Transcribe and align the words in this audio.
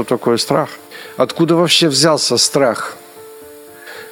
Что 0.00 0.16
такое 0.16 0.38
страх? 0.38 0.70
Откуда 1.18 1.56
вообще 1.56 1.88
взялся 1.88 2.38
страх? 2.38 2.96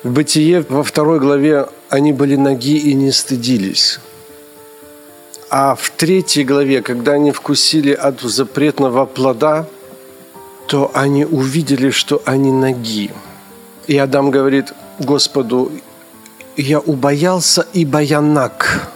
В 0.03 0.11
Бытие 0.11 0.63
во 0.69 0.83
второй 0.83 1.19
главе 1.19 1.67
они 1.89 2.13
были 2.13 2.37
ноги 2.37 2.77
и 2.77 2.93
не 2.93 3.11
стыдились. 3.11 3.99
А 5.49 5.75
в 5.75 5.89
третьей 5.89 6.45
главе, 6.45 6.83
когда 6.83 7.13
они 7.13 7.33
вкусили 7.33 7.93
от 7.93 8.21
запретного 8.21 9.07
плода, 9.07 9.67
то 10.67 10.91
они 10.93 11.25
увидели, 11.25 11.89
что 11.89 12.21
они 12.27 12.53
ноги. 12.53 13.11
И 13.87 13.97
Адам 13.97 14.31
говорит 14.31 14.75
Господу, 14.99 15.73
я 16.59 16.81
убоялся, 16.81 17.67
ибо 17.73 18.01
я 18.01 18.21
наг. 18.21 18.91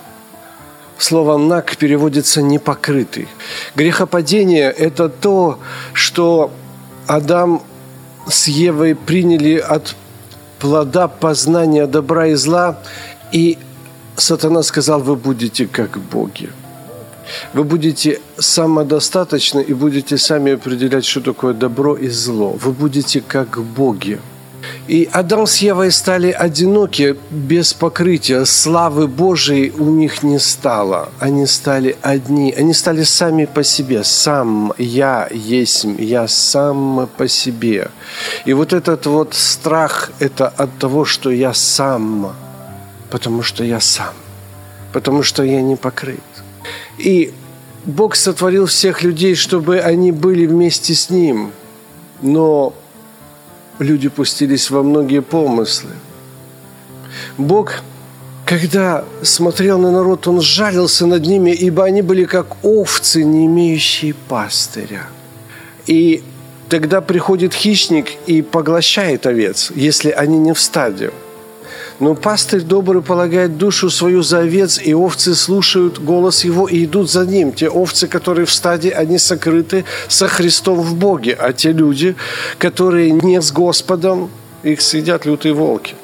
Слово 0.99 1.39
«наг» 1.39 1.77
переводится 1.79 2.43
«непокрытый». 2.43 3.29
Грехопадение– 3.75 4.71
это 4.79 5.09
то, 5.09 5.59
что 5.95 6.53
Адам 7.07 7.63
с 8.29 8.49
Евой 8.49 8.95
приняли 8.95 9.57
от 9.57 9.95
плода 10.59 11.09
познания 11.09 11.87
добра 11.87 12.29
и 12.29 12.35
зла, 12.35 12.79
и 13.33 13.59
сатана 14.17 14.63
сказал, 14.63 15.01
вы 15.01 15.17
будете 15.17 15.67
как 15.67 15.99
боги. 15.99 16.51
Вы 17.53 17.65
будете 17.65 18.21
самодостаточны 18.39 19.61
и 19.61 19.75
будете 19.75 20.19
сами 20.19 20.53
определять, 20.53 21.05
что 21.05 21.21
такое 21.21 21.55
добро 21.55 21.97
и 21.97 22.09
зло. 22.09 22.51
Вы 22.61 22.73
будете 22.73 23.21
как 23.21 23.63
боги. 23.63 24.21
И 24.93 25.09
Адам 25.11 25.47
с 25.47 25.63
Евой 25.63 25.91
стали 25.91 26.31
одиноки, 26.31 27.17
без 27.31 27.73
покрытия. 27.73 28.45
Славы 28.45 29.09
Божией 29.09 29.71
у 29.71 29.85
них 29.85 30.23
не 30.23 30.39
стало. 30.39 31.09
Они 31.19 31.47
стали 31.47 31.97
одни. 32.03 32.53
Они 32.53 32.75
стали 32.75 33.03
сами 33.03 33.47
по 33.47 33.65
себе. 33.65 34.05
Сам 34.05 34.75
я 34.77 35.29
есть, 35.33 35.87
я 35.99 36.29
сам 36.29 37.09
по 37.17 37.27
себе. 37.27 37.89
И 38.45 38.53
вот 38.53 38.75
этот 38.75 39.07
вот 39.07 39.33
страх– 39.33 40.11
это 40.19 40.49
от 40.49 40.79
того, 40.79 41.07
что 41.07 41.31
я 41.31 41.55
сам. 41.55 42.35
Потому 43.11 43.43
что 43.43 43.65
я 43.65 43.81
сам. 43.81 44.13
Потому 44.93 45.23
что 45.23 45.43
я 45.43 45.63
не 45.63 45.77
покрыт. 45.77 46.21
И 46.99 47.33
Бог 47.87 48.15
сотворил 48.15 48.67
всех 48.67 49.03
людей, 49.03 49.37
чтобы 49.37 49.79
они 49.79 50.13
были 50.13 50.45
вместе 50.45 50.93
с 50.93 51.09
Ним. 51.09 51.53
Но 52.21 52.75
люди 53.79 54.09
пустились 54.09 54.71
во 54.71 54.83
многие 54.83 55.21
помыслы. 55.21 55.91
Бог, 57.39 57.83
когда 58.47 59.05
смотрел 59.23 59.79
на 59.79 59.91
народ, 59.91 60.27
Он 60.29 60.41
жалился 60.41 61.07
над 61.07 61.27
ними, 61.27 61.51
ибо 61.51 61.85
они 61.85 62.03
были 62.03 62.25
как 62.25 62.65
овцы, 62.65 63.25
не 63.25 63.47
имеющие 63.47 64.15
пастыря. 64.29 65.07
И 65.87 66.23
тогда 66.69 67.01
приходит 67.01 67.55
хищник 67.55 68.07
и 68.27 68.43
поглощает 68.43 69.27
овец, 69.27 69.73
если 69.75 70.11
они 70.11 70.39
не 70.39 70.53
в 70.53 70.61
стаде. 70.61 71.11
Но 72.03 72.17
пастырь 72.17 72.63
добрый 72.63 73.01
полагает 73.01 73.59
душу 73.59 73.89
свою 73.89 74.23
за 74.23 74.41
овец, 74.41 74.81
и 74.83 74.93
овцы 74.93 75.37
слушают 75.37 76.01
голос 76.01 76.45
его 76.45 76.67
и 76.67 76.85
идут 76.85 77.09
за 77.09 77.25
ним. 77.25 77.53
Те 77.53 77.69
овцы, 77.69 78.09
которые 78.09 78.45
в 78.45 78.53
стаде, 78.53 78.91
они 78.91 79.19
сокрыты 79.19 79.85
со 80.09 80.27
Христом 80.27 80.81
в 80.81 80.97
Боге, 80.97 81.37
а 81.39 81.53
те 81.53 81.71
люди, 81.71 82.17
которые 82.59 83.13
не 83.13 83.41
с 83.41 83.53
Господом, 83.53 84.31
их 84.65 84.81
съедят 84.81 85.27
лютые 85.27 85.55
волки. 85.55 85.95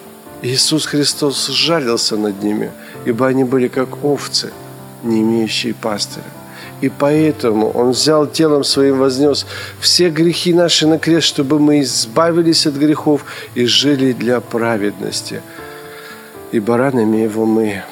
Иисус 0.40 0.86
Христос 0.86 1.48
жалился 1.48 2.16
над 2.16 2.44
ними, 2.44 2.70
ибо 3.04 3.26
они 3.26 3.42
были 3.42 3.66
как 3.66 4.04
овцы, 4.04 4.52
не 5.02 5.20
имеющие 5.22 5.74
пастыря. 5.74 6.22
И 6.80 6.88
поэтому 6.88 7.70
Он 7.70 7.90
взял 7.90 8.28
телом 8.28 8.62
своим, 8.62 8.98
вознес 8.98 9.46
все 9.80 10.10
грехи 10.10 10.54
наши 10.54 10.86
на 10.86 11.00
крест, 11.00 11.26
чтобы 11.26 11.58
мы 11.58 11.80
избавились 11.80 12.68
от 12.68 12.74
грехов 12.74 13.24
и 13.56 13.66
жили 13.66 14.12
для 14.12 14.40
праведности– 14.40 15.42
и 16.52 16.60
баранами 16.60 17.18
его 17.18 17.44
мы 17.46 17.82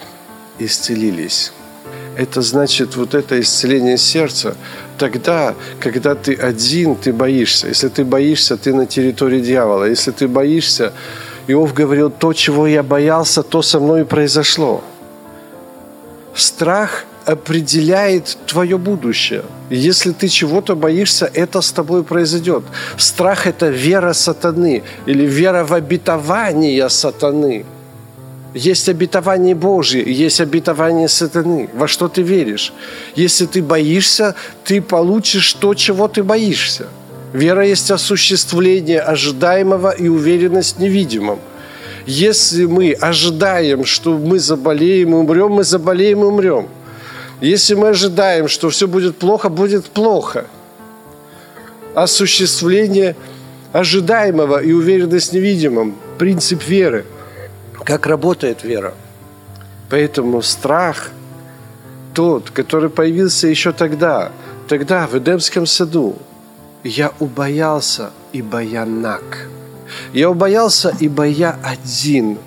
исцелились. 0.58 1.52
Это 2.16 2.40
значит 2.40 2.96
вот 2.96 3.14
это 3.14 3.38
исцеление 3.38 3.98
сердца. 3.98 4.56
Тогда, 4.96 5.54
когда 5.80 6.14
ты 6.14 6.34
один, 6.34 6.96
ты 6.96 7.12
боишься. 7.12 7.68
Если 7.68 7.88
ты 7.88 8.04
боишься, 8.04 8.56
ты 8.56 8.72
на 8.72 8.86
территории 8.86 9.40
дьявола. 9.40 9.84
Если 9.84 10.12
ты 10.12 10.26
боишься, 10.26 10.94
Иов 11.46 11.74
говорил, 11.74 12.10
то, 12.10 12.32
чего 12.32 12.66
я 12.66 12.82
боялся, 12.82 13.42
то 13.42 13.60
со 13.60 13.80
мной 13.80 14.00
и 14.00 14.04
произошло. 14.04 14.82
Страх 16.34 17.04
определяет 17.26 18.38
твое 18.46 18.78
будущее. 18.78 19.42
Если 19.68 20.12
ты 20.12 20.28
чего-то 20.28 20.74
боишься, 20.74 21.30
это 21.34 21.60
с 21.60 21.70
тобой 21.70 22.02
произойдет. 22.02 22.64
Страх– 22.96 23.46
это 23.48 23.68
вера 23.68 24.14
сатаны 24.14 24.82
или 25.06 25.26
вера 25.26 25.64
в 25.64 25.74
обетование 25.74 26.88
сатаны– 26.88 27.66
есть 28.56 28.88
обетование 28.88 29.54
Божье, 29.54 30.02
есть 30.02 30.40
обетование 30.40 31.08
сатаны. 31.08 31.68
Во 31.74 31.86
что 31.86 32.08
ты 32.08 32.22
веришь? 32.22 32.72
Если 33.14 33.44
ты 33.44 33.62
боишься, 33.62 34.34
ты 34.64 34.80
получишь 34.80 35.52
то, 35.52 35.74
чего 35.74 36.08
ты 36.08 36.22
боишься. 36.22 36.86
Вера 37.34 37.66
есть 37.66 37.90
осуществление 37.90 39.00
ожидаемого 39.00 39.90
и 39.90 40.08
уверенность 40.08 40.76
в 40.76 40.80
невидимом. 40.80 41.38
Если 42.06 42.64
мы 42.64 42.92
ожидаем, 42.92 43.84
что 43.84 44.16
мы 44.16 44.38
заболеем 44.38 45.10
и 45.10 45.16
умрем, 45.16 45.52
мы 45.52 45.64
заболеем 45.64 46.22
и 46.22 46.24
умрем. 46.24 46.68
Если 47.42 47.74
мы 47.74 47.88
ожидаем, 47.88 48.48
что 48.48 48.70
все 48.70 48.88
будет 48.88 49.18
плохо, 49.18 49.50
будет 49.50 49.84
плохо. 49.84 50.46
Осуществление 51.94 53.16
ожидаемого 53.72 54.62
и 54.62 54.72
уверенность 54.72 55.32
в 55.32 55.34
невидимом. 55.34 55.94
Принцип 56.16 56.66
веры– 56.66 57.04
как 57.86 58.06
работает 58.06 58.64
вера. 58.64 58.94
Поэтому 59.88 60.42
страх 60.42 61.10
тот, 62.12 62.50
который 62.50 62.90
появился 62.90 63.46
еще 63.46 63.72
тогда, 63.72 64.32
тогда 64.68 65.06
в 65.06 65.16
Эдемском 65.16 65.66
саду, 65.66 66.16
я 66.82 67.12
убоялся, 67.20 68.10
ибо 68.32 68.58
я 68.58 68.84
наг. 68.84 69.48
Я 70.12 70.30
убоялся, 70.30 70.92
ибо 70.98 71.24
я 71.24 71.58
один. 71.62 72.38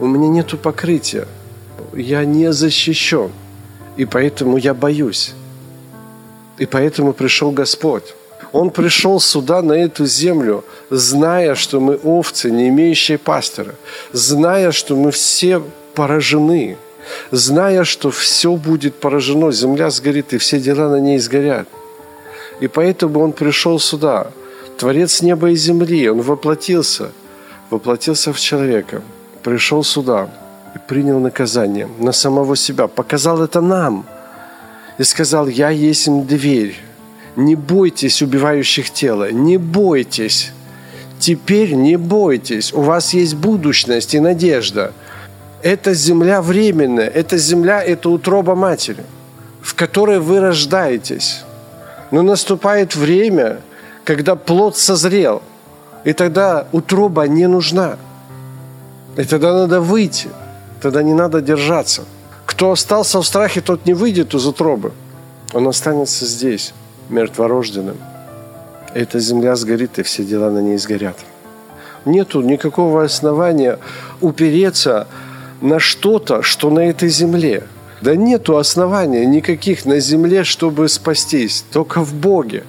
У 0.00 0.06
меня 0.06 0.28
нет 0.28 0.60
покрытия. 0.60 1.28
Я 1.94 2.24
не 2.24 2.52
защищен. 2.52 3.30
И 3.96 4.04
поэтому 4.04 4.56
я 4.56 4.74
боюсь. 4.74 5.34
И 6.58 6.66
поэтому 6.66 7.12
пришел 7.12 7.52
Господь. 7.52 8.14
Он 8.50 8.70
пришел 8.70 9.20
сюда, 9.20 9.62
на 9.62 9.72
эту 9.72 10.04
землю, 10.06 10.64
зная, 10.90 11.54
что 11.54 11.80
мы 11.80 11.94
овцы, 11.96 12.50
не 12.50 12.68
имеющие 12.68 13.18
пастора, 13.18 13.74
зная, 14.12 14.72
что 14.72 14.96
мы 14.96 15.10
все 15.10 15.62
поражены, 15.94 16.76
зная, 17.30 17.84
что 17.84 18.10
все 18.10 18.56
будет 18.56 18.94
поражено, 18.96 19.52
земля 19.52 19.90
сгорит, 19.90 20.32
и 20.32 20.38
все 20.38 20.58
дела 20.58 20.88
на 20.90 21.00
ней 21.00 21.18
сгорят. 21.18 21.68
И 22.60 22.68
поэтому 22.68 23.20
Он 23.20 23.32
пришел 23.32 23.78
сюда, 23.78 24.28
Творец 24.76 25.22
неба 25.22 25.50
и 25.50 25.56
земли, 25.56 26.10
Он 26.10 26.20
воплотился, 26.20 27.12
воплотился 27.70 28.32
в 28.32 28.40
человека, 28.40 29.02
пришел 29.42 29.84
сюда 29.84 30.28
и 30.74 30.78
принял 30.78 31.20
наказание 31.20 31.88
на 31.98 32.12
самого 32.12 32.56
себя, 32.56 32.86
показал 32.86 33.42
это 33.42 33.60
нам 33.60 34.04
и 34.98 35.04
сказал, 35.04 35.48
я 35.48 35.70
есть 35.70 36.08
дверь, 36.26 36.76
не 37.36 37.54
бойтесь 37.54 38.22
убивающих 38.22 38.90
тело, 38.90 39.30
не 39.30 39.56
бойтесь. 39.56 40.52
Теперь 41.18 41.74
не 41.74 41.96
бойтесь, 41.96 42.72
у 42.72 42.82
вас 42.82 43.14
есть 43.14 43.36
будущность 43.36 44.14
и 44.14 44.20
надежда. 44.20 44.92
Эта 45.62 45.94
земля 45.94 46.42
временная, 46.42 47.06
эта 47.06 47.38
земля– 47.38 47.82
это 47.84 48.10
утроба 48.10 48.56
матери, 48.56 49.04
в 49.62 49.74
которой 49.74 50.18
вы 50.18 50.40
рождаетесь. 50.40 51.44
Но 52.10 52.22
наступает 52.22 52.96
время, 52.96 53.60
когда 54.04 54.34
плод 54.34 54.76
созрел, 54.76 55.42
и 56.04 56.12
тогда 56.12 56.66
утроба 56.72 57.28
не 57.28 57.46
нужна. 57.46 57.96
И 59.16 59.22
тогда 59.22 59.52
надо 59.52 59.80
выйти, 59.80 60.28
тогда 60.80 61.04
не 61.04 61.14
надо 61.14 61.40
держаться. 61.40 62.02
Кто 62.44 62.72
остался 62.72 63.20
в 63.20 63.26
страхе, 63.26 63.60
тот 63.60 63.86
не 63.86 63.94
выйдет 63.94 64.34
из 64.34 64.44
утробы. 64.44 64.90
Он 65.52 65.68
останется 65.68 66.26
здесь 66.26 66.74
мертворожденным. 67.12 67.96
эта 68.94 69.20
земля 69.20 69.56
сгорит, 69.56 69.98
и 69.98 70.02
все 70.02 70.24
дела 70.24 70.50
на 70.50 70.58
ней 70.58 70.78
сгорят. 70.78 71.16
Нету 72.04 72.42
никакого 72.42 73.04
основания 73.04 73.78
упереться 74.20 75.06
на 75.60 75.78
что-то, 75.78 76.42
что 76.42 76.70
на 76.70 76.80
этой 76.80 77.08
земле. 77.08 77.62
Да 78.00 78.16
нету 78.16 78.56
основания 78.56 79.24
никаких 79.24 79.86
на 79.86 80.00
земле, 80.00 80.44
чтобы 80.44 80.88
спастись, 80.88 81.64
только 81.72 82.04
в 82.04 82.12
Боге. 82.14 82.64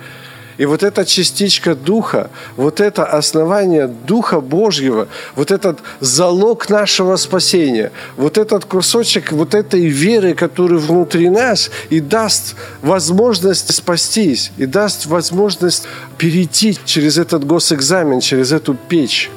И 0.58 0.66
вот 0.66 0.84
эта 0.84 1.06
частичка 1.06 1.76
Духа, 1.76 2.30
вот 2.58 2.80
это 2.80 3.06
основание 3.06 3.88
Духа 3.88 4.40
Божьего, 4.40 5.08
вот 5.36 5.52
этот 5.52 5.80
залог 6.00 6.70
нашего 6.70 7.16
спасения, 7.16 7.92
вот 8.18 8.38
этот 8.38 8.66
кусочек 8.66 9.32
вот 9.32 9.56
этой 9.56 9.88
веры, 9.88 10.36
который 10.36 10.78
внутри 10.78 11.30
нас 11.30 11.72
и 11.90 12.00
даст 12.00 12.56
возможность 12.82 13.74
спастись, 13.74 14.52
и 14.58 14.66
даст 14.66 15.06
возможность 15.08 15.84
перейти 16.18 16.78
через 16.86 17.18
этот 17.18 17.46
госэкзамен, 17.46 18.20
через 18.20 18.52
эту 18.52 18.76
печь, 18.76 19.32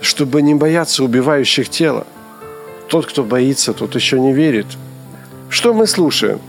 чтобы 0.00 0.42
не 0.42 0.54
бояться 0.54 1.04
убивающих 1.04 1.68
тело. 1.68 2.06
Тот, 2.88 3.06
кто 3.06 3.22
боится, 3.22 3.72
тот 3.72 3.94
еще 3.94 4.18
не 4.18 4.32
верит. 4.32 4.66
Что 5.48 5.72
мы 5.72 5.86
слушаем? 5.86 6.40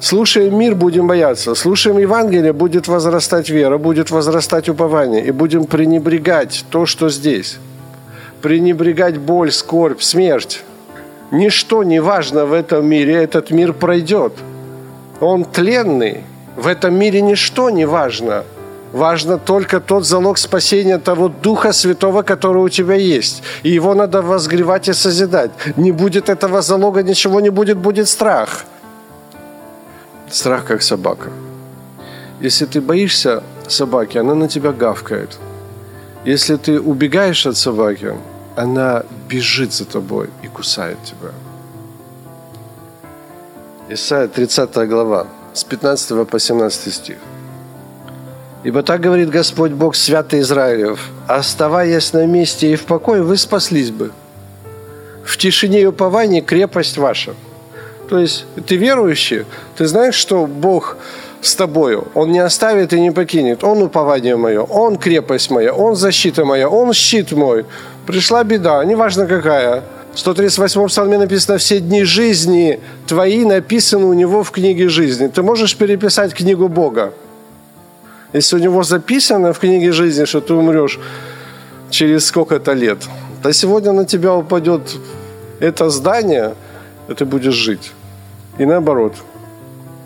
Слушаем 0.00 0.58
мир, 0.58 0.74
будем 0.74 1.06
бояться. 1.06 1.54
Слушаем 1.54 1.98
Евангелие, 1.98 2.52
будет 2.52 2.86
возрастать 2.86 3.48
вера, 3.48 3.78
будет 3.78 4.10
возрастать 4.10 4.68
упование. 4.68 5.24
И 5.24 5.30
будем 5.30 5.64
пренебрегать 5.64 6.64
то, 6.70 6.84
что 6.86 7.08
здесь. 7.08 7.58
Пренебрегать 8.42 9.16
боль, 9.16 9.50
скорбь, 9.50 10.02
смерть. 10.02 10.62
Ничто 11.30 11.82
не 11.82 12.00
важно 12.00 12.44
в 12.44 12.52
этом 12.52 12.86
мире, 12.86 13.14
этот 13.14 13.50
мир 13.50 13.72
пройдет. 13.72 14.34
Он 15.20 15.44
тленный. 15.44 16.24
В 16.56 16.66
этом 16.66 16.94
мире 16.94 17.22
ничто 17.22 17.70
не 17.70 17.86
важно. 17.86 18.44
Важно 18.92 19.38
только 19.38 19.80
тот 19.80 20.06
залог 20.06 20.38
спасения 20.38 20.98
того 20.98 21.28
Духа 21.28 21.72
Святого, 21.72 22.22
который 22.22 22.62
у 22.62 22.68
тебя 22.68 22.94
есть. 22.94 23.42
И 23.62 23.70
его 23.70 23.94
надо 23.94 24.22
возгревать 24.22 24.88
и 24.88 24.92
созидать. 24.92 25.50
Не 25.76 25.90
будет 25.90 26.28
этого 26.28 26.62
залога, 26.62 27.02
ничего 27.02 27.40
не 27.40 27.50
будет, 27.50 27.78
будет 27.78 28.08
страх– 28.08 28.64
Страх 30.30 30.64
как 30.64 30.82
собака. 30.82 31.30
Если 32.40 32.66
ты 32.66 32.80
боишься 32.80 33.42
собаки, 33.68 34.18
она 34.18 34.34
на 34.34 34.48
тебя 34.48 34.72
гавкает. 34.72 35.38
Если 36.24 36.56
ты 36.56 36.80
убегаешь 36.80 37.46
от 37.46 37.56
собаки, 37.56 38.14
она 38.56 39.04
бежит 39.28 39.72
за 39.72 39.84
тобой 39.84 40.28
и 40.42 40.48
кусает 40.48 40.98
тебя. 41.04 41.30
Исайя 43.88 44.26
30 44.26 44.88
глава, 44.88 45.26
с 45.54 45.62
15 45.62 46.28
по 46.28 46.38
17 46.38 46.94
стих. 46.94 47.16
«Ибо 48.64 48.82
так 48.82 49.00
говорит 49.00 49.30
Господь 49.30 49.70
Бог 49.70 49.94
святый 49.94 50.40
Израилев, 50.40 51.10
оставаясь 51.28 52.12
на 52.12 52.26
месте 52.26 52.72
и 52.72 52.76
в 52.76 52.84
покое, 52.84 53.22
вы 53.22 53.36
спаслись 53.36 53.92
бы. 53.92 54.10
В 55.24 55.36
тишине 55.36 55.82
и 55.82 55.86
уповании 55.86 56.40
крепость 56.40 56.98
ваша– 56.98 57.34
то 58.08 58.18
есть 58.18 58.46
ты 58.66 58.76
верующий, 58.76 59.44
ты 59.76 59.86
знаешь, 59.86 60.14
что 60.14 60.46
Бог 60.46 60.96
с 61.42 61.54
тобою. 61.54 62.06
Он 62.14 62.32
не 62.32 62.38
оставит 62.38 62.92
и 62.92 63.00
не 63.00 63.10
покинет. 63.10 63.64
Он 63.64 63.82
упование 63.82 64.36
мое, 64.36 64.62
Он 64.62 64.96
крепость 64.96 65.50
моя, 65.50 65.72
Он 65.72 65.96
защита 65.96 66.44
моя, 66.44 66.68
Он 66.68 66.92
щит 66.92 67.32
мой. 67.32 67.64
Пришла 68.06 68.44
беда, 68.44 68.84
неважно 68.84 69.26
какая. 69.26 69.82
В 70.14 70.18
138 70.18 70.86
псалме 70.86 71.18
написано 71.18 71.58
«Все 71.58 71.78
дни 71.80 72.04
жизни 72.04 72.80
твои 73.06 73.44
написаны 73.44 74.06
у 74.06 74.14
него 74.14 74.42
в 74.42 74.50
книге 74.50 74.88
жизни». 74.88 75.26
Ты 75.26 75.42
можешь 75.42 75.76
переписать 75.76 76.32
книгу 76.32 76.68
Бога. 76.68 77.12
Если 78.32 78.56
у 78.56 78.58
него 78.58 78.82
записано 78.82 79.52
в 79.52 79.58
книге 79.58 79.92
жизни, 79.92 80.24
что 80.24 80.40
ты 80.40 80.54
умрешь 80.54 80.98
через 81.90 82.26
сколько-то 82.26 82.72
лет, 82.72 82.98
то 83.42 83.52
сегодня 83.52 83.92
на 83.92 84.04
тебя 84.04 84.32
упадет 84.34 84.82
это 85.60 85.90
здание– 85.90 86.54
ты 87.14 87.24
будешь 87.24 87.54
жить. 87.54 87.92
И 88.58 88.64
наоборот, 88.64 89.14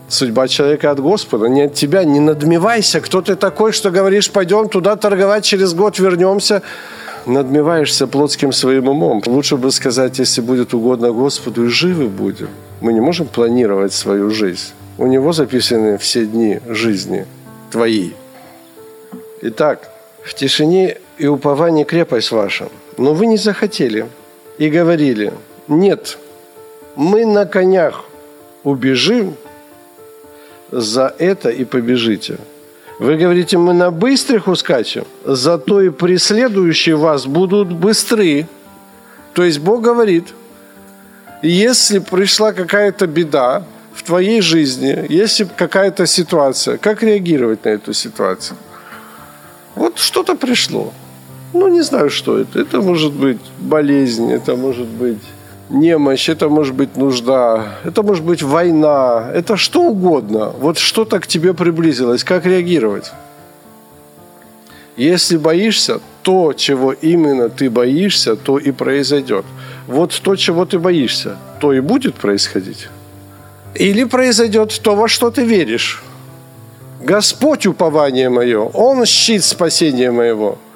судьба 0.09 0.49
человека 0.49 0.91
от 0.91 1.01
Господа, 1.01 1.47
не 1.47 1.63
от 1.63 1.75
тебя. 1.75 2.05
Не 2.05 2.21
надмевайся, 2.21 3.01
кто 3.01 3.23
ты 3.23 3.37
такой, 3.37 3.73
что 3.73 3.91
говоришь, 3.91 4.31
пойдем 4.31 4.69
туда 4.69 4.97
торговать, 4.97 5.45
через 5.45 5.75
год 5.75 5.99
вернемся. 5.99 6.63
Надмеваешься 7.27 8.07
плотским 8.07 8.53
своим 8.53 8.89
умом. 8.89 9.23
Лучше 9.27 9.57
бы 9.57 9.71
сказать, 9.71 10.19
если 10.19 10.41
будет 10.41 10.75
угодно 10.75 11.13
Господу, 11.13 11.67
и 11.67 11.69
живы 11.69 12.09
будем. 12.09 12.49
Мы 12.81 12.93
не 12.93 13.01
можем 13.01 13.27
планировать 13.27 13.93
свою 13.93 14.31
жизнь. 14.31 14.73
У 14.99 15.07
Него 15.07 15.33
записаны 15.33 15.99
все 15.99 16.27
дни 16.27 16.61
жизни 16.67 17.27
твои. 17.71 18.11
Итак, 19.43 19.91
в 20.25 20.35
тишине 20.35 20.97
и 21.19 21.27
уповании 21.27 21.85
крепость 21.85 22.33
ваша. 22.33 22.69
Но 22.97 23.15
вы 23.15 23.27
не 23.27 23.37
захотели 23.37 24.07
и 24.59 24.69
говорили, 24.69 25.33
нет, 25.69 26.19
мы 26.97 27.25
на 27.25 27.47
конях 27.47 28.05
убежим 28.65 29.35
за 30.71 31.15
это 31.19 31.51
и 31.51 31.65
побежите. 31.65 32.39
Вы 32.99 33.17
говорите, 33.17 33.57
мы 33.57 33.73
на 33.73 33.91
быстрых 33.91 34.47
ускачем, 34.47 35.05
зато 35.25 35.81
и 35.81 35.91
преследующие 35.91 36.97
вас 36.97 37.27
будут 37.27 37.73
быстры. 37.73 38.47
То 39.33 39.43
есть 39.43 39.59
Бог 39.59 39.81
говорит, 39.81 40.35
если 41.43 41.99
пришла 41.99 42.53
какая-то 42.53 43.07
беда 43.07 43.65
в 43.95 44.03
твоей 44.03 44.43
жизни, 44.43 45.07
если 45.09 45.45
какая-то 45.45 46.07
ситуация, 46.07 46.77
как 46.77 47.03
реагировать 47.03 47.65
на 47.65 47.71
эту 47.71 47.95
ситуацию? 47.95 48.57
Вот 49.75 49.99
что-то 49.99 50.35
пришло. 50.35 50.93
Ну, 51.55 51.69
не 51.69 51.81
знаю, 51.83 52.11
что 52.11 52.39
это. 52.39 52.61
Это 52.61 52.81
может 52.83 53.13
быть 53.13 53.41
болезнь, 53.59 54.31
это 54.31 54.57
может 54.57 54.87
быть 54.87 55.23
немощь, 55.71 56.29
это 56.29 56.49
может 56.49 56.75
быть 56.75 56.97
нужда, 56.97 57.79
это 57.85 58.03
может 58.03 58.25
быть 58.25 58.43
война, 58.43 59.31
это 59.35 59.57
что 59.57 59.83
угодно. 59.83 60.53
Вот 60.61 60.79
что-то 60.79 61.21
к 61.21 61.27
тебе 61.27 61.55
приблизилось, 61.55 62.25
как 62.25 62.47
реагировать? 62.47 63.13
Если 64.97 65.39
боишься, 65.39 66.01
то, 66.23 66.53
чего 66.53 66.93
именно 66.93 67.49
ты 67.49 67.71
боишься, 67.71 68.37
то 68.37 68.59
и 68.59 68.73
произойдет. 68.73 69.45
Вот 69.87 70.21
то, 70.23 70.37
чего 70.37 70.65
ты 70.65 70.79
боишься, 70.79 71.37
то 71.61 71.73
и 71.73 71.81
будет 71.81 72.15
происходить. 72.15 72.89
Или 73.75 74.05
произойдет 74.05 74.79
то, 74.83 74.95
во 74.95 75.09
что 75.09 75.31
ты 75.31 75.45
веришь. 75.45 76.03
Господь 77.01 77.67
упование 77.67 78.29
мое, 78.29 78.61
Он 78.61 79.07
щит 79.07 79.45
спасения 79.45 80.11
моего– 80.11 80.59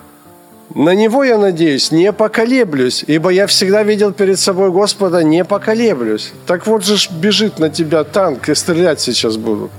на 0.75 0.95
Него 0.95 1.23
я 1.23 1.39
надеюсь, 1.39 1.93
не 1.93 2.13
поколеблюсь, 2.13 3.05
ибо 3.07 3.31
я 3.31 3.47
всегда 3.47 3.85
видел 3.85 4.13
перед 4.13 4.39
собой 4.41 4.71
Господа, 4.71 5.23
не 5.23 5.45
поколеблюсь. 5.45 6.33
Так 6.47 6.67
вот 6.67 6.85
же 6.85 6.97
бежит 7.13 7.61
на 7.61 7.71
тебя 7.71 8.03
танк 8.03 8.49
и 8.49 8.55
стрелять 8.55 9.01
сейчас 9.01 9.37
будут. 9.37 9.71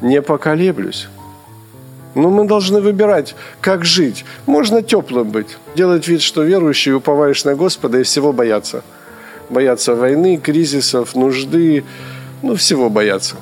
Не 0.00 0.22
поколеблюсь. 0.22 1.08
Но 2.14 2.30
мы 2.30 2.46
должны 2.46 2.80
выбирать, 2.80 3.34
как 3.60 3.84
жить. 3.84 4.24
Можно 4.46 4.82
теплым 4.82 5.28
быть, 5.30 5.58
делать 5.74 6.06
вид, 6.06 6.22
что 6.22 6.42
верующий, 6.42 6.94
уповаешь 6.94 7.44
на 7.44 7.54
Господа 7.54 7.98
и 7.98 8.02
всего 8.04 8.32
бояться. 8.32 8.82
Бояться 9.50 9.94
войны, 9.94 10.36
кризисов, 10.36 11.16
нужды, 11.16 11.84
ну 12.42 12.54
всего 12.54 12.88
бояться. 12.88 13.36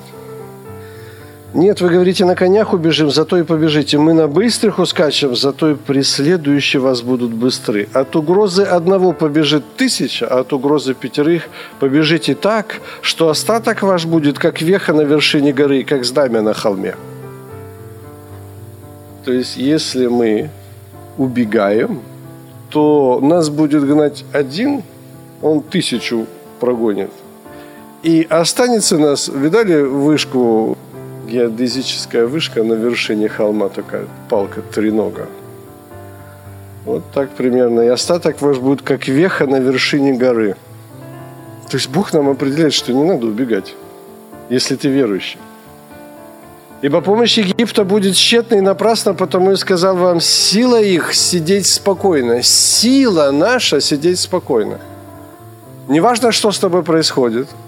Нет, 1.56 1.80
вы 1.80 1.88
говорите, 1.88 2.26
на 2.26 2.34
конях 2.34 2.74
убежим, 2.74 3.10
зато 3.10 3.38
и 3.38 3.42
побежите. 3.42 3.96
Мы 3.96 4.12
на 4.12 4.28
быстрых 4.28 4.78
ускачем, 4.78 5.34
зато 5.34 5.70
и 5.70 5.74
преследующие 5.74 6.82
вас 6.82 7.00
будут 7.00 7.32
быстры. 7.32 7.88
От 7.94 8.14
угрозы 8.14 8.62
одного 8.62 9.14
побежит 9.14 9.64
тысяча, 9.78 10.26
а 10.26 10.40
от 10.40 10.52
угрозы 10.52 10.92
пятерых 10.92 11.48
побежите 11.80 12.34
так, 12.34 12.82
что 13.00 13.30
остаток 13.30 13.80
ваш 13.80 14.04
будет, 14.04 14.38
как 14.38 14.60
веха 14.60 14.92
на 14.92 15.00
вершине 15.00 15.54
горы, 15.54 15.82
как 15.84 16.04
знамя 16.04 16.42
на 16.42 16.52
холме. 16.52 16.94
То 19.24 19.32
есть, 19.32 19.56
если 19.56 20.08
мы 20.08 20.50
убегаем, 21.16 22.00
то 22.68 23.18
нас 23.22 23.48
будет 23.48 23.82
гнать 23.82 24.26
один, 24.30 24.82
он 25.40 25.62
тысячу 25.62 26.26
прогонит. 26.60 27.10
И 28.02 28.26
останется 28.28 28.98
нас, 28.98 29.28
видали 29.28 29.80
вышку 29.80 30.76
геодезическая 31.26 32.26
вышка 32.26 32.62
на 32.62 32.74
вершине 32.74 33.28
холма, 33.28 33.68
такая 33.68 34.06
палка 34.28 34.62
тренога. 34.62 35.26
Вот 36.84 37.02
так 37.12 37.30
примерно. 37.30 37.80
И 37.80 37.88
остаток 37.88 38.40
ваш 38.40 38.58
будет 38.58 38.82
как 38.82 39.08
веха 39.08 39.46
на 39.46 39.56
вершине 39.56 40.14
горы. 40.14 40.56
То 41.68 41.76
есть 41.76 41.88
Бог 41.88 42.12
нам 42.12 42.28
определяет, 42.28 42.72
что 42.72 42.92
не 42.92 43.04
надо 43.04 43.26
убегать, 43.26 43.74
если 44.48 44.76
ты 44.76 44.88
верующий. 44.88 45.38
Ибо 46.82 47.00
помощь 47.00 47.38
Египта 47.38 47.84
будет 47.84 48.14
тщетной 48.14 48.58
и 48.58 48.60
напрасно, 48.60 49.14
потому 49.14 49.50
и 49.50 49.56
сказал 49.56 49.96
вам, 49.96 50.20
сила 50.20 50.80
их 50.80 51.14
сидеть 51.14 51.66
спокойно. 51.66 52.42
Сила 52.42 53.30
наша 53.32 53.80
сидеть 53.80 54.20
спокойно. 54.20 54.78
Неважно, 55.88 56.32
что 56.32 56.52
с 56.52 56.58
тобой 56.58 56.82
происходит– 56.82 57.48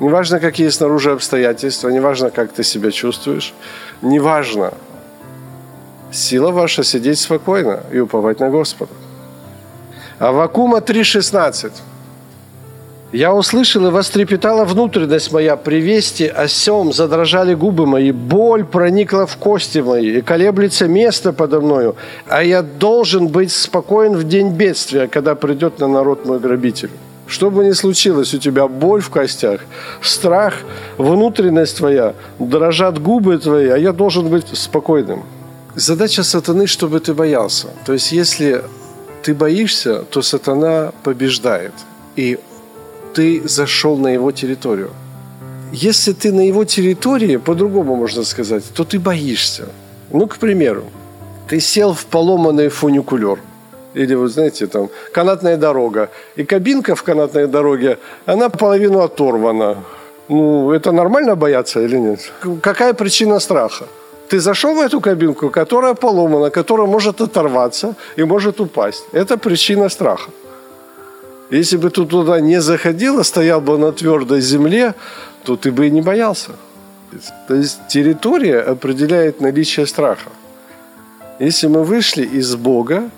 Неважно, 0.00 0.38
какие 0.38 0.68
снаружи 0.68 1.10
обстоятельства, 1.10 1.88
неважно, 1.88 2.30
как 2.30 2.52
ты 2.52 2.62
себя 2.62 2.90
чувствуешь, 2.90 3.52
неважно. 4.02 4.72
Сила 6.12 6.50
ваша 6.50 6.84
сидеть 6.84 7.18
спокойно 7.18 7.80
и 7.92 7.98
уповать 7.98 8.40
на 8.40 8.48
Господа. 8.48 8.92
Авакума 10.18 10.78
3,16. 10.78 11.72
Я 13.12 13.32
услышал, 13.32 13.86
и 13.86 13.90
вострепетала 13.90 14.64
внутренность 14.64 15.32
моя 15.32 15.56
при 15.56 15.80
вести 15.80 16.26
о 16.26 16.46
сем, 16.46 16.92
задрожали 16.92 17.54
губы 17.54 17.86
мои, 17.86 18.12
боль 18.12 18.64
проникла 18.64 19.26
в 19.26 19.36
кости 19.38 19.78
мои, 19.78 20.18
и 20.18 20.20
колеблется 20.20 20.86
место 20.88 21.32
подо 21.32 21.60
мною, 21.60 21.96
а 22.28 22.42
я 22.42 22.62
должен 22.62 23.28
быть 23.28 23.50
спокоен 23.50 24.12
в 24.12 24.24
день 24.24 24.50
бедствия, 24.50 25.08
когда 25.08 25.34
придет 25.34 25.80
на 25.80 25.88
народ 25.88 26.26
мой 26.26 26.38
грабитель. 26.38 26.90
Что 27.28 27.50
бы 27.50 27.62
ни 27.64 27.72
случилось, 27.72 28.34
у 28.34 28.38
тебя 28.38 28.66
боль 28.68 29.02
в 29.02 29.10
костях, 29.10 29.60
страх, 30.02 30.54
внутренность 30.96 31.76
твоя, 31.76 32.14
дрожат 32.38 32.98
губы 32.98 33.38
твои, 33.38 33.68
а 33.68 33.76
я 33.76 33.92
должен 33.92 34.28
быть 34.28 34.46
спокойным. 34.54 35.24
Задача 35.74 36.22
сатаны, 36.22 36.66
чтобы 36.66 37.00
ты 37.00 37.12
боялся. 37.12 37.68
То 37.84 37.92
есть, 37.92 38.12
если 38.12 38.62
ты 39.22 39.34
боишься, 39.34 40.02
то 40.10 40.22
сатана 40.22 40.92
побеждает. 41.02 41.74
И 42.16 42.38
ты 43.12 43.42
зашел 43.46 43.98
на 43.98 44.08
его 44.08 44.32
территорию. 44.32 44.90
Если 45.70 46.14
ты 46.14 46.32
на 46.32 46.48
его 46.48 46.64
территории, 46.64 47.36
по-другому 47.36 47.94
можно 47.96 48.24
сказать, 48.24 48.64
то 48.74 48.84
ты 48.84 48.98
боишься. 48.98 49.68
Ну, 50.10 50.26
к 50.26 50.38
примеру, 50.38 50.84
ты 51.46 51.60
сел 51.60 51.92
в 51.92 52.06
поломанный 52.06 52.70
фуникулер. 52.70 53.38
Или, 53.94 54.14
вы 54.14 54.28
знаете, 54.28 54.66
там, 54.66 54.88
канатная 55.12 55.56
дорога. 55.56 56.08
И 56.36 56.44
кабинка 56.44 56.94
в 56.94 57.02
канатной 57.02 57.46
дороге, 57.46 57.98
она 58.26 58.48
половину 58.48 59.00
оторвана. 59.00 59.76
Ну, 60.28 60.72
это 60.72 60.92
нормально 60.92 61.36
бояться 61.36 61.80
или 61.80 61.98
нет? 61.98 62.32
Какая 62.62 62.92
причина 62.92 63.40
страха? 63.40 63.84
Ты 64.28 64.40
зашел 64.40 64.74
в 64.74 64.80
эту 64.80 65.00
кабинку, 65.00 65.48
которая 65.48 65.94
поломана, 65.94 66.50
которая 66.50 66.86
может 66.86 67.20
оторваться 67.20 67.94
и 68.18 68.24
может 68.24 68.60
упасть. 68.60 69.04
Это 69.12 69.38
причина 69.38 69.88
страха. 69.88 70.30
Если 71.50 71.78
бы 71.78 71.88
ты 71.88 72.04
туда 72.04 72.40
не 72.40 72.60
заходил, 72.60 73.18
а 73.18 73.24
стоял 73.24 73.60
бы 73.60 73.78
на 73.78 73.90
твердой 73.92 74.42
земле, 74.42 74.94
то 75.44 75.56
ты 75.56 75.70
бы 75.70 75.86
и 75.86 75.90
не 75.90 76.02
боялся. 76.02 76.50
То 77.46 77.54
есть 77.54 77.88
территория 77.88 78.60
определяет 78.60 79.40
наличие 79.40 79.86
страха. 79.86 80.28
Если 81.38 81.68
мы 81.68 81.84
вышли 81.84 82.24
из 82.38 82.54
Бога, 82.54 83.10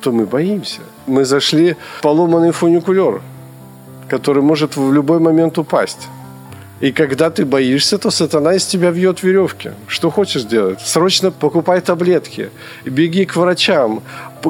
то 0.00 0.12
мы 0.12 0.26
боимся. 0.26 0.80
Мы 1.06 1.24
зашли 1.24 1.76
в 1.98 2.02
поломанный 2.02 2.52
фуникулер, 2.52 3.20
который 4.08 4.42
может 4.42 4.76
в 4.76 4.92
любой 4.92 5.18
момент 5.18 5.58
упасть. 5.58 6.08
И 6.80 6.92
когда 6.92 7.28
ты 7.28 7.44
боишься, 7.44 7.98
то 7.98 8.10
сатана 8.10 8.54
из 8.54 8.64
тебя 8.64 8.90
вьет 8.90 9.24
веревки. 9.24 9.72
Что 9.88 10.10
хочешь 10.10 10.44
делать? 10.44 10.80
Срочно 10.80 11.32
покупай 11.32 11.80
таблетки, 11.80 12.50
беги 12.84 13.24
к 13.24 13.34
врачам, 13.34 14.00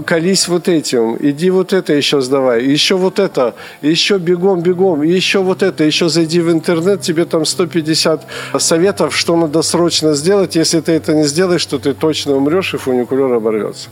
колись 0.04 0.46
вот 0.48 0.68
этим, 0.68 1.16
иди 1.20 1.48
вот 1.50 1.72
это 1.72 1.94
еще 1.94 2.20
сдавай, 2.20 2.62
еще 2.64 2.96
вот 2.96 3.18
это, 3.18 3.54
еще 3.80 4.18
бегом, 4.18 4.60
бегом, 4.60 5.02
еще 5.02 5.38
вот 5.38 5.62
это, 5.62 5.84
еще 5.84 6.10
зайди 6.10 6.40
в 6.40 6.50
интернет, 6.52 7.00
тебе 7.00 7.24
там 7.24 7.46
150 7.46 8.26
советов, 8.58 9.16
что 9.16 9.34
надо 9.36 9.62
срочно 9.62 10.12
сделать. 10.14 10.54
Если 10.56 10.80
ты 10.80 10.92
это 10.92 11.14
не 11.14 11.24
сделаешь, 11.24 11.64
то 11.64 11.78
ты 11.78 11.94
точно 11.94 12.36
умрешь, 12.36 12.74
и 12.74 12.76
фуникулер 12.76 13.32
оборвется. 13.32 13.88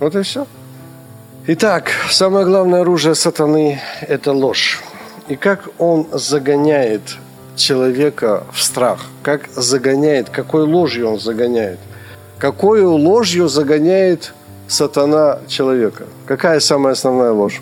Вот 0.00 0.16
и 0.16 0.22
все. 0.22 0.46
Итак, 1.46 1.90
самое 2.10 2.46
главное 2.46 2.80
оружие 2.80 3.14
сатаны– 3.14 3.80
это 4.00 4.32
ложь. 4.32 4.80
И 5.28 5.36
как 5.36 5.68
он 5.78 6.06
загоняет 6.12 7.02
человека 7.54 8.44
в 8.52 8.62
страх, 8.62 9.06
как 9.22 9.48
загоняет, 9.50 10.30
какой 10.30 10.64
ложью 10.64 11.10
он 11.10 11.20
загоняет. 11.20 11.78
Какой 12.38 12.82
ложью 12.82 13.48
загоняет 13.48 14.32
сатана 14.68 15.40
человека? 15.46 16.04
Какая 16.26 16.60
самая 16.60 16.92
основная 16.92 17.32
ложь? 17.32 17.60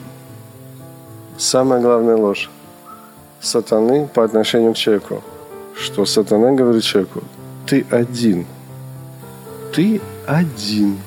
Самая 1.37 1.80
главная 1.80 2.16
ложь 2.16 2.49
сатаны 3.40 4.07
по 4.07 4.23
отношению 4.23 4.75
к 4.75 4.76
человеку. 4.76 5.23
Что 5.75 6.07
сатана 6.07 6.52
говорит 6.52 6.85
человеку? 6.85 7.23
Ты 7.66 7.85
один. 7.90 8.47
Ты 9.75 10.00
один. 10.26 10.99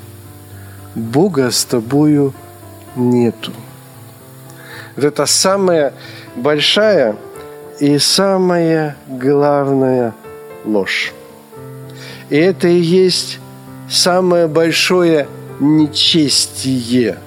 Бога 0.96 1.52
с 1.52 1.64
тобою 1.66 2.34
нету. 2.96 3.52
Вот 4.96 5.06
это 5.06 5.26
самая 5.26 5.94
большая 6.36 7.16
и 7.80 7.98
самая 7.98 8.96
главная 9.08 10.14
ложь. 10.66 11.14
И 12.30 12.36
это 12.36 12.68
и 12.68 12.80
есть 12.80 13.40
самое 13.90 14.48
большое 14.48 15.28
нечестие. 15.60 17.18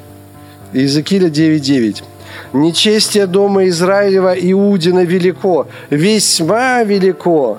Иезекииля 0.73 1.28
9.9. 1.28 2.02
Нечестие 2.52 3.26
дома 3.26 3.66
Израилева 3.68 4.35
Иудина 4.35 5.04
велико, 5.04 5.66
весьма 5.90 6.83
велико, 6.85 7.59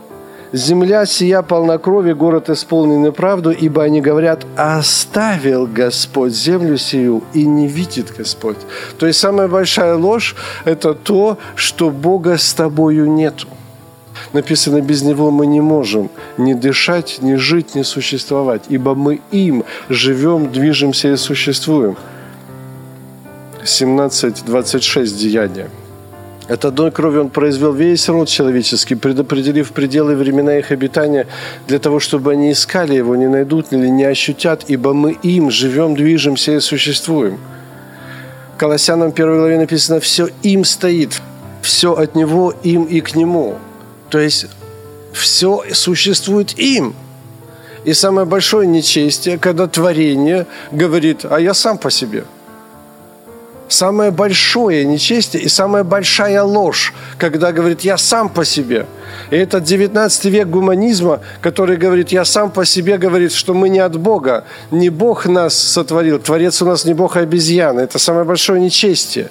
Земля 0.56 1.06
сия 1.06 1.42
полна 1.42 1.78
крови, 1.78 2.14
город 2.14 2.50
исполненный 2.50 3.12
правду, 3.12 3.52
ибо 3.52 3.84
они 3.84 4.00
говорят, 4.00 4.46
оставил 4.56 5.68
Господь 5.68 6.34
землю 6.34 6.78
сию, 6.78 7.24
и 7.34 7.46
не 7.46 7.68
видит 7.68 8.14
Господь. 8.18 8.56
То 8.98 9.06
есть 9.06 9.20
самая 9.20 9.50
большая 9.50 9.96
ложь– 9.96 10.34
это 10.66 10.94
то, 10.94 11.38
что 11.56 11.90
Бога 11.90 12.38
с 12.38 12.54
тобою 12.54 13.12
нету. 13.12 13.48
Написано, 14.32 14.80
без 14.80 15.02
Него 15.02 15.30
мы 15.30 15.46
не 15.46 15.60
можем 15.60 16.10
ни 16.38 16.54
дышать, 16.54 17.18
ни 17.22 17.36
жить, 17.36 17.76
ни 17.76 17.84
существовать, 17.84 18.62
ибо 18.70 18.96
мы 18.96 19.20
им 19.32 19.66
живем, 19.90 20.54
движемся 20.54 21.10
и 21.12 21.18
существуем. 21.18 21.98
17.26 23.62 25.18
Деяния. 25.18 25.70
От 26.48 26.64
одной 26.64 26.92
крови 26.92 27.18
он 27.18 27.30
произвел 27.30 27.74
весь 27.74 28.08
род 28.08 28.30
человеческий, 28.30 28.94
предопределив 28.94 29.72
пределы 29.72 30.16
времена 30.16 30.60
их 30.60 30.72
обитания 30.72 31.26
для 31.68 31.80
того, 31.80 32.00
чтобы 32.00 32.34
они 32.34 32.52
искали 32.52 32.94
его, 32.94 33.16
не 33.16 33.28
найдут 33.28 33.74
или 33.74 33.88
не 33.88 34.04
ощутят, 34.04 34.66
ибо 34.68 34.94
мы 34.94 35.14
им 35.24 35.50
живем, 35.50 35.96
движемся 35.96 36.52
и 36.52 36.60
существуем. 36.60 37.40
Колоссянам 38.58 39.12
1 39.12 39.38
главе 39.38 39.58
написано 39.58 40.00
«все 40.00 40.30
им 40.44 40.66
стоит, 40.66 41.20
все 41.64 41.94
от 41.94 42.14
него, 42.14 42.54
им 42.64 42.84
и 42.84 43.02
к 43.02 43.16
нему». 43.16 43.56
То 44.12 44.20
есть 44.20 44.46
все 45.14 45.64
существует 45.74 46.60
им. 46.60 46.94
И 47.86 47.94
самое 47.94 48.28
большое 48.28 48.68
нечестие, 48.68 49.40
когда 49.40 49.68
творение 49.68 50.46
говорит, 50.72 51.26
а 51.26 51.40
я 51.40 51.56
сам 51.56 51.80
по 51.80 51.90
себе– 51.90 52.26
Самое 53.68 54.12
большое 54.12 54.86
нечестие 54.86 55.42
и 55.42 55.50
самая 55.50 55.84
большая 55.84 56.44
ложь, 56.44 56.94
когда 57.18 57.52
говорит 57.52 57.82
«я 57.82 57.98
сам 57.98 58.30
по 58.30 58.46
себе». 58.46 58.86
И 59.32 59.36
это 59.36 59.60
19 59.60 60.26
век 60.26 60.48
гуманизма, 60.48 61.22
который 61.42 61.78
говорит 61.78 62.12
«я 62.12 62.26
сам 62.26 62.52
по 62.52 62.64
себе», 62.64 62.98
говорит, 63.00 63.32
что 63.32 63.56
мы 63.56 63.70
не 63.70 63.80
от 63.80 63.98
Бога, 63.98 64.44
не 64.70 64.90
Бог 64.90 65.26
нас 65.26 65.56
сотворил, 65.56 66.20
Творец 66.20 66.62
у 66.62 66.66
нас 66.66 66.86
не 66.86 66.94
Бог, 66.94 67.18
а 67.18 67.22
обезьяна. 67.22 67.80
Это 67.80 67.98
самое 67.98 68.24
большое 68.24 68.62
нечестие. 68.62 69.30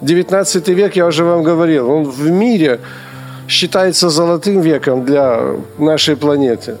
19 0.00 0.68
век, 0.68 0.96
я 0.96 1.06
уже 1.06 1.24
вам 1.24 1.44
говорил, 1.44 1.88
он 1.88 2.04
в 2.04 2.30
мире 2.30 2.80
считается 3.46 4.10
золотым 4.10 4.60
веком 4.60 5.04
для 5.04 5.40
нашей 5.78 6.16
планеты. 6.16 6.76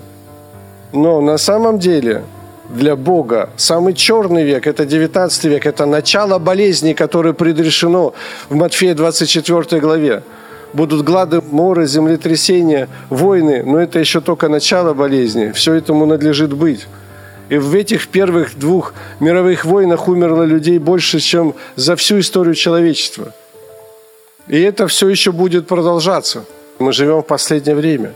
Но 0.92 1.20
на 1.20 1.38
самом 1.38 1.78
деле– 1.78 2.22
для 2.68 2.96
Бога. 2.96 3.50
Самый 3.56 3.94
черный 3.94 4.44
век– 4.44 4.66
это 4.66 4.84
19 4.84 5.44
век, 5.44 5.66
это 5.66 5.86
начало 5.86 6.38
болезней, 6.38 6.94
которое 6.94 7.32
предрешено 7.32 8.14
в 8.48 8.54
Матфея 8.54 8.94
24 8.94 9.80
главе. 9.80 10.22
Будут 10.74 11.02
глады, 11.02 11.40
моры, 11.50 11.86
землетрясения, 11.86 12.88
войны, 13.08 13.62
но 13.64 13.78
это 13.78 13.98
еще 13.98 14.20
только 14.20 14.48
начало 14.48 14.92
болезни. 14.92 15.52
Все 15.52 15.74
этому 15.74 16.04
надлежит 16.04 16.52
быть. 16.52 16.86
И 17.48 17.56
в 17.56 17.74
этих 17.74 18.08
первых 18.08 18.58
двух 18.58 18.92
мировых 19.20 19.64
войнах 19.64 20.08
умерло 20.08 20.42
людей 20.42 20.78
больше, 20.78 21.20
чем 21.20 21.54
за 21.76 21.96
всю 21.96 22.20
историю 22.20 22.54
человечества. 22.54 23.32
И 24.46 24.60
это 24.60 24.86
все 24.88 25.08
еще 25.08 25.32
будет 25.32 25.66
продолжаться. 25.66 26.44
Мы 26.78 26.92
живем 26.92 27.22
в 27.22 27.26
последнее 27.26 27.74
время. 27.74 28.12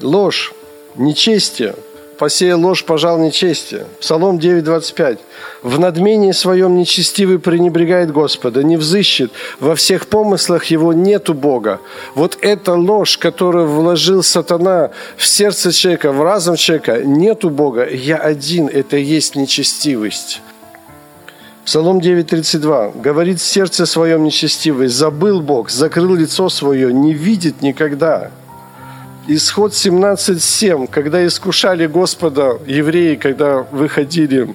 Ложь, 0.00 0.54
нечестие– 0.96 1.74
посеял 2.22 2.60
ложь, 2.60 2.84
пожал 2.84 3.18
нечестие. 3.18 3.84
Псалом 4.00 4.38
9.25. 4.38 5.18
«В 5.64 5.80
надмении 5.80 6.30
своем 6.30 6.76
нечестивый 6.76 7.40
пренебрегает 7.40 8.12
Господа, 8.12 8.62
не 8.62 8.76
взыщет, 8.76 9.32
во 9.58 9.74
всех 9.74 10.06
помыслах 10.06 10.66
его 10.66 10.92
нету 10.92 11.34
Бога». 11.34 11.80
Вот 12.14 12.38
эта 12.40 12.74
ложь, 12.74 13.18
которую 13.18 13.66
вложил 13.66 14.22
сатана 14.22 14.92
в 15.16 15.26
сердце 15.26 15.72
человека, 15.72 16.12
в 16.12 16.22
разум 16.22 16.54
человека, 16.54 17.02
нету 17.02 17.50
Бога, 17.50 17.88
я 17.88 18.18
один, 18.18 18.68
это 18.68 18.98
и 18.98 19.02
есть 19.02 19.34
нечестивость. 19.34 20.42
Псалом 21.64 21.98
9.32. 21.98 23.00
«Говорит 23.02 23.40
сердце 23.40 23.84
своем 23.84 24.22
нечестивый, 24.22 24.86
забыл 24.86 25.40
Бог, 25.40 25.70
закрыл 25.70 26.14
лицо 26.14 26.48
свое, 26.48 26.94
не 26.94 27.14
видит 27.14 27.62
никогда». 27.62 28.30
Исход 29.28 29.72
17.7, 29.72 30.88
когда 30.88 31.24
искушали 31.24 31.86
Господа 31.86 32.58
евреи, 32.66 33.14
когда 33.14 33.58
выходили 33.70 34.52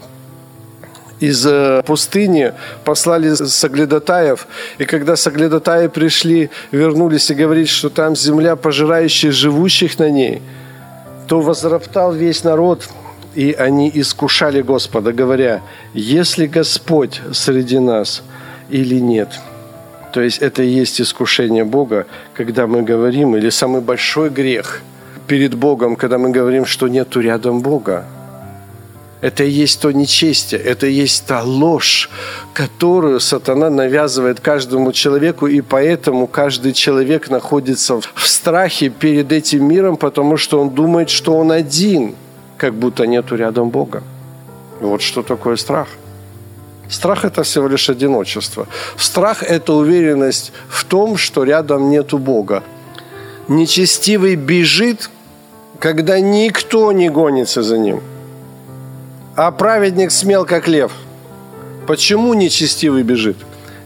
из 1.22 1.46
э, 1.48 1.82
пустыни, 1.86 2.52
послали 2.84 3.34
соглядатаев, 3.34 4.46
и 4.78 4.84
когда 4.84 5.16
соглядатаи 5.16 5.88
пришли, 5.88 6.50
вернулись 6.72 7.32
и 7.32 7.34
говорили, 7.34 7.66
что 7.66 7.90
там 7.90 8.16
земля, 8.16 8.58
пожирающая 8.58 9.32
живущих 9.32 10.00
на 10.00 10.10
ней, 10.10 10.42
то 11.30 11.40
возроптал 11.40 12.14
весь 12.14 12.44
народ, 12.44 12.90
и 13.36 13.54
они 13.54 13.90
искушали 13.94 14.62
Господа, 14.62 15.14
говоря, 15.14 15.62
если 15.94 16.46
Господь 16.46 17.22
среди 17.32 17.80
нас 17.80 18.22
или 18.70 19.00
нет. 19.00 19.30
То 20.18 20.24
есть 20.24 20.40
это 20.40 20.64
и 20.64 20.82
есть 20.82 21.00
искушение 21.00 21.64
Бога, 21.64 22.08
когда 22.34 22.66
мы 22.66 22.82
говорим, 22.82 23.36
или 23.36 23.52
самый 23.52 23.82
большой 23.82 24.32
грех 24.32 24.82
перед 25.28 25.54
Богом, 25.54 25.96
когда 25.96 26.18
мы 26.18 26.32
говорим, 26.32 26.66
что 26.66 26.88
нету 26.88 27.22
рядом 27.22 27.62
Бога. 27.62 28.04
Это 29.22 29.44
и 29.44 29.52
есть 29.52 29.80
то 29.80 29.92
нечестие, 29.92 30.60
это 30.60 30.88
и 30.88 31.04
есть 31.04 31.28
та 31.28 31.44
ложь, 31.44 32.10
которую 32.54 33.20
сатана 33.20 33.70
навязывает 33.70 34.40
каждому 34.40 34.92
человеку, 34.92 35.46
и 35.46 35.62
поэтому 35.62 36.26
каждый 36.26 36.74
человек 36.74 37.30
находится 37.30 38.02
в 38.16 38.28
страхе 38.28 38.90
перед 38.90 39.32
этим 39.32 39.68
миром, 39.68 39.98
потому 39.98 40.38
что 40.38 40.60
он 40.60 40.72
думает, 40.72 41.12
что 41.12 41.38
он 41.38 41.52
один, 41.52 42.16
как 42.58 42.74
будто 42.74 43.06
нету 43.06 43.36
рядом 43.36 43.70
Бога. 43.70 44.02
Вот 44.82 45.04
что 45.04 45.22
такое 45.22 45.58
страх. 45.58 45.88
Страх– 46.90 47.26
это 47.26 47.44
всего 47.44 47.68
лишь 47.68 47.90
одиночество. 47.90 48.68
Страх– 48.98 49.44
это 49.50 49.74
уверенность 49.74 50.52
в 50.70 50.84
том, 50.84 51.18
что 51.18 51.44
рядом 51.44 51.90
нету 51.90 52.18
Бога. 52.18 52.64
Нечестивый 53.48 54.36
бежит, 54.36 55.10
когда 55.80 56.20
никто 56.20 56.92
не 56.92 57.10
гонится 57.10 57.64
за 57.64 57.78
ним– 57.78 58.02
а 59.38 59.52
праведник 59.52 60.10
смел, 60.10 60.46
как 60.46 60.68
лев. 60.68 60.92
Почему 61.86 62.34
нечестивый 62.34 63.04
бежит? 63.04 63.38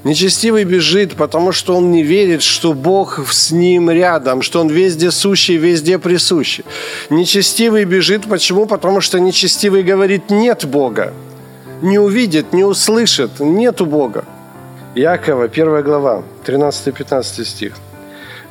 Нечестивый 0.06 0.64
бежит, 0.64 1.16
потому 1.18 1.52
что 1.52 1.76
он 1.76 1.92
не 1.92 2.04
верит, 2.04 2.42
что 2.42 2.72
Бог 2.72 3.20
с 3.30 3.52
ним 3.52 3.92
рядом, 3.92 4.44
что 4.44 4.62
он 4.62 4.70
везде 4.70 5.12
сущий, 5.12 5.58
везде 5.58 6.00
присущий. 6.00 6.64
Нечестивый 7.10 7.84
бежит, 7.84 8.30
почему? 8.30 8.66
Потому 8.66 9.02
что 9.02 9.20
нечестивый 9.20 9.84
говорит 9.84 10.30
«нет 10.30 10.64
Бога». 10.64 11.14
Не 11.82 12.00
увидит, 12.00 12.54
не 12.54 12.64
услышит, 12.64 13.40
нету 13.40 13.86
Бога. 13.86 14.24
Якова, 14.96 15.46
1 15.46 15.84
глава, 15.84 16.24
13-15 16.46 17.46
стих– 17.46 17.74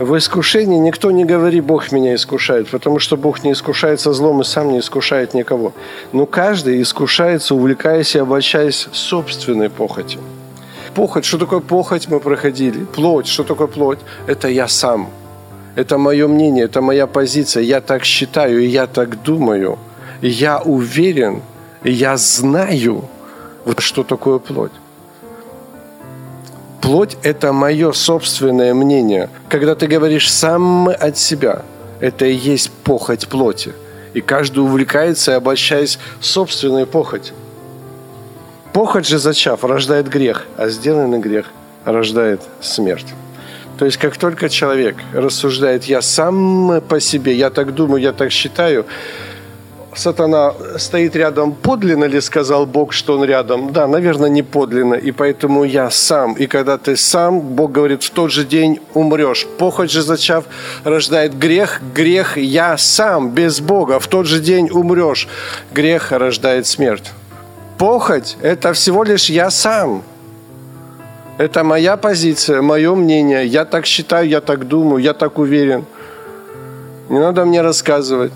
в 0.00 0.16
искушении 0.16 0.78
никто 0.78 1.10
не 1.10 1.26
говори, 1.26 1.60
Бог 1.60 1.92
меня 1.92 2.14
искушает, 2.14 2.68
потому 2.68 2.98
что 2.98 3.18
Бог 3.18 3.44
не 3.44 3.52
искушается 3.52 4.14
злом 4.14 4.40
и 4.40 4.44
сам 4.44 4.72
не 4.72 4.78
искушает 4.78 5.34
никого. 5.34 5.74
Но 6.12 6.24
каждый 6.24 6.80
искушается, 6.80 7.54
увлекаясь 7.54 8.14
и 8.14 8.18
обольщаясь 8.18 8.88
собственной 8.92 9.68
похотью. 9.68 10.22
Похоть, 10.94 11.26
что 11.26 11.36
такое 11.36 11.60
похоть, 11.60 12.08
мы 12.08 12.18
проходили. 12.18 12.86
Плоть, 12.94 13.26
что 13.26 13.44
такое 13.44 13.66
плоть? 13.66 13.98
Это 14.26 14.48
я 14.48 14.68
сам. 14.68 15.10
Это 15.76 15.98
мое 15.98 16.28
мнение, 16.28 16.64
это 16.64 16.80
моя 16.80 17.06
позиция. 17.06 17.62
Я 17.62 17.82
так 17.82 18.04
считаю, 18.04 18.60
и 18.60 18.68
я 18.68 18.86
так 18.86 19.22
думаю. 19.22 19.78
Я 20.22 20.60
уверен, 20.60 21.42
я 21.84 22.16
знаю, 22.16 23.04
вот 23.64 23.80
что 23.80 24.04
такое 24.04 24.38
плоть. 24.38 24.72
Плоть– 26.80 27.16
это 27.22 27.52
мое 27.52 27.92
собственное 27.92 28.74
мнение. 28.74 29.28
Когда 29.48 29.74
ты 29.74 29.86
говоришь 29.86 30.30
сам 30.30 30.88
от 30.88 31.18
себя, 31.18 31.62
это 32.00 32.24
и 32.26 32.34
есть 32.34 32.70
похоть 32.70 33.28
плоти. 33.28 33.72
И 34.14 34.20
каждый 34.20 34.60
увлекается 34.60 35.36
обольщаясь 35.36 35.98
собственной 36.20 36.86
похотью. 36.86 37.34
Похоть 38.72 39.06
же 39.06 39.18
зачав 39.18 39.64
рождает 39.64 40.08
грех, 40.08 40.46
а 40.56 40.68
сделанный 40.68 41.18
грех 41.18 41.46
рождает 41.84 42.40
смерть. 42.60 43.06
То 43.78 43.84
есть 43.84 43.96
как 43.96 44.16
только 44.16 44.48
человек 44.48 44.96
рассуждает 45.12 45.84
«я 45.84 46.02
сам 46.02 46.80
по 46.88 47.00
себе, 47.00 47.34
я 47.34 47.50
так 47.50 47.74
думаю, 47.74 48.02
я 48.02 48.12
так 48.12 48.30
считаю», 48.30 48.86
сатана 49.94 50.54
стоит 50.78 51.16
рядом, 51.16 51.52
подлинно 51.52 52.04
ли 52.04 52.20
сказал 52.20 52.66
Бог, 52.66 52.92
что 52.92 53.18
он 53.18 53.24
рядом? 53.24 53.72
Да, 53.72 53.86
наверное, 53.86 54.28
не 54.28 54.42
подлинно, 54.42 54.94
и 54.94 55.10
поэтому 55.12 55.64
я 55.64 55.90
сам. 55.90 56.34
И 56.34 56.46
когда 56.46 56.78
ты 56.78 56.96
сам, 56.96 57.40
Бог 57.40 57.72
говорит, 57.72 58.02
в 58.02 58.10
тот 58.10 58.30
же 58.30 58.44
день 58.44 58.80
умрешь. 58.94 59.46
Похоть 59.58 59.90
же 59.90 60.02
зачав 60.02 60.44
рождает 60.84 61.38
грех, 61.38 61.80
грех 61.94 62.36
я 62.38 62.76
сам, 62.78 63.30
без 63.30 63.60
Бога, 63.60 63.98
в 63.98 64.06
тот 64.06 64.26
же 64.26 64.40
день 64.40 64.70
умрешь. 64.70 65.28
Грех 65.72 66.12
рождает 66.12 66.66
смерть. 66.66 67.12
Похоть– 67.78 68.36
это 68.42 68.72
всего 68.72 69.04
лишь 69.04 69.30
я 69.30 69.50
сам. 69.50 70.02
Это 71.38 71.64
моя 71.64 71.96
позиция, 71.96 72.60
мое 72.60 72.94
мнение. 72.94 73.46
Я 73.46 73.64
так 73.64 73.86
считаю, 73.86 74.28
я 74.28 74.40
так 74.42 74.68
думаю, 74.68 75.02
я 75.02 75.14
так 75.14 75.38
уверен. 75.38 75.86
Не 77.08 77.18
надо 77.18 77.46
мне 77.46 77.62
рассказывать. 77.62 78.32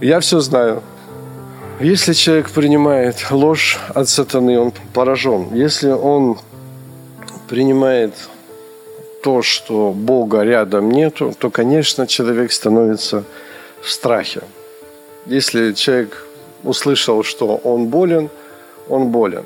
Я 0.00 0.20
все 0.20 0.38
знаю. 0.38 0.82
Если 1.80 2.12
человек 2.12 2.50
принимает 2.50 3.30
ложь 3.30 3.78
от 3.94 4.08
сатаны, 4.08 4.58
он 4.58 4.72
поражен. 4.94 5.48
Если 5.52 5.90
он 5.90 6.38
принимает 7.48 8.14
то, 9.24 9.42
что 9.42 9.92
Бога 9.92 10.42
рядом 10.42 10.92
нету, 10.92 11.34
то, 11.36 11.50
конечно, 11.50 12.06
человек 12.06 12.52
становится 12.52 13.24
в 13.82 13.90
страхе. 13.90 14.42
Если 15.26 15.72
человек 15.72 16.24
услышал, 16.62 17.24
что 17.24 17.56
он 17.56 17.86
болен, 17.86 18.30
он 18.88 19.08
болен. 19.08 19.44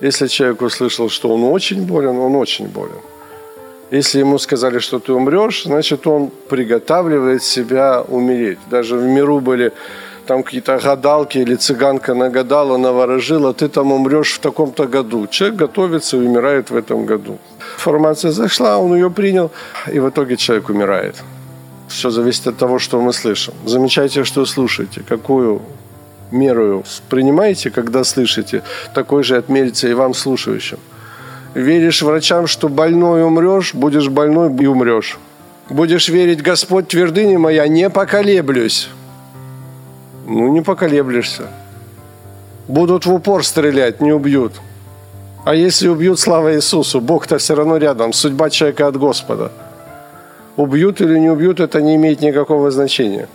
Если 0.00 0.26
человек 0.26 0.60
услышал, 0.62 1.08
что 1.08 1.32
он 1.32 1.44
очень 1.44 1.86
болен, 1.86 2.18
он 2.18 2.34
очень 2.34 2.66
болен. 2.66 3.00
Если 3.90 4.20
ему 4.20 4.38
сказали, 4.38 4.80
что 4.80 4.98
ты 4.98 5.12
умрешь, 5.12 5.64
значит, 5.64 6.06
он 6.06 6.30
приготавливает 6.48 7.42
себя 7.42 8.02
умереть. 8.02 8.58
Даже 8.70 8.96
в 8.96 9.04
миру 9.04 9.40
были 9.40 9.72
там 10.26 10.42
какие-то 10.42 10.78
гадалки 10.78 11.38
или 11.38 11.54
цыганка 11.54 12.14
нагадала, 12.14 12.76
наворожила, 12.76 13.54
ты 13.54 13.68
там 13.68 13.92
умрешь 13.92 14.32
в 14.34 14.40
таком-то 14.40 14.86
году. 14.86 15.26
Человек 15.26 15.56
готовится 15.56 16.18
и 16.18 16.20
умирает 16.20 16.70
в 16.70 16.76
этом 16.76 17.06
году. 17.06 17.38
Информация 17.78 18.30
зашла, 18.30 18.78
он 18.78 18.94
ее 18.94 19.08
принял, 19.08 19.50
и 19.90 19.98
в 20.00 20.08
итоге 20.10 20.36
человек 20.36 20.68
умирает. 20.68 21.16
Все 21.88 22.10
зависит 22.10 22.46
от 22.46 22.58
того, 22.58 22.78
что 22.78 23.00
мы 23.00 23.14
слышим. 23.14 23.54
Замечайте, 23.64 24.24
что 24.24 24.44
слушаете, 24.44 25.02
какую 25.08 25.62
меру 26.30 26.84
принимаете, 27.08 27.70
когда 27.70 28.04
слышите, 28.04 28.62
такой 28.92 29.22
же 29.22 29.38
отмерится 29.38 29.88
и 29.88 29.94
вам 29.94 30.12
слушающим 30.12 30.78
веришь 31.54 32.02
врачам, 32.02 32.46
что 32.46 32.68
больной 32.68 33.24
умрешь, 33.24 33.74
будешь 33.74 34.08
больной 34.08 34.54
и 34.54 34.66
умрешь. 34.66 35.18
Будешь 35.70 36.08
верить, 36.08 36.42
Господь, 36.42 36.88
твердыня 36.88 37.38
моя, 37.38 37.68
не 37.68 37.90
поколеблюсь. 37.90 38.88
Ну, 40.26 40.48
не 40.48 40.62
поколеблешься. 40.62 41.48
Будут 42.68 43.06
в 43.06 43.12
упор 43.12 43.44
стрелять, 43.44 44.00
не 44.00 44.12
убьют. 44.12 44.52
А 45.44 45.54
если 45.54 45.88
убьют, 45.88 46.20
слава 46.20 46.54
Иисусу, 46.54 47.00
Бог-то 47.00 47.38
все 47.38 47.54
равно 47.54 47.78
рядом, 47.78 48.12
судьба 48.12 48.50
человека 48.50 48.86
от 48.86 48.96
Господа. 48.96 49.52
Убьют 50.56 51.00
или 51.00 51.18
не 51.18 51.30
убьют, 51.30 51.60
это 51.60 51.80
не 51.80 51.96
имеет 51.96 52.20
никакого 52.20 52.70
значения. 52.70 53.28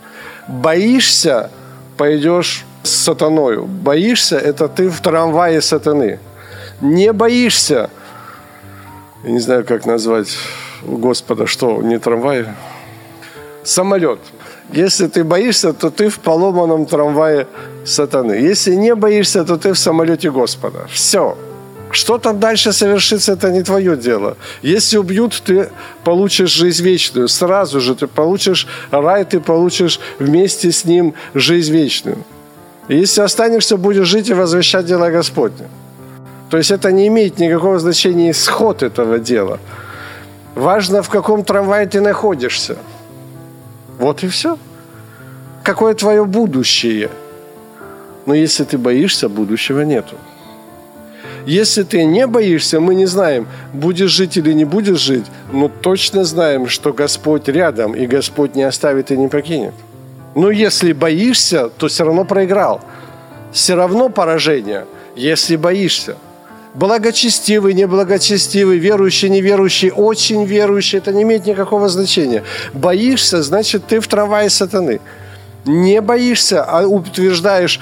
Боишься, 0.46 1.50
пойдешь 1.96 2.64
с 2.82 2.90
сатаною. 2.90 3.64
Боишься, 3.64 4.36
это 4.36 4.68
ты 4.68 4.88
в 4.88 5.00
трамвае 5.00 5.60
сатаны. 5.60 6.20
Не 6.80 7.12
боишься, 7.12 7.90
я 9.24 9.30
не 9.30 9.40
знаю, 9.40 9.64
как 9.64 9.86
назвать 9.86 10.36
Господа, 10.82 11.46
что, 11.46 11.82
не 11.82 11.98
трамвай, 11.98 12.46
самолет. 13.62 14.20
Если 14.72 15.06
ты 15.06 15.24
боишься, 15.24 15.72
то 15.72 15.90
ты 15.90 16.08
в 16.08 16.18
поломанном 16.18 16.86
трамвае 16.86 17.46
сатаны. 17.84 18.32
Если 18.32 18.74
не 18.74 18.94
боишься, 18.94 19.44
то 19.44 19.56
ты 19.56 19.72
в 19.72 19.78
самолете 19.78 20.30
Господа. 20.30 20.86
Все. 20.90 21.36
Что 21.90 22.18
там 22.18 22.40
дальше 22.40 22.72
совершится, 22.72 23.32
это 23.32 23.50
не 23.50 23.62
твое 23.62 23.96
дело. 23.96 24.36
Если 24.62 24.96
убьют, 24.98 25.42
ты 25.44 25.70
получишь 26.02 26.50
жизнь 26.50 26.82
вечную. 26.82 27.28
Сразу 27.28 27.80
же 27.80 27.94
ты 27.94 28.06
получишь 28.06 28.66
рай, 28.90 29.24
ты 29.24 29.40
получишь 29.40 30.00
вместе 30.18 30.72
с 30.72 30.84
ним 30.84 31.14
жизнь 31.34 31.72
вечную. 31.72 32.18
Если 32.88 33.22
останешься, 33.22 33.76
будешь 33.76 34.06
жить 34.06 34.28
и 34.28 34.34
возвещать 34.34 34.86
дела 34.86 35.10
Господня. 35.10 35.68
То 36.50 36.56
есть 36.56 36.70
это 36.70 36.92
не 36.92 37.08
имеет 37.08 37.38
никакого 37.38 37.78
значения 37.78 38.30
исход 38.30 38.82
этого 38.82 39.18
дела. 39.18 39.58
Важно, 40.54 41.02
в 41.02 41.08
каком 41.08 41.44
трамвае 41.44 41.86
ты 41.86 42.00
находишься. 42.00 42.76
Вот 43.98 44.22
и 44.22 44.28
все. 44.28 44.58
Какое 45.62 45.94
твое 45.94 46.24
будущее? 46.24 47.10
Но 48.26 48.34
если 48.34 48.64
ты 48.64 48.78
боишься, 48.78 49.28
будущего 49.28 49.80
нету. 49.80 50.16
Если 51.46 51.82
ты 51.82 52.04
не 52.04 52.26
боишься, 52.26 52.80
мы 52.80 52.94
не 52.94 53.06
знаем, 53.06 53.46
будешь 53.72 54.10
жить 54.10 54.38
или 54.38 54.52
не 54.54 54.64
будешь 54.64 55.00
жить, 55.00 55.26
но 55.52 55.68
точно 55.68 56.24
знаем, 56.24 56.68
что 56.68 56.92
Господь 56.92 57.48
рядом, 57.48 57.94
и 57.94 58.06
Господь 58.06 58.54
не 58.54 58.62
оставит 58.62 59.10
и 59.10 59.16
не 59.16 59.28
покинет. 59.28 59.74
Но 60.34 60.50
если 60.50 60.92
боишься, 60.92 61.68
то 61.68 61.88
все 61.88 62.04
равно 62.04 62.24
проиграл. 62.24 62.80
Все 63.52 63.74
равно 63.74 64.08
поражение, 64.08 64.86
если 65.16 65.56
боишься. 65.56 66.16
Благочестивый, 66.74 67.72
неблагочестивый, 67.72 68.78
верующий, 68.78 69.28
неверующий, 69.28 69.92
очень 69.92 70.44
верующий, 70.44 70.98
это 70.98 71.12
не 71.12 71.22
имеет 71.22 71.46
никакого 71.46 71.88
значения. 71.88 72.42
Боишься, 72.72 73.44
значит, 73.44 73.86
ты 73.86 74.00
в 74.00 74.08
трамвае 74.08 74.50
сатаны. 74.50 75.00
Не 75.64 76.00
боишься, 76.00 76.64
а 76.64 76.84
утверждаешь, 76.86 77.80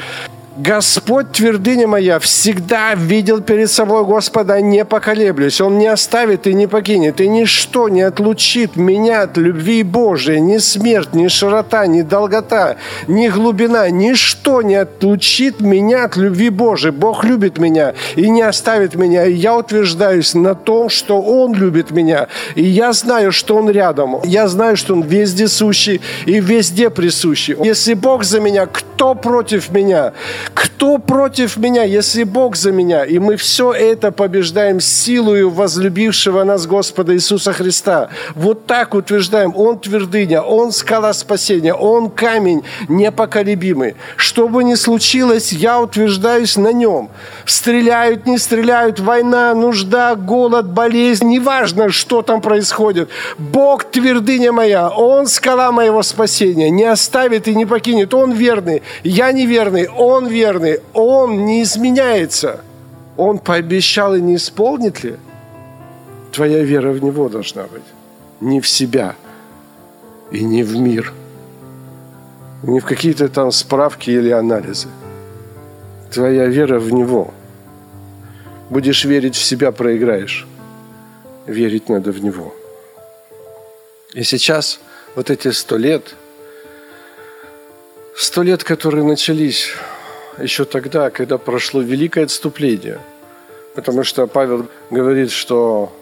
Господь, 0.56 1.32
твердыня 1.32 1.88
моя, 1.88 2.18
всегда 2.18 2.94
видел 2.94 3.40
перед 3.40 3.70
собой 3.70 4.04
Господа, 4.04 4.60
не 4.60 4.84
поколеблюсь. 4.84 5.62
Он 5.62 5.78
не 5.78 5.86
оставит 5.86 6.46
и 6.46 6.52
не 6.52 6.66
покинет, 6.66 7.22
и 7.22 7.28
ничто 7.28 7.88
не 7.88 8.02
отлучит 8.02 8.76
меня 8.76 9.22
от 9.22 9.38
любви 9.38 9.82
Божией. 9.82 10.40
Ни 10.40 10.58
смерть, 10.58 11.14
ни 11.14 11.28
широта, 11.28 11.86
ни 11.86 12.02
долгота, 12.02 12.76
ни 13.08 13.28
глубина, 13.28 13.88
ничто 13.88 14.60
не 14.60 14.74
отлучит 14.74 15.60
меня 15.60 16.04
от 16.04 16.16
любви 16.16 16.50
Божией. 16.50 16.92
Бог 16.92 17.24
любит 17.24 17.56
меня 17.56 17.94
и 18.14 18.28
не 18.28 18.42
оставит 18.42 18.94
меня. 18.94 19.24
И 19.24 19.32
я 19.32 19.56
утверждаюсь 19.56 20.34
на 20.34 20.54
том, 20.54 20.90
что 20.90 21.22
Он 21.22 21.54
любит 21.54 21.92
меня. 21.92 22.28
И 22.56 22.62
я 22.62 22.92
знаю, 22.92 23.32
что 23.32 23.56
Он 23.56 23.70
рядом. 23.70 24.20
Я 24.24 24.48
знаю, 24.48 24.76
что 24.76 24.92
Он 24.92 25.00
везде 25.00 25.48
сущий 25.48 26.02
и 26.26 26.40
везде 26.40 26.90
присущий. 26.90 27.56
Если 27.64 27.94
Бог 27.94 28.24
за 28.24 28.38
меня, 28.38 28.66
кто 28.66 29.14
против 29.14 29.70
меня? 29.70 30.12
Кто 30.54 30.98
против 30.98 31.56
меня, 31.58 31.84
если 31.84 32.24
Бог 32.24 32.56
за 32.56 32.72
меня? 32.72 33.04
И 33.04 33.18
мы 33.18 33.36
все 33.36 33.72
это 33.72 34.10
побеждаем 34.10 34.80
силою 34.80 35.48
возлюбившего 35.50 36.42
нас 36.42 36.66
Господа 36.66 37.14
Иисуса 37.14 37.52
Христа. 37.52 38.08
Вот 38.34 38.66
так 38.66 38.94
утверждаем. 38.94 39.52
Он 39.56 39.78
твердыня, 39.78 40.42
Он 40.42 40.72
скала 40.72 41.12
спасения, 41.12 41.72
Он 41.72 42.10
камень 42.10 42.62
непоколебимый. 42.88 43.94
Что 44.16 44.48
бы 44.48 44.64
ни 44.64 44.74
случилось, 44.74 45.52
я 45.52 45.80
утверждаюсь 45.80 46.56
на 46.56 46.72
нем. 46.72 47.10
Стреляют, 47.44 48.26
не 48.26 48.38
стреляют, 48.38 48.98
война, 48.98 49.54
нужда, 49.54 50.16
голод, 50.16 50.66
болезнь, 50.66 51.28
неважно, 51.28 51.90
что 51.90 52.22
там 52.22 52.40
происходит. 52.40 53.08
Бог 53.38 53.84
твердыня 53.84 54.50
моя, 54.52 54.88
Он 54.88 55.26
скала 55.26 55.70
моего 55.70 56.02
спасения, 56.02 56.70
не 56.70 56.84
оставит 56.84 57.46
и 57.46 57.54
не 57.54 57.66
покинет. 57.66 58.14
Он 58.14 58.32
верный, 58.32 58.82
я 59.04 59.30
неверный, 59.32 59.88
Он 59.88 60.31
верный, 60.32 60.80
Он 60.92 61.44
не 61.44 61.62
изменяется. 61.62 62.60
Он 63.16 63.38
пообещал 63.38 64.14
и 64.14 64.20
не 64.20 64.34
исполнит 64.34 65.04
ли? 65.04 65.16
Твоя 66.32 66.64
вера 66.64 66.92
в 66.92 67.02
Него 67.02 67.28
должна 67.28 67.62
быть. 67.62 67.82
Не 68.40 68.60
в 68.60 68.66
себя 68.66 69.14
и 70.32 70.42
не 70.42 70.62
в 70.64 70.76
мир. 70.76 71.12
Не 72.62 72.80
в 72.80 72.84
какие-то 72.84 73.28
там 73.28 73.52
справки 73.52 74.10
или 74.10 74.30
анализы. 74.30 74.88
Твоя 76.10 76.46
вера 76.46 76.78
в 76.78 76.92
Него. 76.92 77.32
Будешь 78.70 79.04
верить 79.04 79.36
в 79.36 79.44
себя, 79.44 79.72
проиграешь. 79.72 80.46
Верить 81.46 81.88
надо 81.88 82.12
в 82.12 82.24
Него. 82.24 82.54
И 84.14 84.22
сейчас 84.24 84.80
вот 85.14 85.30
эти 85.30 85.50
сто 85.52 85.76
лет, 85.76 86.14
сто 88.16 88.42
лет, 88.42 88.64
которые 88.64 89.04
начались 89.04 89.70
еще 90.38 90.64
тогда, 90.64 91.10
когда 91.10 91.38
прошло 91.38 91.80
великое 91.80 92.24
отступление. 92.24 92.98
Потому 93.74 94.04
что 94.04 94.26
Павел 94.26 94.68
говорит, 94.90 95.30
что 95.30 95.92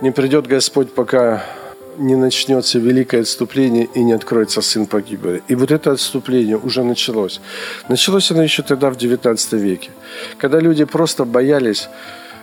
не 0.00 0.10
придет 0.10 0.46
Господь, 0.46 0.92
пока 0.92 1.44
не 1.96 2.14
начнется 2.14 2.78
великое 2.78 3.22
отступление 3.22 3.88
и 3.94 4.02
не 4.04 4.12
откроется 4.12 4.62
сын 4.62 4.86
погибели. 4.86 5.42
И 5.48 5.56
вот 5.56 5.72
это 5.72 5.90
отступление 5.90 6.56
уже 6.56 6.84
началось. 6.84 7.40
Началось 7.88 8.30
оно 8.30 8.42
еще 8.42 8.62
тогда 8.62 8.90
в 8.90 8.96
XIX 8.96 9.58
веке, 9.58 9.90
когда 10.38 10.60
люди 10.60 10.84
просто 10.84 11.24
боялись 11.24 11.88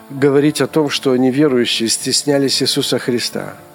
говорить 0.09 0.61
о 0.61 0.67
том, 0.67 0.89
что 0.89 1.11
они 1.11 1.31
верующие, 1.31 1.87
стеснялись 1.87 2.61
Иисуса 2.61 2.99
Христа– 2.99 3.55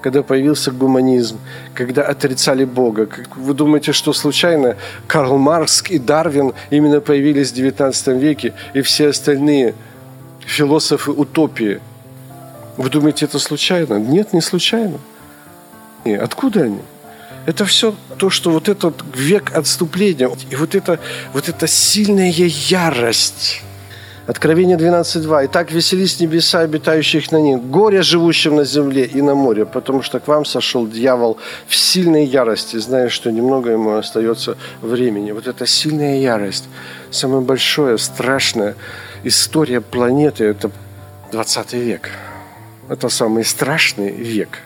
когда 0.00 0.22
появился 0.22 0.70
гуманизм, 0.70 1.38
когда 1.74 2.02
отрицали 2.02 2.64
Бога. 2.64 3.08
Вы 3.36 3.54
думаете, 3.54 3.92
что 3.92 4.12
случайно 4.12 4.76
Карл 5.06 5.38
Маркс 5.38 5.82
и 5.88 5.98
Дарвин 5.98 6.52
именно 6.70 7.00
появились 7.00 7.52
в 7.52 7.56
XIX 7.56 8.18
веке, 8.18 8.54
и 8.74 8.82
все 8.82 9.08
остальные 9.08 9.74
философы 10.40 11.10
утопии? 11.10 11.80
Вы 12.76 12.90
думаете, 12.90 13.24
это 13.24 13.38
случайно? 13.38 13.94
Нет, 13.94 14.32
не 14.32 14.40
случайно. 14.40 14.98
И 16.04 16.14
откуда 16.14 16.62
они? 16.62 16.80
Это 17.46 17.64
все 17.64 17.94
то, 18.18 18.30
что 18.30 18.50
вот 18.50 18.68
этот 18.68 19.02
век 19.14 19.56
отступления, 19.56 20.30
и 20.50 20.56
вот 20.56 20.74
это, 20.74 21.00
вот 21.32 21.48
эта 21.48 21.66
сильная 21.66 22.30
ярость, 22.30 23.62
Откровение 24.28 24.76
12.2. 24.76 25.46
«Итак 25.46 25.72
веселись 25.72 26.20
небеса, 26.20 26.60
обитающих 26.60 27.32
на 27.32 27.38
них, 27.40 27.62
горе 27.62 28.02
живущим 28.02 28.56
на 28.56 28.64
земле 28.64 29.06
и 29.06 29.22
на 29.22 29.34
море, 29.34 29.64
потому 29.64 30.02
что 30.02 30.20
к 30.20 30.28
вам 30.28 30.44
сошел 30.44 30.86
дьявол 30.86 31.38
в 31.66 31.74
сильной 31.74 32.26
ярости, 32.26 32.76
зная, 32.76 33.08
что 33.08 33.32
немного 33.32 33.70
ему 33.70 33.96
остается 33.96 34.58
времени». 34.82 35.32
Вот 35.32 35.46
эта 35.46 35.66
сильная 35.66 36.18
ярость, 36.20 36.68
самая 37.10 37.40
большая, 37.40 37.96
страшная 37.96 38.74
история 39.24 39.80
планеты– 39.80 40.44
это 40.44 40.70
20 41.32 41.72
век. 41.72 42.10
Это 42.90 43.08
самый 43.08 43.46
страшный 43.46 44.10
век. 44.10 44.58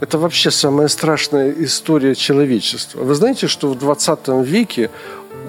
Это 0.00 0.16
вообще 0.16 0.50
самая 0.50 0.88
страшная 0.88 1.52
история 1.58 2.14
человечества. 2.14 3.04
Вы 3.04 3.14
знаете, 3.14 3.46
что 3.46 3.68
в 3.68 3.78
20 3.78 4.28
веке 4.42 4.88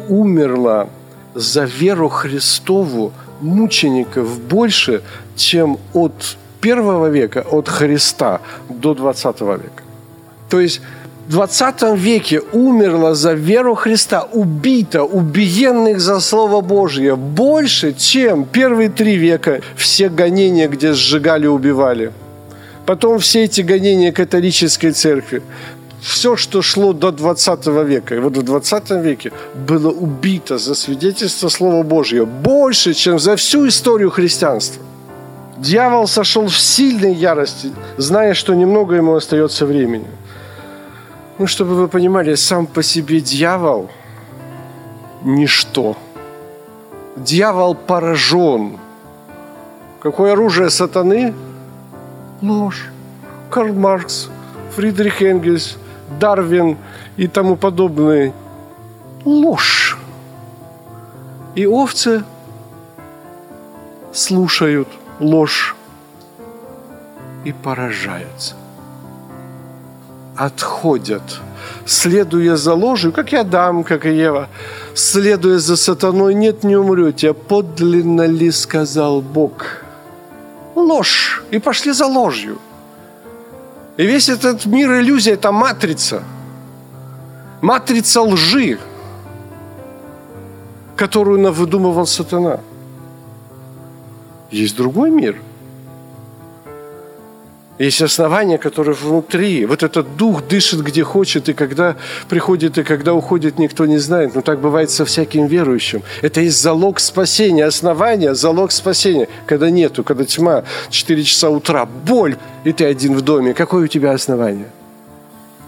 умерло 0.10 0.90
за 1.36 1.66
веру 1.66 2.10
Христову 2.10 3.12
мучеников 3.42 4.40
больше, 4.40 5.02
чем 5.36 5.78
от 5.94 6.38
первого 6.62 7.10
века, 7.10 7.46
от 7.52 7.70
Христа 7.70 8.40
до 8.70 8.94
20 8.94 9.42
века. 9.42 9.84
То 10.50 10.60
есть 10.60 10.82
в 11.28 11.32
20 11.32 11.98
веке 11.98 12.42
умерло 12.54 13.16
за 13.16 13.34
веру 13.34 13.76
Христа, 13.76 14.28
убито, 14.32 15.04
убиенных 15.04 16.00
за 16.00 16.20
Слово 16.20 16.62
Божье 16.62 17.16
больше, 17.16 17.94
чем 17.94 18.46
первые 18.46 18.90
три 18.90 19.18
века 19.18 19.62
все 19.76 20.10
гонения, 20.10 20.68
где 20.68 20.94
сжигали, 20.94 21.48
убивали. 21.48 22.12
Потом 22.86 23.18
все 23.18 23.46
эти 23.46 23.62
гонения 23.62 24.12
католической 24.12 24.92
церкви 24.92 25.42
все, 26.06 26.36
что 26.36 26.62
шло 26.62 26.94
до 26.94 27.12
20 27.12 27.66
века. 27.68 28.16
И 28.16 28.20
вот 28.20 28.38
в 28.38 28.44
20 28.44 28.92
веке 28.92 29.32
было 29.56 29.90
убито 29.90 30.60
за 30.60 30.76
свидетельство 30.76 31.50
Слова 31.50 31.84
Божьего 31.84 32.26
больше, 32.26 32.94
чем 32.94 33.18
за 33.18 33.36
всю 33.36 33.68
историю 33.68 34.12
христианства. 34.12 34.84
Дьявол 35.58 36.08
сошел 36.08 36.46
в 36.46 36.60
сильной 36.60 37.14
ярости, 37.14 37.72
зная, 37.98 38.36
что 38.36 38.54
немного 38.54 38.96
ему 38.96 39.16
остается 39.16 39.66
времени. 39.66 40.06
Ну, 41.40 41.48
чтобы 41.48 41.74
вы 41.76 41.88
понимали, 41.88 42.36
сам 42.36 42.68
по 42.68 42.84
себе 42.84 43.20
дьявол– 43.20 43.90
ничто. 45.24 45.98
Дьявол 47.16 47.74
поражен. 47.74 48.78
Какое 50.02 50.34
оружие 50.34 50.70
сатаны? 50.70 51.34
Ложь. 52.44 52.92
Карл 53.50 53.74
Маркс, 53.74 54.30
Фридрих 54.76 55.24
Энгельс– 55.24 55.78
Дарвин 56.20 56.78
и 57.18 57.28
тому 57.28 57.56
подобное. 57.56 58.34
Ложь. 59.24 59.98
И 61.56 61.66
овцы 61.66 62.24
слушают 64.14 64.88
ложь 65.20 65.76
и 67.46 67.52
поражаются. 67.54 68.56
Отходят, 70.36 71.40
следуя 71.86 72.58
за 72.58 72.74
ложью, 72.74 73.14
как 73.14 73.32
и 73.32 73.38
Адам, 73.38 73.84
как 73.84 74.06
и 74.06 74.14
Ева, 74.14 74.50
следуя 74.94 75.60
за 75.60 75.78
сатаной, 75.78 76.34
нет, 76.34 76.64
не 76.64 76.76
умрете, 76.76 77.30
а 77.30 77.34
подлинно 77.34 78.26
ли 78.26 78.52
сказал 78.52 79.22
Бог? 79.22 79.84
Ложь. 80.76 81.44
И 81.52 81.60
пошли 81.60 81.94
за 81.94 82.06
ложью. 82.06 82.58
И 83.98 84.06
весь 84.06 84.30
этот 84.30 84.66
мир 84.66 85.00
иллюзий– 85.00 85.32
это 85.34 85.52
матрица. 85.52 86.24
Матрица 87.62 88.22
лжи, 88.22 88.78
которую 90.96 91.40
навыдумывал 91.40 92.06
сатана. 92.06 92.60
Есть 94.52 94.76
другой 94.76 95.10
мир. 95.12 95.42
Есть 97.78 98.02
основание, 98.02 98.58
которое 98.58 98.94
внутри. 98.94 99.66
Вот 99.66 99.84
этот 99.84 100.16
дух 100.16 100.48
дышит 100.48 100.80
где 100.82 101.04
хочет, 101.04 101.50
и 101.50 101.54
когда 101.54 101.98
приходит, 102.30 102.78
и 102.78 102.84
когда 102.84 103.14
уходит, 103.14 103.60
никто 103.60 103.86
не 103.86 103.98
знает. 103.98 104.34
Но 104.34 104.42
так 104.42 104.62
бывает 104.62 104.90
со 104.92 105.04
всяким 105.04 105.48
верующим. 105.48 106.02
Это 106.22 106.40
есть 106.40 106.62
залог 106.62 107.02
спасения. 107.02 107.66
Основание– 107.66 108.34
залог 108.36 108.72
спасения. 108.72 109.28
Когда 109.46 109.70
нету, 109.70 110.06
когда 110.06 110.24
тьма, 110.24 110.64
4 110.90 111.24
часа 111.24 111.50
утра, 111.50 111.86
боль, 111.86 112.38
и 112.64 112.72
ты 112.72 112.86
один 112.86 113.14
в 113.14 113.22
доме. 113.22 113.54
Какое 113.54 113.84
у 113.84 113.88
тебя 113.88 114.14
основание? 114.14 114.70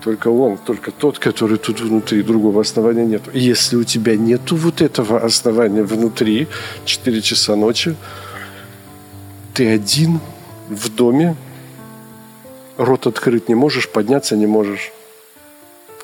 Только 0.01 0.29
он, 0.29 0.57
только 0.57 0.91
тот, 0.91 1.19
который 1.19 1.57
тут 1.57 1.81
внутри, 1.81 2.23
другого 2.23 2.61
основания 2.61 3.05
нет. 3.05 3.23
Если 3.33 3.75
у 3.75 3.83
тебя 3.83 4.15
нету 4.15 4.55
вот 4.55 4.81
этого 4.81 5.19
основания 5.19 5.83
внутри, 5.83 6.47
4 6.85 7.21
часа 7.21 7.57
ночи, 7.57 7.97
ты 9.53 9.67
один 9.67 10.21
в 10.69 10.95
доме, 10.95 11.35
рот 12.77 13.07
открыть 13.07 13.49
не 13.49 13.55
можешь, 13.55 13.89
подняться 13.89 14.35
не 14.35 14.47
можешь. 14.47 14.91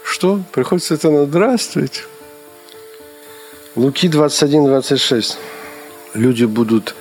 Что? 0.04 0.42
Приходится 0.52 0.96
это 0.96 1.26
здравствуйте. 1.26 2.02
Луки 3.76 4.08
21-26. 4.08 5.38
Люди 6.14 6.46
будут 6.46 6.96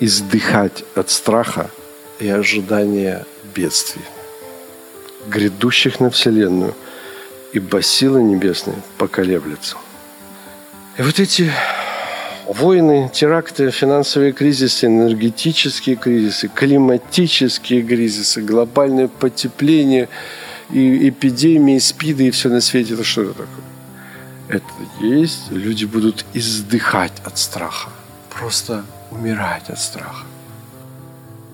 издыхать 0.00 0.84
от 0.94 1.10
страха 1.10 1.70
и 2.18 2.28
ожидания 2.28 3.24
бедствий, 3.54 4.04
грядущих 5.28 6.00
на 6.00 6.10
Вселенную, 6.10 6.74
ибо 7.52 7.82
силы 7.82 8.22
небесные 8.22 8.76
поколеблются. 8.98 9.76
И 10.98 11.02
вот 11.02 11.18
эти 11.18 11.50
войны, 12.52 13.10
теракты, 13.12 13.70
финансовые 13.70 14.32
кризисы, 14.32 14.86
энергетические 14.86 15.96
кризисы, 15.96 16.48
климатические 16.48 17.82
кризисы, 17.82 18.42
глобальное 18.42 19.08
потепление, 19.08 20.08
и 20.72 21.08
эпидемии, 21.08 21.78
спиды 21.78 22.28
и 22.28 22.30
все 22.30 22.48
на 22.48 22.60
свете. 22.60 22.94
Это 22.94 23.04
что 23.04 23.22
это 23.22 23.32
такое? 23.32 23.64
Это 24.48 24.64
есть. 25.00 25.50
Люди 25.50 25.84
будут 25.84 26.24
издыхать 26.32 27.12
от 27.24 27.38
страха. 27.38 27.90
Просто 28.28 28.84
умирать 29.10 29.68
от 29.68 29.80
страха 29.80 30.29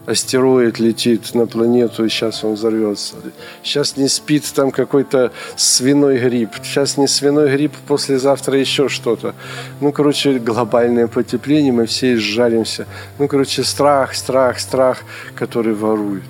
астероид 0.07 0.79
летит 0.79 1.35
на 1.35 1.47
планету, 1.47 2.05
и 2.05 2.09
сейчас 2.09 2.45
он 2.45 2.55
взорвется. 2.55 3.16
Сейчас 3.62 3.97
не 3.97 4.09
спит 4.09 4.45
там 4.55 4.71
какой-то 4.71 5.33
свиной 5.57 6.19
грипп. 6.19 6.51
Сейчас 6.62 6.97
не 6.97 7.09
свиной 7.09 7.51
грипп, 7.51 7.75
послезавтра 7.88 8.59
еще 8.59 8.88
что-то. 8.88 9.35
Ну, 9.81 9.92
короче, 9.92 10.38
глобальное 10.38 11.09
потепление, 11.09 11.73
мы 11.73 11.87
все 11.87 12.14
изжаримся. 12.14 12.87
Ну, 13.19 13.29
короче, 13.29 13.64
страх, 13.64 14.14
страх, 14.14 14.61
страх, 14.61 15.03
который 15.35 15.75
ворует. 15.75 16.23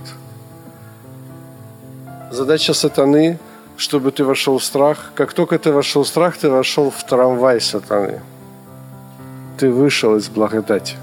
Задача 2.30 2.74
сатаны, 2.74 3.38
чтобы 3.76 4.10
ты 4.10 4.24
вошел 4.24 4.58
в 4.58 4.64
страх. 4.64 5.12
Как 5.14 5.34
только 5.34 5.58
ты 5.58 5.70
вошел 5.70 6.02
в 6.02 6.08
страх, 6.08 6.36
ты 6.38 6.48
вошел 6.48 6.90
в 6.90 7.06
трамвай 7.06 7.60
сатаны. 7.60 8.22
Ты 9.58 9.70
вышел 9.70 10.16
из 10.16 10.28
благодати 10.28 10.96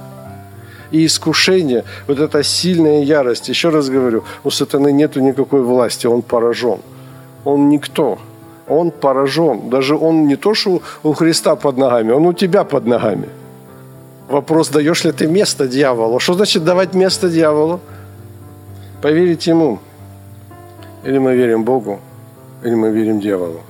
и 0.94 1.06
искушение, 1.08 1.84
вот 2.08 2.20
эта 2.20 2.44
сильная 2.44 3.04
ярость. 3.04 3.50
Еще 3.50 3.70
раз 3.70 3.90
говорю, 3.90 4.24
у 4.44 4.52
сатаны 4.52 4.92
нету 4.92 5.22
никакой 5.22 5.62
власти, 5.64 6.08
он 6.08 6.22
поражен. 6.22 6.78
Он 7.44 7.70
никто. 7.70 8.20
Он 8.68 8.92
поражен. 8.92 9.70
Даже 9.70 9.96
он 9.96 10.28
не 10.28 10.36
то, 10.36 10.54
что 10.54 10.82
у 11.02 11.14
Христа 11.14 11.56
под 11.56 11.78
ногами, 11.78 12.12
он 12.12 12.26
у 12.28 12.34
тебя 12.34 12.64
под 12.64 12.86
ногами. 12.86 13.28
Вопрос, 14.30 14.70
даешь 14.70 15.04
ли 15.04 15.12
ты 15.12 15.28
место 15.28 15.68
дьяволу? 15.68 16.20
Что 16.20 16.34
значит 16.34 16.64
давать 16.64 16.94
место 16.94 17.28
дьяволу? 17.28 17.80
Поверить 19.02 19.48
ему. 19.48 19.80
Или 21.04 21.18
мы 21.18 21.36
верим 21.36 21.64
Богу, 21.64 22.00
или 22.64 22.76
мы 22.76 22.92
верим 22.92 23.20
дьяволу. 23.20 23.62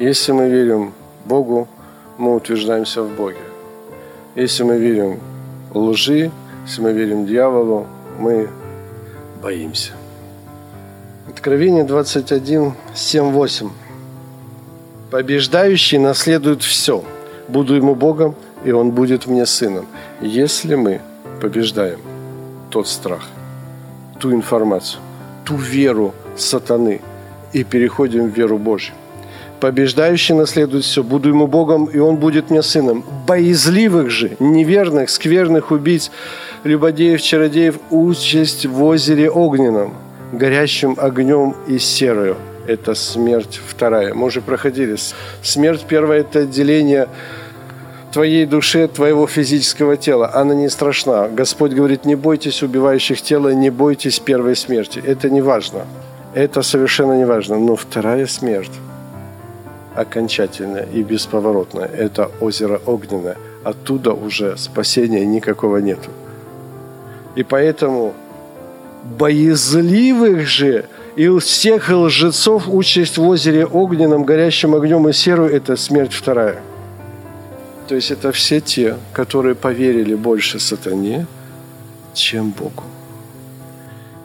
Если 0.00 0.32
мы 0.32 0.50
верим 0.50 0.92
Богу, 1.24 1.68
мы 2.18 2.34
утверждаемся 2.34 3.02
в 3.02 3.08
Боге. 3.16 3.44
Если 4.34 4.64
мы 4.64 4.76
верим 4.76 5.20
лжи, 5.74 6.30
если 6.66 6.82
мы 6.82 6.92
верим 6.92 7.26
дьяволу, 7.26 7.86
мы 8.18 8.48
боимся. 9.42 9.92
Откровение 11.28 11.84
21, 11.84 12.74
7, 12.94 13.30
8. 13.30 13.70
Побеждающий 15.10 15.98
наследует 15.98 16.62
все. 16.62 17.04
Буду 17.48 17.74
ему 17.74 17.94
Богом, 17.94 18.34
и 18.64 18.72
он 18.72 18.92
будет 18.92 19.26
мне 19.26 19.46
сыном. 19.46 19.86
Если 20.20 20.74
мы 20.74 21.00
побеждаем 21.40 22.00
тот 22.70 22.88
страх, 22.88 23.28
ту 24.18 24.32
информацию, 24.32 25.00
ту 25.44 25.56
веру 25.56 26.14
сатаны 26.36 27.00
и 27.52 27.64
переходим 27.64 28.30
в 28.30 28.36
веру 28.36 28.58
Божью, 28.58 28.94
Побеждающий 29.62 30.34
наследует 30.34 30.82
все. 30.82 31.04
Буду 31.04 31.28
ему 31.28 31.46
Богом, 31.46 31.84
и 31.84 31.96
он 32.00 32.16
будет 32.16 32.50
мне 32.50 32.64
сыном. 32.64 33.04
Боязливых 33.28 34.10
же, 34.10 34.32
неверных, 34.40 35.08
скверных 35.08 35.70
убийц, 35.70 36.10
любодеев, 36.64 37.22
чародеев, 37.22 37.76
участь 37.90 38.66
в 38.66 38.82
озере 38.82 39.30
огненном, 39.30 39.94
горящим 40.32 40.96
огнем 40.98 41.54
и 41.68 41.78
серою. 41.78 42.38
Это 42.66 42.96
смерть 42.96 43.60
вторая. 43.64 44.14
Мы 44.14 44.26
уже 44.26 44.40
проходили. 44.40 44.96
Смерть 45.44 45.84
первая– 45.86 46.20
это 46.22 46.40
отделение 46.40 47.06
твоей 48.10 48.46
души, 48.46 48.88
твоего 48.88 49.28
физического 49.28 49.96
тела. 49.96 50.32
Она 50.34 50.56
не 50.56 50.68
страшна. 50.70 51.28
Господь 51.28 51.70
говорит, 51.70 52.04
не 52.04 52.16
бойтесь 52.16 52.64
убивающих 52.64 53.22
тела, 53.22 53.54
не 53.54 53.70
бойтесь 53.70 54.18
первой 54.18 54.56
смерти. 54.56 55.00
Это 55.06 55.30
не 55.30 55.40
важно. 55.40 55.86
Это 56.34 56.62
совершенно 56.62 57.16
не 57.16 57.24
важно. 57.24 57.60
Но 57.60 57.76
вторая 57.76 58.26
смерть– 58.26 58.72
окончательное 59.96 60.86
и 60.92 61.02
бесповоротное. 61.02 61.86
Это 61.86 62.30
озеро 62.40 62.80
огненное. 62.86 63.36
Оттуда 63.64 64.12
уже 64.12 64.56
спасения 64.56 65.24
никакого 65.26 65.78
нету. 65.78 66.10
И 67.36 67.42
поэтому 67.42 68.14
боязливых 69.18 70.46
же 70.46 70.86
и 71.16 71.28
у 71.28 71.38
всех 71.38 71.90
лжецов 71.90 72.68
участь 72.68 73.18
в 73.18 73.26
озере 73.26 73.66
огненном, 73.66 74.24
горящим 74.24 74.74
огнем 74.74 75.08
и 75.08 75.12
серую– 75.12 75.50
это 75.54 75.76
смерть 75.76 76.12
вторая. 76.12 76.60
То 77.88 77.94
есть 77.94 78.10
это 78.10 78.32
все 78.32 78.60
те, 78.60 78.96
которые 79.12 79.54
поверили 79.54 80.14
больше 80.14 80.58
сатане, 80.58 81.26
чем 82.14 82.50
Богу. 82.50 82.84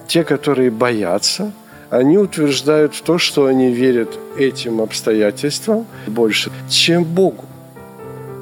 Те, 0.08 0.24
которые 0.24 0.72
боятся– 0.72 1.52
они 1.90 2.18
утверждают 2.18 2.96
в 2.96 3.02
то, 3.02 3.18
что 3.18 3.46
они 3.46 3.72
верят 3.72 4.10
этим 4.38 4.82
обстоятельствам 4.82 5.86
больше, 6.06 6.52
чем 6.70 7.04
Богу. 7.04 7.46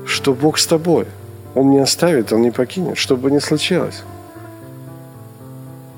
Что 0.06 0.34
Бог 0.34 0.58
с 0.58 0.66
тобой. 0.66 1.06
Он 1.54 1.72
не 1.72 1.80
оставит, 1.80 2.34
Он 2.34 2.42
не 2.42 2.52
покинет, 2.52 2.98
что 2.98 3.16
бы 3.16 3.32
ни 3.32 3.40
случилось. 3.40 4.04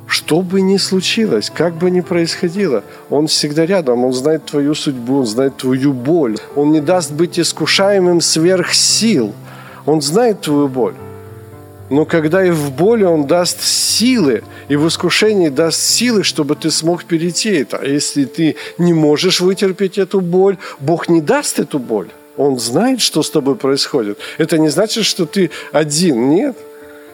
Что 0.07 0.41
бы 0.41 0.61
ни 0.61 0.77
случилось, 0.77 1.49
как 1.49 1.75
бы 1.75 1.89
ни 1.89 2.01
происходило, 2.01 2.83
Он 3.09 3.27
всегда 3.27 3.65
рядом, 3.65 4.05
Он 4.05 4.13
знает 4.13 4.45
твою 4.45 4.75
судьбу, 4.75 5.19
Он 5.19 5.25
знает 5.25 5.57
твою 5.57 5.93
боль. 5.93 6.37
Он 6.55 6.71
не 6.71 6.81
даст 6.81 7.11
быть 7.11 7.39
искушаемым 7.39 8.21
сверх 8.21 8.73
сил. 8.73 9.33
Он 9.85 10.01
знает 10.01 10.41
твою 10.41 10.67
боль. 10.67 10.93
Но 11.89 12.05
когда 12.05 12.45
и 12.45 12.51
в 12.51 12.71
боли 12.71 13.03
Он 13.03 13.27
даст 13.27 13.61
силы, 13.61 14.43
и 14.67 14.75
в 14.75 14.87
искушении 14.87 15.49
даст 15.49 15.81
силы, 15.81 16.23
чтобы 16.23 16.55
ты 16.55 16.69
смог 16.69 17.05
перейти 17.05 17.49
это. 17.49 17.77
А 17.77 17.85
если 17.85 18.25
ты 18.25 18.55
не 18.77 18.93
можешь 18.93 19.39
вытерпеть 19.39 19.97
эту 19.97 20.19
боль, 20.19 20.57
Бог 20.79 21.07
не 21.07 21.21
даст 21.21 21.59
эту 21.59 21.79
боль. 21.79 22.09
Он 22.35 22.59
знает, 22.59 23.01
что 23.01 23.23
с 23.23 23.29
тобой 23.29 23.55
происходит. 23.55 24.19
Это 24.37 24.57
не 24.57 24.69
значит, 24.69 25.05
что 25.05 25.25
ты 25.25 25.49
один. 25.71 26.29
Нет. 26.29 26.57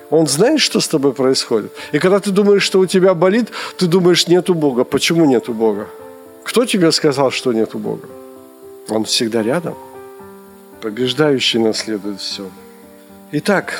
Он 0.09 0.27
знает, 0.27 0.59
что 0.59 0.79
с 0.79 0.87
тобой 0.87 1.13
происходит. 1.13 1.71
И 1.91 1.99
когда 1.99 2.19
ты 2.19 2.31
думаешь, 2.31 2.63
что 2.63 2.79
у 2.79 2.85
тебя 2.85 3.13
болит, 3.13 3.49
ты 3.77 3.87
думаешь, 3.87 4.27
нету 4.27 4.53
Бога. 4.53 4.83
Почему 4.83 5.25
нету 5.25 5.53
Бога? 5.53 5.87
Кто 6.43 6.65
тебе 6.65 6.91
сказал, 6.91 7.31
что 7.31 7.53
нету 7.53 7.79
Бога? 7.79 8.07
Он 8.89 9.05
всегда 9.05 9.41
рядом. 9.41 9.75
Побеждающий 10.81 11.59
наследует 11.59 12.19
все. 12.19 12.43
Итак, 13.31 13.73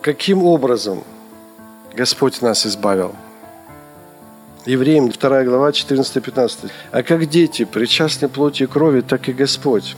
каким 0.00 0.44
образом 0.44 1.02
Господь 1.94 2.42
нас 2.42 2.66
избавил? 2.66 3.14
Евреям 4.66 5.08
2 5.08 5.44
глава 5.44 5.70
14-15. 5.70 6.70
«А 6.92 7.02
как 7.02 7.26
дети, 7.28 7.64
причастны 7.64 8.28
плоти 8.28 8.64
и 8.64 8.66
крови, 8.66 9.00
так 9.00 9.28
и 9.28 9.32
Господь 9.32 9.96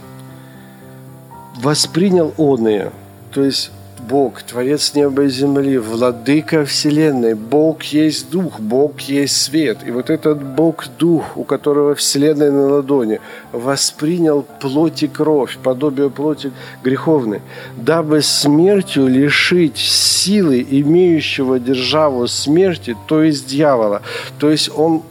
воспринял 1.57 2.33
оные». 2.37 2.93
То 3.33 3.43
есть 3.43 3.73
Бог, 4.09 4.43
Творец 4.43 4.95
неба 4.95 5.23
и 5.25 5.29
земли, 5.29 5.79
Владыка 5.79 6.65
Вселенной. 6.65 7.35
Бог 7.35 7.85
есть 7.85 8.31
Дух, 8.31 8.59
Бог 8.59 9.01
есть 9.03 9.37
свет. 9.41 9.79
И 9.87 9.91
вот 9.91 10.11
этот 10.11 10.43
Бог 10.43 10.87
Дух, 10.99 11.37
у 11.37 11.45
которого 11.45 11.95
Вселенная 11.95 12.51
на 12.51 12.67
ладони, 12.69 13.21
воспринял 13.53 14.45
плоть 14.61 15.05
и 15.05 15.09
кровь, 15.09 15.57
подобие 15.63 16.11
плоти 16.11 16.51
греховной, 16.83 17.43
дабы 17.77 18.23
смертью 18.23 19.07
лишить 19.07 19.79
силы 19.79 20.67
имеющего 20.69 21.61
державу 21.61 22.27
смерти, 22.27 22.97
то 23.07 23.23
есть 23.23 23.47
дьявола. 23.47 24.03
То 24.39 24.51
есть 24.51 24.71
он 24.77 25.03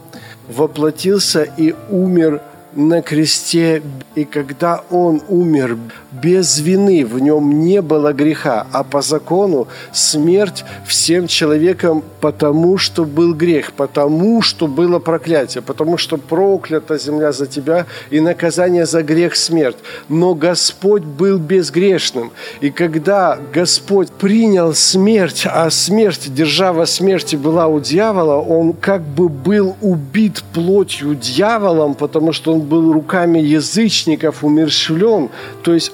воплотился 0.49 1.43
и 1.43 1.73
умер 1.89 2.41
на 2.73 3.01
кресте, 3.01 3.81
и 4.15 4.25
когда 4.25 4.83
Он 4.89 5.21
умер 5.27 5.77
без 6.11 6.59
вины, 6.59 7.05
в 7.05 7.19
нем 7.19 7.61
не 7.61 7.81
было 7.81 8.13
греха, 8.13 8.67
а 8.71 8.83
по 8.83 9.01
закону 9.01 9.67
смерть 9.93 10.65
всем 10.85 11.27
человекам, 11.27 12.03
потому 12.19 12.77
что 12.77 13.05
был 13.05 13.33
грех, 13.33 13.73
потому 13.73 14.41
что 14.41 14.67
было 14.67 14.99
проклятие, 14.99 15.61
потому 15.61 15.97
что 15.97 16.17
проклята 16.17 16.97
земля 16.97 17.31
за 17.31 17.47
тебя, 17.47 17.85
и 18.09 18.19
наказание 18.19 18.85
за 18.85 19.03
грех 19.03 19.35
смерть. 19.35 19.77
Но 20.09 20.33
Господь 20.33 21.03
был 21.03 21.37
безгрешным, 21.37 22.31
и 22.59 22.69
когда 22.71 23.37
Господь 23.53 24.09
принял 24.09 24.73
смерть, 24.73 25.45
а 25.45 25.69
смерть, 25.69 26.33
держава 26.33 26.85
смерти 26.85 27.35
была 27.35 27.67
у 27.67 27.79
дьявола, 27.79 28.35
Он 28.35 28.73
как 28.73 29.01
бы 29.01 29.29
был 29.29 29.75
убит 29.81 30.43
плотью 30.53 31.15
дьяволом, 31.15 31.95
потому 31.95 32.33
что 32.33 32.53
Он 32.53 32.60
был 32.61 32.93
руками 32.93 33.39
язычников 33.39 34.43
умерщвлен. 34.43 35.29
То 35.63 35.73
есть 35.73 35.91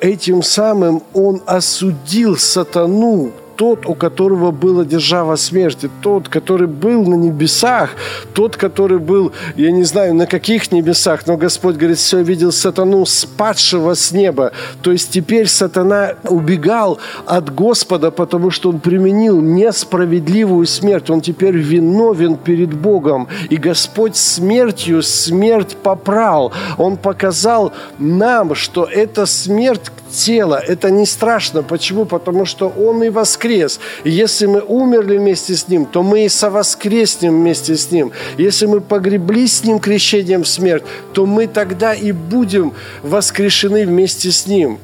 этим 0.00 0.42
самым 0.42 1.02
он 1.12 1.42
осудил 1.46 2.36
сатану, 2.36 3.32
тот, 3.60 3.84
у 3.84 3.94
которого 3.94 4.52
была 4.52 4.86
держава 4.86 5.36
смерти, 5.36 5.90
тот, 6.00 6.30
который 6.30 6.66
был 6.66 7.04
на 7.04 7.14
небесах, 7.14 7.90
тот, 8.32 8.56
который 8.56 8.98
был, 8.98 9.32
я 9.54 9.70
не 9.70 9.84
знаю, 9.84 10.14
на 10.14 10.26
каких 10.26 10.72
небесах, 10.72 11.26
но 11.26 11.36
Господь 11.36 11.76
говорит, 11.76 11.98
все, 11.98 12.22
видел 12.22 12.52
сатану, 12.52 13.04
спадшего 13.04 13.92
с 13.92 14.12
неба. 14.12 14.52
То 14.80 14.92
есть 14.92 15.10
теперь 15.10 15.46
сатана 15.46 16.14
убегал 16.24 17.00
от 17.26 17.54
Господа, 17.54 18.10
потому 18.10 18.50
что 18.50 18.70
он 18.70 18.80
применил 18.80 19.42
несправедливую 19.42 20.64
смерть. 20.64 21.10
Он 21.10 21.20
теперь 21.20 21.58
виновен 21.58 22.38
перед 22.38 22.72
Богом. 22.72 23.28
И 23.50 23.56
Господь 23.58 24.16
смертью 24.16 25.02
смерть 25.02 25.76
попрал. 25.82 26.50
Он 26.78 26.96
показал 26.96 27.74
нам, 27.98 28.54
что 28.54 28.84
эта 28.84 29.26
смерть 29.26 29.90
тела, 30.10 30.62
это 30.66 30.90
не 30.90 31.06
страшно. 31.06 31.62
Почему? 31.62 32.04
Потому 32.04 32.44
что 32.44 32.68
Он 32.68 33.02
и 33.02 33.08
воскрес. 33.08 33.80
И 34.04 34.10
если 34.10 34.46
мы 34.46 34.60
умерли 34.60 35.18
вместе 35.18 35.54
с 35.54 35.68
Ним, 35.68 35.86
то 35.86 36.02
мы 36.02 36.24
и 36.24 36.28
совоскреснем 36.28 37.40
вместе 37.40 37.76
с 37.76 37.90
Ним. 37.90 38.12
Если 38.38 38.66
мы 38.66 38.80
погребли 38.80 39.46
с 39.46 39.64
Ним 39.64 39.78
крещением 39.78 40.42
в 40.42 40.48
смерть, 40.48 40.84
то 41.12 41.26
мы 41.26 41.46
тогда 41.46 41.94
и 41.94 42.12
будем 42.12 42.72
воскрешены 43.02 43.86
вместе 43.86 44.30
с 44.30 44.46
Ним. 44.46 44.78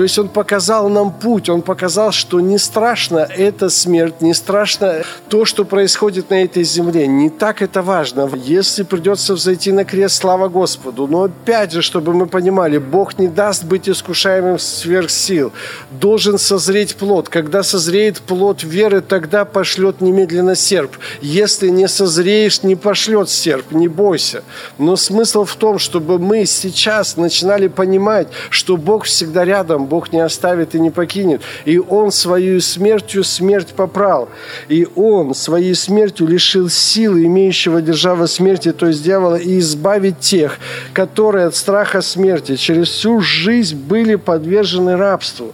То 0.00 0.04
есть 0.04 0.18
Он 0.18 0.30
показал 0.30 0.88
нам 0.88 1.12
путь, 1.12 1.50
Он 1.50 1.60
показал, 1.60 2.10
что 2.10 2.40
не 2.40 2.56
страшно 2.56 3.18
эта 3.18 3.68
смерть, 3.68 4.22
не 4.22 4.32
страшно 4.32 5.02
то, 5.28 5.44
что 5.44 5.66
происходит 5.66 6.30
на 6.30 6.42
этой 6.42 6.64
земле. 6.64 7.06
Не 7.06 7.28
так 7.28 7.60
это 7.60 7.82
важно. 7.82 8.30
Если 8.34 8.82
придется 8.82 9.34
взойти 9.34 9.72
на 9.72 9.84
крест, 9.84 10.22
слава 10.22 10.48
Господу. 10.48 11.06
Но 11.06 11.24
опять 11.24 11.72
же, 11.72 11.82
чтобы 11.82 12.14
мы 12.14 12.26
понимали, 12.26 12.78
Бог 12.78 13.18
не 13.18 13.28
даст 13.28 13.64
быть 13.64 13.90
искушаемым 13.90 14.58
сверх 14.58 15.10
сил. 15.10 15.52
Должен 15.90 16.38
созреть 16.38 16.96
плод. 16.96 17.28
Когда 17.28 17.62
созреет 17.62 18.22
плод 18.22 18.62
веры, 18.62 19.02
тогда 19.02 19.44
пошлет 19.44 20.00
немедленно 20.00 20.54
серп. 20.54 20.96
Если 21.20 21.68
не 21.68 21.88
созреешь, 21.88 22.62
не 22.62 22.74
пошлет 22.74 23.28
серп, 23.28 23.72
не 23.72 23.86
бойся. 23.86 24.44
Но 24.78 24.96
смысл 24.96 25.44
в 25.44 25.56
том, 25.56 25.78
чтобы 25.78 26.18
мы 26.18 26.46
сейчас 26.46 27.18
начинали 27.18 27.68
понимать, 27.68 28.28
что 28.48 28.78
Бог 28.78 29.04
всегда 29.04 29.44
рядом, 29.44 29.89
Бог 29.90 30.12
не 30.12 30.20
оставит 30.20 30.76
и 30.76 30.80
не 30.80 30.90
покинет. 30.90 31.42
И 31.64 31.78
Он 31.78 32.12
своей 32.12 32.60
смертью 32.60 33.24
смерть 33.24 33.74
попрал. 33.74 34.28
И 34.68 34.86
Он 34.94 35.34
своей 35.34 35.74
смертью 35.74 36.28
лишил 36.28 36.70
силы 36.70 37.24
имеющего 37.24 37.82
держава 37.82 38.26
смерти, 38.26 38.72
то 38.72 38.86
есть 38.86 39.02
дьявола, 39.02 39.34
и 39.34 39.58
избавить 39.58 40.20
тех, 40.20 40.58
которые 40.92 41.46
от 41.46 41.56
страха 41.56 42.02
смерти 42.02 42.54
через 42.54 42.88
всю 42.88 43.20
жизнь 43.20 43.76
были 43.76 44.14
подвержены 44.14 44.96
рабству. 44.96 45.52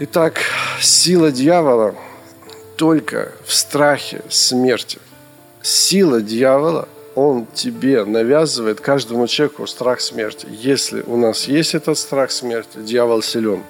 Итак, 0.00 0.40
сила 0.80 1.30
дьявола 1.30 1.94
только 2.76 3.32
в 3.44 3.52
страхе 3.52 4.22
смерти. 4.30 4.98
Сила 5.60 6.22
дьявола– 6.22 6.88
он 7.28 7.46
тебе 7.54 8.04
навязывает, 8.04 8.80
каждому 8.80 9.26
человеку, 9.26 9.66
страх 9.66 10.00
смерти. 10.00 10.46
Если 10.50 11.02
у 11.02 11.16
нас 11.16 11.44
есть 11.44 11.74
этот 11.74 11.98
страх 11.98 12.30
смерти, 12.30 12.78
дьявол 12.78 13.22
силен. 13.22 13.62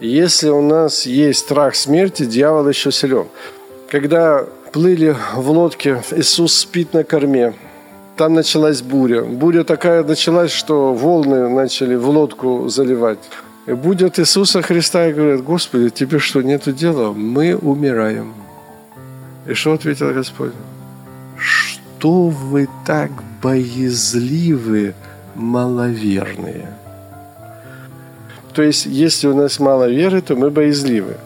Если 0.00 0.48
у 0.48 0.62
нас 0.62 1.06
есть 1.06 1.40
страх 1.40 1.74
смерти, 1.74 2.24
дьявол 2.24 2.68
еще 2.68 2.92
силен. 2.92 3.26
Когда 3.88 4.46
плыли 4.72 5.16
в 5.34 5.50
лодке, 5.50 6.02
Иисус 6.12 6.54
спит 6.54 6.92
на 6.92 7.04
корме, 7.04 7.54
там 8.16 8.34
началась 8.34 8.82
буря. 8.82 9.22
Буря 9.22 9.64
такая 9.64 10.02
началась, 10.04 10.50
что 10.50 10.92
волны 10.92 11.48
начали 11.48 11.94
в 11.94 12.08
лодку 12.08 12.68
заливать. 12.68 13.18
И 13.66 13.72
будет 13.72 14.18
Иисуса 14.18 14.62
Христа 14.62 15.06
и 15.08 15.12
говорит, 15.12 15.44
Господи, 15.44 15.90
тебе 15.90 16.18
что, 16.18 16.42
нету 16.42 16.72
дела? 16.72 17.12
Мы 17.12 17.54
умираем. 17.56 18.34
И 19.46 19.54
что 19.54 19.72
ответил 19.72 20.12
Господь? 20.12 20.52
Что 21.38 22.28
вы 22.28 22.68
так 22.86 23.10
боязливы, 23.42 24.94
маловерные? 25.34 26.68
То 28.52 28.62
есть, 28.62 28.86
если 28.86 29.28
у 29.28 29.34
нас 29.34 29.60
мало 29.60 29.88
веры, 29.88 30.20
то 30.20 30.34
мы 30.34 30.50
боязливы. 30.50 31.16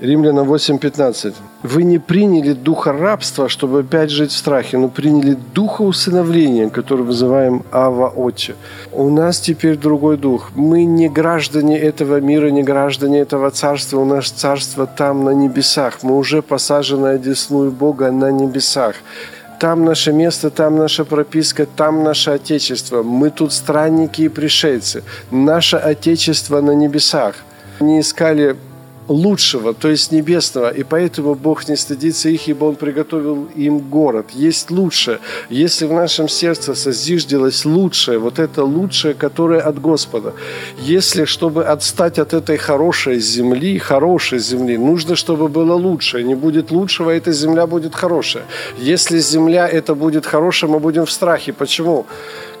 Римлянам 0.00 0.50
8.15. 0.50 1.34
Вы 1.62 1.82
не 1.82 1.98
приняли 1.98 2.54
духа 2.54 2.92
рабства, 2.92 3.50
чтобы 3.50 3.80
опять 3.80 4.10
жить 4.10 4.30
в 4.30 4.36
страхе, 4.36 4.78
но 4.78 4.88
приняли 4.88 5.36
духа 5.54 5.82
усыновления, 5.82 6.70
который 6.70 7.04
вызываем 7.04 7.64
Ава 7.70 8.08
Отче. 8.08 8.54
У 8.92 9.10
нас 9.10 9.40
теперь 9.40 9.76
другой 9.76 10.16
дух. 10.16 10.52
Мы 10.54 10.84
не 10.84 11.10
граждане 11.10 11.78
этого 11.78 12.18
мира, 12.18 12.46
не 12.46 12.62
граждане 12.62 13.20
этого 13.20 13.50
царства. 13.50 14.00
У 14.00 14.06
нас 14.06 14.30
царство 14.30 14.86
там, 14.86 15.24
на 15.24 15.30
небесах. 15.30 16.02
Мы 16.02 16.16
уже 16.16 16.40
посажены 16.40 17.08
одесную 17.08 17.70
Бога 17.70 18.10
на 18.10 18.30
небесах 18.30 18.96
там 19.60 19.84
наше 19.84 20.10
место, 20.12 20.48
там 20.48 20.78
наша 20.78 21.04
прописка, 21.04 21.66
там 21.66 22.02
наше 22.02 22.30
Отечество. 22.30 23.02
Мы 23.02 23.28
тут 23.28 23.52
странники 23.52 24.22
и 24.22 24.28
пришельцы. 24.30 25.02
Наше 25.30 25.76
Отечество 25.76 26.62
на 26.62 26.70
небесах. 26.70 27.34
Не 27.78 28.00
искали 28.00 28.56
лучшего, 29.10 29.74
то 29.74 29.88
есть 29.88 30.12
небесного, 30.12 30.70
и 30.70 30.84
поэтому 30.84 31.34
Бог 31.34 31.68
не 31.68 31.76
стыдится 31.76 32.28
их, 32.28 32.48
ибо 32.48 32.66
Он 32.66 32.76
приготовил 32.76 33.48
им 33.56 33.78
город. 33.78 34.26
Есть 34.32 34.70
лучшее. 34.70 35.18
Если 35.50 35.86
в 35.86 35.92
нашем 35.92 36.28
сердце 36.28 36.74
созиждилось 36.74 37.64
лучшее, 37.64 38.18
вот 38.18 38.38
это 38.38 38.64
лучшее, 38.64 39.14
которое 39.14 39.60
от 39.60 39.80
Господа. 39.80 40.32
Если, 40.78 41.24
чтобы 41.24 41.64
отстать 41.64 42.18
от 42.18 42.32
этой 42.34 42.56
хорошей 42.56 43.18
земли, 43.18 43.78
хорошей 43.78 44.38
земли, 44.38 44.78
нужно, 44.78 45.16
чтобы 45.16 45.48
было 45.48 45.74
лучшее. 45.74 46.24
Не 46.24 46.36
будет 46.36 46.70
лучшего, 46.70 47.10
эта 47.10 47.32
земля 47.32 47.66
будет 47.66 47.94
хорошая. 47.96 48.44
Если 48.78 49.18
земля 49.18 49.68
это 49.68 49.96
будет 49.96 50.24
хорошая, 50.24 50.70
мы 50.70 50.78
будем 50.78 51.04
в 51.04 51.10
страхе. 51.10 51.52
Почему? 51.52 52.06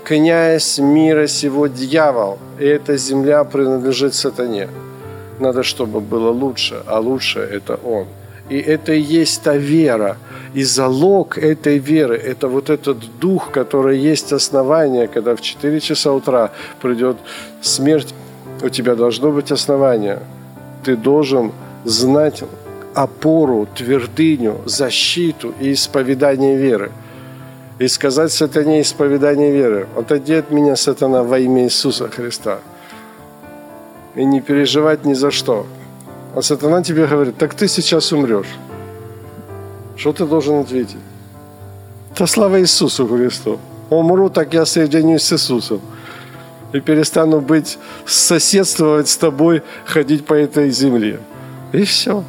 Князь 0.04 0.78
мира 0.78 1.28
сего 1.28 1.68
дьявол, 1.68 2.38
и 2.58 2.64
эта 2.64 2.96
земля 2.96 3.44
принадлежит 3.44 4.14
сатане 4.14 4.68
надо, 5.40 5.62
чтобы 5.62 6.00
было 6.00 6.30
лучше, 6.30 6.82
а 6.86 7.00
лучше 7.00 7.40
это 7.40 7.74
Он. 7.84 8.06
И 8.50 8.58
это 8.58 8.92
и 8.92 9.00
есть 9.00 9.42
та 9.42 9.56
вера. 9.56 10.16
И 10.54 10.64
залог 10.64 11.38
этой 11.38 11.78
веры– 11.78 12.16
это 12.32 12.48
вот 12.48 12.68
этот 12.68 12.98
дух, 13.20 13.52
который 13.52 13.98
есть 13.98 14.32
основание, 14.32 15.06
когда 15.06 15.34
в 15.34 15.40
4 15.40 15.80
часа 15.80 16.12
утра 16.12 16.50
придет 16.82 17.16
смерть, 17.62 18.14
у 18.62 18.68
тебя 18.68 18.96
должно 18.96 19.30
быть 19.30 19.52
основание. 19.52 20.18
Ты 20.82 20.96
должен 20.96 21.52
знать 21.84 22.42
опору, 22.94 23.68
твердыню, 23.76 24.60
защиту 24.66 25.54
и 25.60 25.72
исповедание 25.72 26.56
веры. 26.56 26.90
И 27.78 27.88
сказать 27.88 28.32
сатане 28.32 28.80
исповедание 28.80 29.52
веры. 29.52 29.86
Отойди 29.96 30.34
от 30.34 30.50
меня, 30.50 30.74
сатана, 30.76 31.22
во 31.22 31.38
имя 31.38 31.62
Иисуса 31.64 32.08
Христа– 32.08 32.58
и 34.20 34.24
не 34.26 34.40
переживать 34.40 35.06
ни 35.06 35.14
за 35.14 35.30
что. 35.30 35.66
А 36.34 36.42
сатана 36.42 36.82
тебе 36.82 37.06
говорит, 37.06 37.38
так 37.38 37.54
ты 37.54 37.68
сейчас 37.68 38.12
умрешь. 38.12 38.58
Что 39.96 40.12
ты 40.12 40.26
должен 40.26 40.60
ответить? 40.60 41.00
Да 42.18 42.26
слава 42.26 42.60
Иисусу 42.60 43.06
Христу. 43.08 43.58
Умру, 43.88 44.28
так 44.28 44.54
я 44.54 44.66
соединюсь 44.66 45.22
с 45.22 45.32
Иисусом. 45.32 45.80
и 46.72 46.80
перестану 46.80 47.40
быть 47.40 47.78
соседствовать 48.06 49.08
с 49.08 49.16
тобой, 49.16 49.62
ходить 49.86 50.24
по 50.24 50.34
этой 50.34 50.70
земле. 50.70 51.18
И 51.72 51.82
все. 51.82 52.22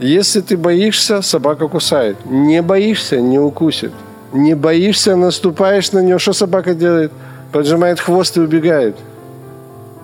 Если 0.00 0.40
ты 0.40 0.56
боишься, 0.56 1.22
собака 1.22 1.68
кусает. 1.68 2.16
Не 2.26 2.60
боишься, 2.62 3.20
не 3.20 3.38
укусит. 3.38 3.92
Не 4.32 4.54
боишься, 4.54 5.16
наступаешь 5.16 5.92
на 5.92 6.02
нее. 6.02 6.18
Что 6.18 6.32
собака 6.32 6.74
делает? 6.74 7.12
Поджимает 7.52 8.00
хвост 8.00 8.36
и 8.36 8.40
убегает. 8.40 8.96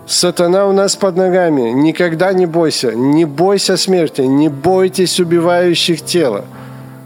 Сатана 0.06 0.66
у 0.66 0.72
нас 0.72 0.94
под 0.94 1.16
ногами. 1.16 1.70
Никогда 1.70 2.32
не 2.32 2.46
бойся. 2.46 2.92
Не 2.92 3.24
бойся 3.24 3.76
смерти. 3.76 4.22
Не 4.22 4.48
бойтесь 4.48 5.18
убивающих 5.18 6.02
тело. 6.02 6.44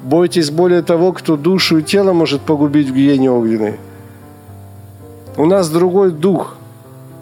Бойтесь 0.03 0.51
более 0.51 0.83
того, 0.83 1.13
кто 1.13 1.37
душу 1.37 1.79
и 1.79 1.83
тело 1.83 2.13
может 2.13 2.43
погубить 2.43 2.91
в 2.91 2.95
гиене 2.95 3.31
огненной. 3.31 3.79
У 5.37 5.47
нас 5.47 5.71
другой 5.71 6.11
дух. 6.11 6.57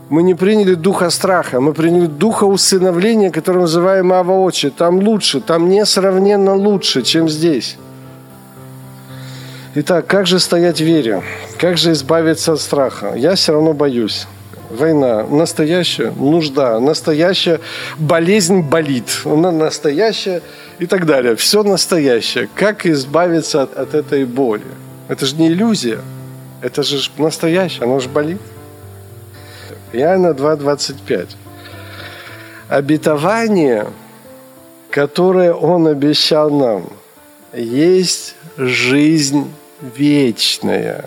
Мы 0.08 0.22
не 0.22 0.34
приняли 0.34 0.74
духа 0.74 1.10
страха, 1.10 1.60
мы 1.60 1.74
приняли 1.74 2.06
духа 2.06 2.44
усыновления, 2.44 3.30
который 3.30 3.58
называем 3.58 4.10
Ава 4.12 4.32
Отче. 4.32 4.70
Там 4.70 5.00
лучше, 5.00 5.40
там 5.40 5.68
несравненно 5.68 6.54
лучше, 6.54 7.02
чем 7.02 7.28
здесь. 7.28 7.76
Итак, 9.74 10.06
как 10.06 10.26
же 10.26 10.38
стоять 10.38 10.80
в 10.80 10.84
вере? 10.84 11.22
Как 11.58 11.76
же 11.76 11.92
избавиться 11.92 12.54
от 12.54 12.60
страха? 12.60 13.12
Я 13.16 13.34
все 13.34 13.52
равно 13.52 13.74
боюсь. 13.74 14.26
Война, 14.70 15.24
настоящая 15.24 16.10
нужда, 16.10 16.78
настоящая 16.78 17.60
болезнь 17.98 18.60
болит, 18.60 19.22
она 19.24 19.50
настоящая 19.50 20.42
и 20.78 20.86
так 20.86 21.06
далее. 21.06 21.36
Все 21.36 21.62
настоящее. 21.62 22.50
Как 22.54 22.84
избавиться 22.84 23.62
от, 23.62 23.76
от 23.76 23.94
этой 23.94 24.26
боли? 24.26 24.66
Это 25.08 25.24
же 25.24 25.36
не 25.36 25.48
иллюзия. 25.48 26.00
Это 26.60 26.82
же 26.82 26.98
настоящее, 27.16 27.84
оно 27.84 27.98
же 27.98 28.10
болит. 28.10 28.40
Иоанна 29.92 30.34
2,25. 30.34 31.28
Обетование, 32.68 33.86
которое 34.90 35.54
Он 35.54 35.86
обещал 35.86 36.50
нам, 36.50 36.90
есть 37.54 38.34
жизнь 38.58 39.50
вечная. 39.80 41.06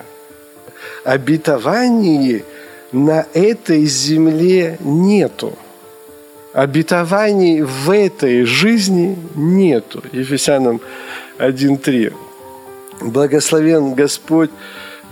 Обетований 1.04 2.44
на 2.92 3.26
этой 3.34 3.86
земле 3.86 4.78
нету. 4.82 5.58
Обетований 6.54 7.62
в 7.62 7.90
этой 7.90 8.44
жизни 8.44 9.18
нету. 9.36 10.04
Ефесянам 10.12 10.82
1.3. 11.40 12.14
Благословен 13.02 13.94
Господь, 13.94 14.52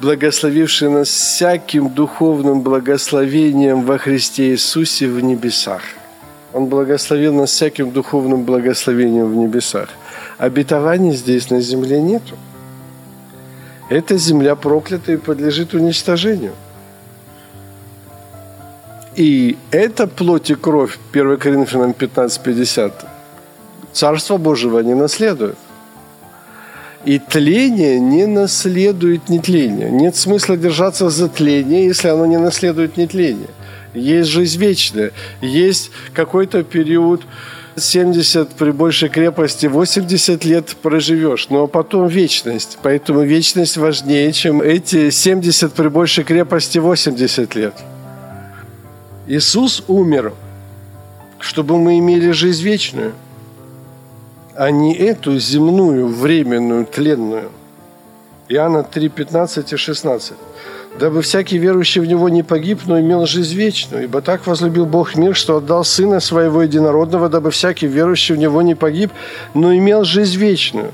благословивший 0.01 0.89
нас 0.89 1.07
всяким 1.07 1.89
духовным 1.89 2.61
благословением 2.61 3.83
во 3.83 3.97
Христе 3.97 4.51
Иисусе 4.51 5.07
в 5.07 5.23
небесах. 5.23 5.81
Он 6.51 6.65
благословил 6.65 7.33
нас 7.33 7.51
всяким 7.51 7.91
духовным 7.91 8.43
благословением 8.43 9.31
в 9.31 9.35
небесах. 9.35 9.89
Обетований 10.37 11.13
здесь 11.13 11.49
на 11.49 11.61
земле 11.61 12.01
нету. 12.01 12.37
Эта 13.89 14.17
земля 14.17 14.55
проклята 14.55 15.13
и 15.13 15.17
подлежит 15.17 15.73
уничтожению. 15.73 16.53
И 19.19 19.57
это 19.71 20.07
плоть 20.07 20.49
и 20.49 20.55
кровь, 20.55 20.97
1 21.11 21.37
Коринфянам 21.37 21.91
15.50, 21.91 22.93
Царство 23.91 24.37
Божьего 24.37 24.79
не 24.79 24.93
наследует. 24.93 25.57
И 27.03 27.19
тление 27.19 27.99
не 27.99 28.25
наследует 28.25 29.27
нетление. 29.27 29.89
Нет 29.91 30.15
смысла 30.15 30.55
держаться 30.55 31.09
за 31.09 31.27
тление, 31.27 31.87
если 31.87 32.07
оно 32.07 32.25
не 32.25 32.37
наследует 32.37 32.95
нетление. 32.95 33.49
Есть 33.93 34.29
жизнь 34.29 34.57
вечная. 34.57 35.11
Есть 35.41 35.91
какой-то 36.13 36.63
период 36.63 37.21
70 37.75 38.51
при 38.51 38.71
большей 38.71 39.09
крепости, 39.09 39.65
80 39.65 40.45
лет 40.45 40.77
проживешь, 40.81 41.49
но 41.49 41.67
потом 41.67 42.07
вечность. 42.07 42.77
Поэтому 42.83 43.23
вечность 43.23 43.75
важнее, 43.75 44.31
чем 44.31 44.61
эти 44.61 45.09
70 45.09 45.73
при 45.73 45.89
большей 45.89 46.23
крепости 46.23 46.77
80 46.77 47.55
лет. 47.55 47.73
Иисус 49.29 49.83
умер, 49.87 50.33
чтобы 51.39 51.77
мы 51.77 51.97
имели 51.99 52.31
жизнь 52.31 52.63
вечную– 52.63 53.13
а 54.59 54.71
не 54.71 54.93
эту 54.93 55.39
земную, 55.39 56.07
временную, 56.07 56.85
тленную. 56.85 57.49
Иоанна 58.49 58.83
3, 58.83 59.07
15 59.07 59.71
и 59.71 59.77
16. 59.77 60.33
«Дабы 60.99 61.21
всякий 61.21 61.57
верующий 61.57 62.01
в 62.01 62.05
Него 62.05 62.27
не 62.27 62.43
погиб, 62.43 62.81
но 62.85 62.99
имел 62.99 63.25
жизнь 63.25 63.55
вечную. 63.55 64.03
Ибо 64.03 64.21
так 64.21 64.45
возлюбил 64.47 64.85
Бог 64.85 65.15
мир, 65.15 65.33
что 65.33 65.55
отдал 65.55 65.85
Сына 65.85 66.19
Своего 66.19 66.63
Единородного, 66.63 67.29
дабы 67.29 67.51
всякий 67.51 67.87
верующий 67.87 68.35
в 68.35 68.37
Него 68.37 68.61
не 68.61 68.75
погиб, 68.75 69.11
но 69.53 69.73
имел 69.73 70.03
жизнь 70.03 70.37
вечную». 70.37 70.91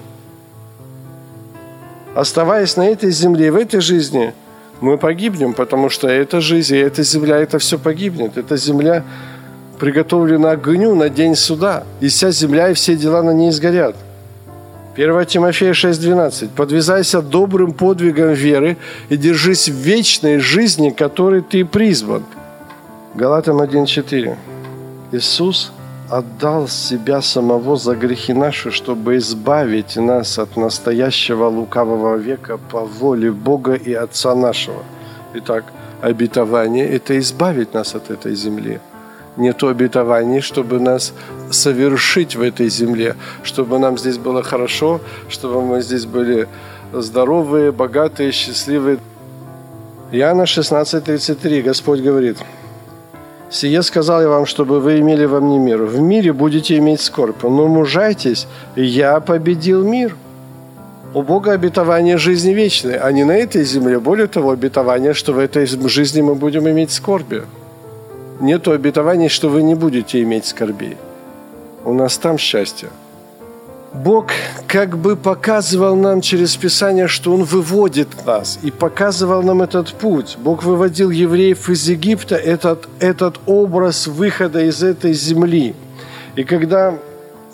Оставаясь 2.13 2.77
на 2.77 2.85
этой 2.85 3.09
земле, 3.09 3.51
в 3.51 3.55
этой 3.55 3.81
жизни, 3.81 4.35
мы 4.81 4.97
погибнем, 4.97 5.53
потому 5.53 5.89
что 5.89 6.07
эта 6.07 6.41
жизнь 6.41 6.75
и 6.75 6.79
эта 6.79 7.03
земля, 7.03 7.37
это 7.37 7.59
все 7.59 7.77
погибнет. 7.77 8.37
Эта 8.37 8.57
земля 8.57 9.03
приготовлена 9.79 10.51
огню 10.51 10.95
на 10.95 11.09
день 11.09 11.35
суда, 11.35 11.83
и 12.01 12.07
вся 12.07 12.31
земля 12.31 12.69
и 12.69 12.73
все 12.73 12.95
дела 12.95 13.23
на 13.23 13.31
ней 13.31 13.51
сгорят. 13.51 13.95
1 14.95 15.25
Тимофея 15.25 15.73
6,12. 15.73 16.49
«Подвязайся 16.55 17.21
добрым 17.21 17.73
подвигом 17.73 18.33
веры 18.33 18.77
и 19.09 19.17
держись 19.17 19.67
вечной 19.67 20.39
жизни, 20.39 20.89
которой 20.89 21.41
ты 21.41 21.65
призван». 21.65 22.23
Галатам 23.13 23.61
1,4. 23.61 24.35
Иисус 25.11 25.71
отдал 26.09 26.67
себя 26.67 27.21
самого 27.21 27.75
за 27.75 27.95
грехи 27.95 28.33
наши, 28.33 28.71
чтобы 28.71 29.17
избавить 29.17 29.95
нас 29.95 30.39
от 30.39 30.57
настоящего 30.57 31.47
лукавого 31.47 32.15
века 32.17 32.57
по 32.57 32.81
воле 32.81 33.31
Бога 33.31 33.73
и 33.73 33.93
Отца 33.93 34.35
нашего. 34.35 34.83
Итак, 35.33 35.63
обетование– 36.01 36.87
это 36.95 37.17
избавить 37.19 37.73
нас 37.73 37.95
от 37.95 38.11
этой 38.11 38.35
земли– 38.35 38.79
нету 39.37 39.67
обетований, 39.67 40.41
чтобы 40.41 40.79
нас 40.79 41.13
совершить 41.51 42.35
в 42.35 42.41
этой 42.41 42.69
земле, 42.69 43.15
чтобы 43.43 43.79
нам 43.79 43.97
здесь 43.97 44.17
было 44.17 44.43
хорошо, 44.43 45.01
чтобы 45.29 45.61
мы 45.61 45.81
здесь 45.81 46.05
были 46.05 46.47
здоровые, 46.93 47.71
богатые, 47.71 48.31
счастливые. 48.31 48.99
Иоанна 50.11 50.43
16:33 50.43 51.61
Господь 51.61 51.99
говорит, 51.99 52.37
«Сие 53.49 53.83
сказал 53.83 54.21
я 54.21 54.29
вам, 54.29 54.45
чтобы 54.45 54.79
вы 54.79 54.99
имели 54.99 55.25
во 55.25 55.39
мне 55.39 55.59
мир. 55.59 55.83
В 55.83 55.99
мире 55.99 56.33
будете 56.33 56.77
иметь 56.77 57.01
скорбь, 57.01 57.43
но 57.43 57.67
мужайтесь, 57.67 58.47
я 58.75 59.19
победил 59.19 59.83
мир». 59.83 60.15
У 61.13 61.21
Бога 61.21 61.53
обетование 61.53 62.17
жизни 62.17 62.51
вечной, 62.51 62.97
а 62.97 63.09
не 63.11 63.23
на 63.23 63.37
этой 63.37 63.63
земле. 63.63 63.99
Более 63.99 64.27
того, 64.27 64.49
обетование, 64.49 65.13
что 65.13 65.31
в 65.31 65.39
этой 65.39 65.65
жизни 65.65 66.21
мы 66.21 66.35
будем 66.35 66.67
иметь 66.67 66.91
скорби 66.91 67.43
нету 68.39 68.71
обетований, 68.71 69.29
что 69.29 69.49
вы 69.49 69.63
не 69.63 69.75
будете 69.75 70.21
иметь 70.21 70.45
скорбей. 70.45 70.97
У 71.83 71.93
нас 71.93 72.17
там 72.17 72.37
счастье. 72.37 72.89
Бог 74.03 74.27
как 74.67 74.97
бы 74.97 75.15
показывал 75.15 75.95
нам 75.95 76.21
через 76.21 76.55
Писание, 76.57 77.07
что 77.07 77.33
Он 77.33 77.43
выводит 77.43 78.25
нас 78.25 78.59
и 78.61 78.69
показывал 78.69 79.41
нам 79.41 79.61
этот 79.61 79.93
путь. 79.93 80.37
Бог 80.39 80.63
выводил 80.63 81.09
евреев 81.09 81.69
из 81.69 81.87
Египта, 81.87 82.35
этот, 82.35 82.87
этот 82.99 83.39
образ 83.45 84.07
выхода 84.07 84.61
из 84.63 84.83
этой 84.83 85.13
земли. 85.13 85.75
И 86.35 86.43
когда 86.43 86.97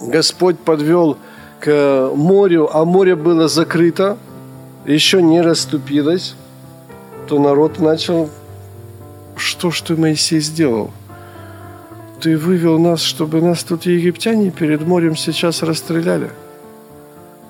Господь 0.02 0.60
подвел 0.60 1.18
к 1.60 2.12
морю, 2.16 2.70
а 2.74 2.86
море 2.86 3.16
было 3.16 3.48
закрыто, 3.48 4.18
еще 4.86 5.22
не 5.22 5.42
расступилось, 5.42 6.36
то 7.28 7.38
народ 7.40 7.80
начал 7.80 8.30
что 9.42 9.72
ж 9.72 9.82
ты, 9.82 9.96
Моисей, 9.96 10.40
сделал? 10.40 10.92
Ты 12.22 12.38
вывел 12.38 12.78
нас, 12.78 13.02
чтобы 13.02 13.42
нас 13.42 13.64
тут 13.64 13.88
египтяне 13.88 14.52
перед 14.52 14.82
морем 14.82 15.16
сейчас 15.16 15.64
расстреляли. 15.64 16.30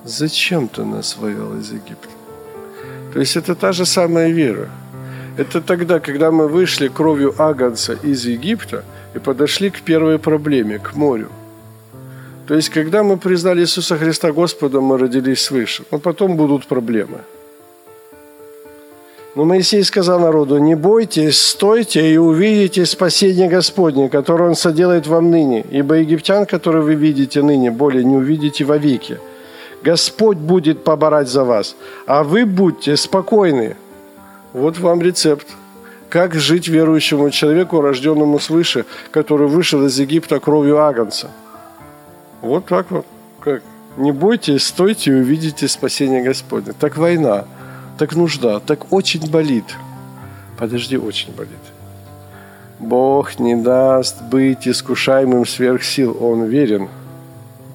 Зачем 0.04 0.66
ты 0.66 0.82
нас 0.84 1.18
вывел 1.18 1.58
из 1.58 1.72
Египта? 1.72 2.08
То 3.12 3.20
есть 3.20 3.36
это 3.36 3.54
та 3.54 3.72
же 3.72 3.84
самая 3.84 4.30
вера. 4.30 4.70
Это 5.36 5.60
тогда, 5.60 6.00
когда 6.00 6.30
мы 6.30 6.48
вышли 6.48 6.88
кровью 6.88 7.34
Агнца 7.36 7.92
из 7.92 8.24
Египта 8.24 8.82
и 9.14 9.18
подошли 9.18 9.68
к 9.68 9.82
первой 9.82 10.18
проблеме, 10.18 10.78
к 10.78 10.94
морю. 10.94 11.28
То 12.46 12.54
есть, 12.54 12.70
когда 12.70 13.02
мы 13.02 13.18
признали 13.18 13.60
Иисуса 13.60 13.98
Христа 13.98 14.32
Господом, 14.32 14.84
мы 14.84 14.96
родились 14.96 15.42
свыше. 15.42 15.84
Но 15.90 15.98
потом 15.98 16.36
будут 16.36 16.66
проблемы– 16.66 17.18
но 19.34 19.44
Моисей 19.44 19.82
сказал 19.82 20.20
народу, 20.20 20.58
не 20.58 20.74
бойтесь, 20.74 21.40
стойте 21.40 22.12
и 22.12 22.18
увидите 22.18 22.84
спасение 22.84 23.48
Господне, 23.48 24.10
которое 24.10 24.50
Он 24.50 24.54
соделает 24.54 25.06
вам 25.06 25.30
ныне, 25.30 25.64
ибо 25.70 25.94
египтян, 25.94 26.44
которые 26.44 26.82
вы 26.82 26.94
видите 26.94 27.42
ныне, 27.42 27.70
более 27.70 28.04
не 28.04 28.16
увидите 28.16 28.64
вовеки. 28.64 29.18
Господь 29.82 30.36
будет 30.36 30.84
поборать 30.84 31.28
за 31.28 31.44
вас, 31.44 31.76
а 32.06 32.22
вы 32.22 32.44
будьте 32.44 32.96
спокойны. 32.96 33.76
Вот 34.52 34.78
вам 34.78 35.00
рецепт. 35.00 35.46
Как 36.10 36.34
жить 36.34 36.68
верующему 36.68 37.30
человеку, 37.30 37.80
рожденному 37.80 38.38
свыше, 38.38 38.84
который 39.10 39.48
вышел 39.48 39.86
из 39.86 39.98
Египта 39.98 40.40
кровью 40.40 40.78
Агнца? 40.78 41.30
Вот 42.42 42.66
так 42.66 42.90
вот. 42.90 43.06
Как? 43.40 43.62
Не 43.96 44.12
бойтесь, 44.12 44.66
стойте 44.66 45.10
и 45.10 45.14
увидите 45.14 45.68
спасение 45.68 46.22
Господне. 46.22 46.74
Так 46.78 46.98
война, 46.98 47.46
так 48.02 48.16
нужда, 48.16 48.58
так 48.58 48.92
очень 48.92 49.30
болит. 49.30 49.64
Подожди, 50.58 50.98
очень 50.98 51.32
болит. 51.36 51.64
Бог 52.80 53.38
не 53.38 53.54
даст 53.54 54.22
быть 54.22 54.66
искушаемым 54.66 55.46
сверх 55.46 55.84
сил. 55.84 56.16
Он 56.20 56.44
верен. 56.46 56.88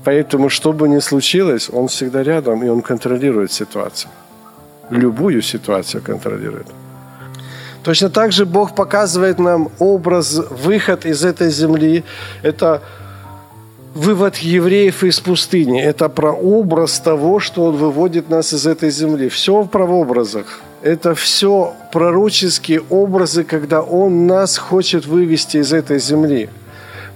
Поэтому, 0.04 0.50
что 0.50 0.74
бы 0.74 0.90
ни 0.90 1.00
случилось, 1.00 1.70
Он 1.74 1.88
всегда 1.88 2.24
рядом, 2.24 2.62
и 2.62 2.70
Он 2.70 2.82
контролирует 2.82 3.52
ситуацию. 3.54 4.12
Любую 4.90 5.42
ситуацию 5.42 6.04
контролирует. 6.04 6.68
Точно 7.84 8.10
так 8.10 8.32
же 8.34 8.46
Бог 8.46 8.76
показывает 8.76 9.40
нам 9.40 9.70
образ, 9.80 10.42
выход 10.66 11.06
из 11.06 11.24
этой 11.24 11.52
земли. 11.52 12.04
Это 12.44 12.82
вывод 13.98 14.38
евреев 14.38 15.04
из 15.04 15.20
пустыни. 15.20 15.82
Это 15.82 16.10
прообраз 16.10 17.00
того, 17.00 17.40
что 17.40 17.66
Он 17.66 17.76
выводит 17.76 18.30
нас 18.30 18.54
из 18.54 18.68
этой 18.68 18.92
земли. 18.92 19.28
Все 19.28 19.62
в 19.62 19.68
правообразах. 19.68 20.62
Это 20.84 21.16
все 21.16 21.74
пророческие 21.92 22.82
образы, 22.90 23.44
когда 23.44 23.82
Он 23.82 24.28
нас 24.28 24.58
хочет 24.58 25.06
вывести 25.06 25.58
из 25.58 25.74
этой 25.74 26.00
земли. 26.00 26.50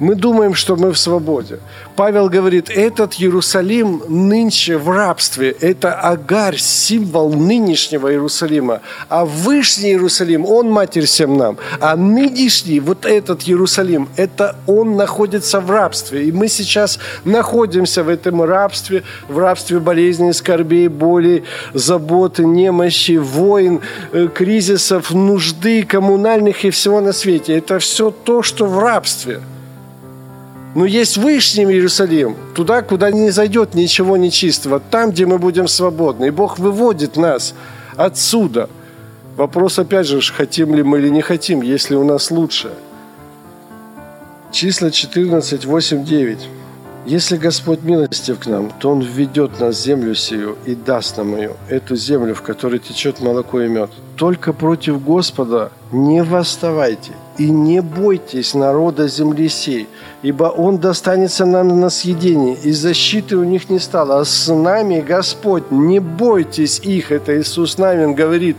Мы 0.01 0.15
думаем, 0.15 0.55
что 0.55 0.75
мы 0.75 0.93
в 0.93 0.97
свободе. 0.97 1.59
Павел 1.95 2.27
говорит, 2.27 2.71
этот 2.71 3.13
Иерусалим 3.21 4.01
нынче 4.07 4.75
в 4.79 4.89
рабстве. 4.89 5.55
Это 5.61 5.93
Агарь, 5.93 6.57
символ 6.57 7.31
нынешнего 7.31 8.11
Иерусалима. 8.11 8.81
А 9.09 9.25
Вышний 9.25 9.91
Иерусалим, 9.91 10.43
он 10.43 10.71
матерь 10.71 11.05
всем 11.05 11.37
нам. 11.37 11.57
А 11.79 11.95
нынешний, 11.95 12.79
вот 12.79 13.05
этот 13.05 13.43
Иерусалим, 13.47 14.09
это 14.15 14.55
он 14.65 14.95
находится 14.95 15.59
в 15.59 15.69
рабстве. 15.69 16.25
И 16.25 16.31
мы 16.31 16.47
сейчас 16.47 16.97
находимся 17.23 18.01
в 18.01 18.09
этом 18.09 18.41
рабстве, 18.41 19.03
в 19.29 19.37
рабстве 19.37 19.79
болезней, 19.79 20.33
скорбей, 20.33 20.87
боли, 20.87 21.43
заботы, 21.75 22.43
немощи, 22.43 23.17
войн, 23.17 23.81
э, 24.13 24.29
кризисов, 24.33 25.11
нужды 25.11 25.83
коммунальных 25.83 26.65
и 26.65 26.71
всего 26.71 27.01
на 27.01 27.13
свете. 27.13 27.55
Это 27.55 27.77
все 27.77 28.09
то, 28.09 28.41
что 28.41 28.65
в 28.65 28.79
рабстве– 28.79 29.41
но 30.73 30.85
есть 30.85 31.17
Вышний 31.17 31.65
Иерусалим, 31.65 32.35
туда, 32.55 32.81
куда 32.81 33.11
не 33.11 33.29
зайдет 33.29 33.73
ничего 33.73 34.15
нечистого, 34.15 34.79
там, 34.79 35.11
где 35.11 35.25
мы 35.25 35.37
будем 35.37 35.67
свободны. 35.67 36.27
И 36.27 36.31
Бог 36.31 36.59
выводит 36.59 37.17
нас 37.17 37.53
отсюда. 37.97 38.69
Вопрос, 39.35 39.79
опять 39.79 40.07
же, 40.07 40.21
хотим 40.21 40.73
ли 40.73 40.83
мы 40.83 40.99
или 40.99 41.09
не 41.09 41.21
хотим, 41.21 41.61
если 41.61 41.95
у 41.95 42.03
нас 42.03 42.31
лучше. 42.31 42.71
Числа 44.51 44.91
14, 44.91 45.65
8, 45.65 46.05
9. 46.05 46.39
Если 47.05 47.37
Господь 47.37 47.81
милостив 47.81 48.39
к 48.39 48.45
нам, 48.45 48.71
то 48.79 48.91
Он 48.91 49.01
введет 49.01 49.59
нас 49.59 49.75
в 49.75 49.83
землю 49.83 50.13
сию 50.13 50.57
и 50.65 50.75
даст 50.75 51.17
нам 51.17 51.35
ее, 51.35 51.55
эту 51.67 51.95
землю, 51.95 52.35
в 52.35 52.43
которой 52.43 52.79
течет 52.79 53.21
молоко 53.21 53.61
и 53.61 53.67
мед. 53.67 53.89
Только 54.17 54.53
против 54.53 55.03
Господа 55.03 55.71
не 55.91 56.23
восставайте 56.23 57.11
и 57.41 57.49
не 57.49 57.81
бойтесь 57.81 58.53
народа 58.53 59.07
земли 59.07 59.49
сей, 59.49 59.87
ибо 60.21 60.43
он 60.43 60.77
достанется 60.77 61.45
нам 61.45 61.79
на 61.79 61.89
съедение, 61.89 62.55
и 62.63 62.71
защиты 62.71 63.35
у 63.35 63.43
них 63.43 63.69
не 63.69 63.79
стало. 63.79 64.19
А 64.19 64.25
с 64.25 64.53
нами 64.53 65.01
Господь, 65.01 65.71
не 65.71 65.99
бойтесь 65.99 66.79
их. 66.79 67.11
Это 67.11 67.39
Иисус 67.39 67.79
Навин 67.79 68.13
говорит, 68.13 68.57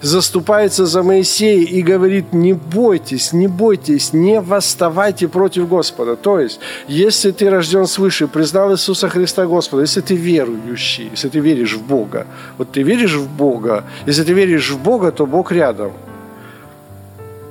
заступается 0.00 0.86
за 0.86 1.02
Моисея 1.02 1.66
и 1.66 1.82
говорит, 1.82 2.32
не 2.32 2.54
бойтесь, 2.54 3.34
не 3.34 3.46
бойтесь, 3.46 4.14
не 4.14 4.40
восставайте 4.40 5.28
против 5.28 5.68
Господа. 5.68 6.16
То 6.16 6.40
есть, 6.40 6.60
если 6.88 7.30
ты 7.30 7.50
рожден 7.50 7.86
свыше, 7.86 8.26
признал 8.26 8.72
Иисуса 8.72 9.08
Христа 9.08 9.46
Господа, 9.46 9.82
если 9.82 10.00
ты 10.00 10.16
верующий, 10.16 11.10
если 11.10 11.28
ты 11.28 11.40
веришь 11.40 11.74
в 11.74 11.82
Бога, 11.86 12.26
вот 12.56 12.72
ты 12.72 12.82
веришь 12.82 13.16
в 13.16 13.28
Бога, 13.28 13.84
если 14.06 14.22
ты 14.22 14.32
веришь 14.32 14.70
в 14.70 14.82
Бога, 14.82 15.10
то 15.10 15.26
Бог 15.26 15.52
рядом– 15.52 15.92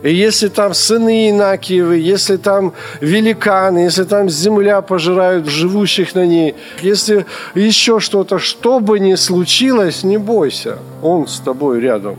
и 0.03 0.13
если 0.13 0.49
там 0.49 0.73
сыны 0.73 1.29
Инакиевы, 1.29 1.97
если 1.97 2.35
там 2.35 2.73
великаны, 2.99 3.79
если 3.79 4.03
там 4.03 4.29
земля 4.29 4.81
пожирают 4.81 5.47
живущих 5.47 6.13
на 6.13 6.25
ней, 6.25 6.55
если 6.81 7.25
еще 7.55 8.01
что-то, 8.01 8.37
что 8.37 8.81
бы 8.81 8.99
ни 8.99 9.15
случилось, 9.15 10.03
не 10.03 10.17
бойся. 10.17 10.77
Он 11.01 11.25
с 11.25 11.39
тобой 11.39 11.79
рядом. 11.79 12.17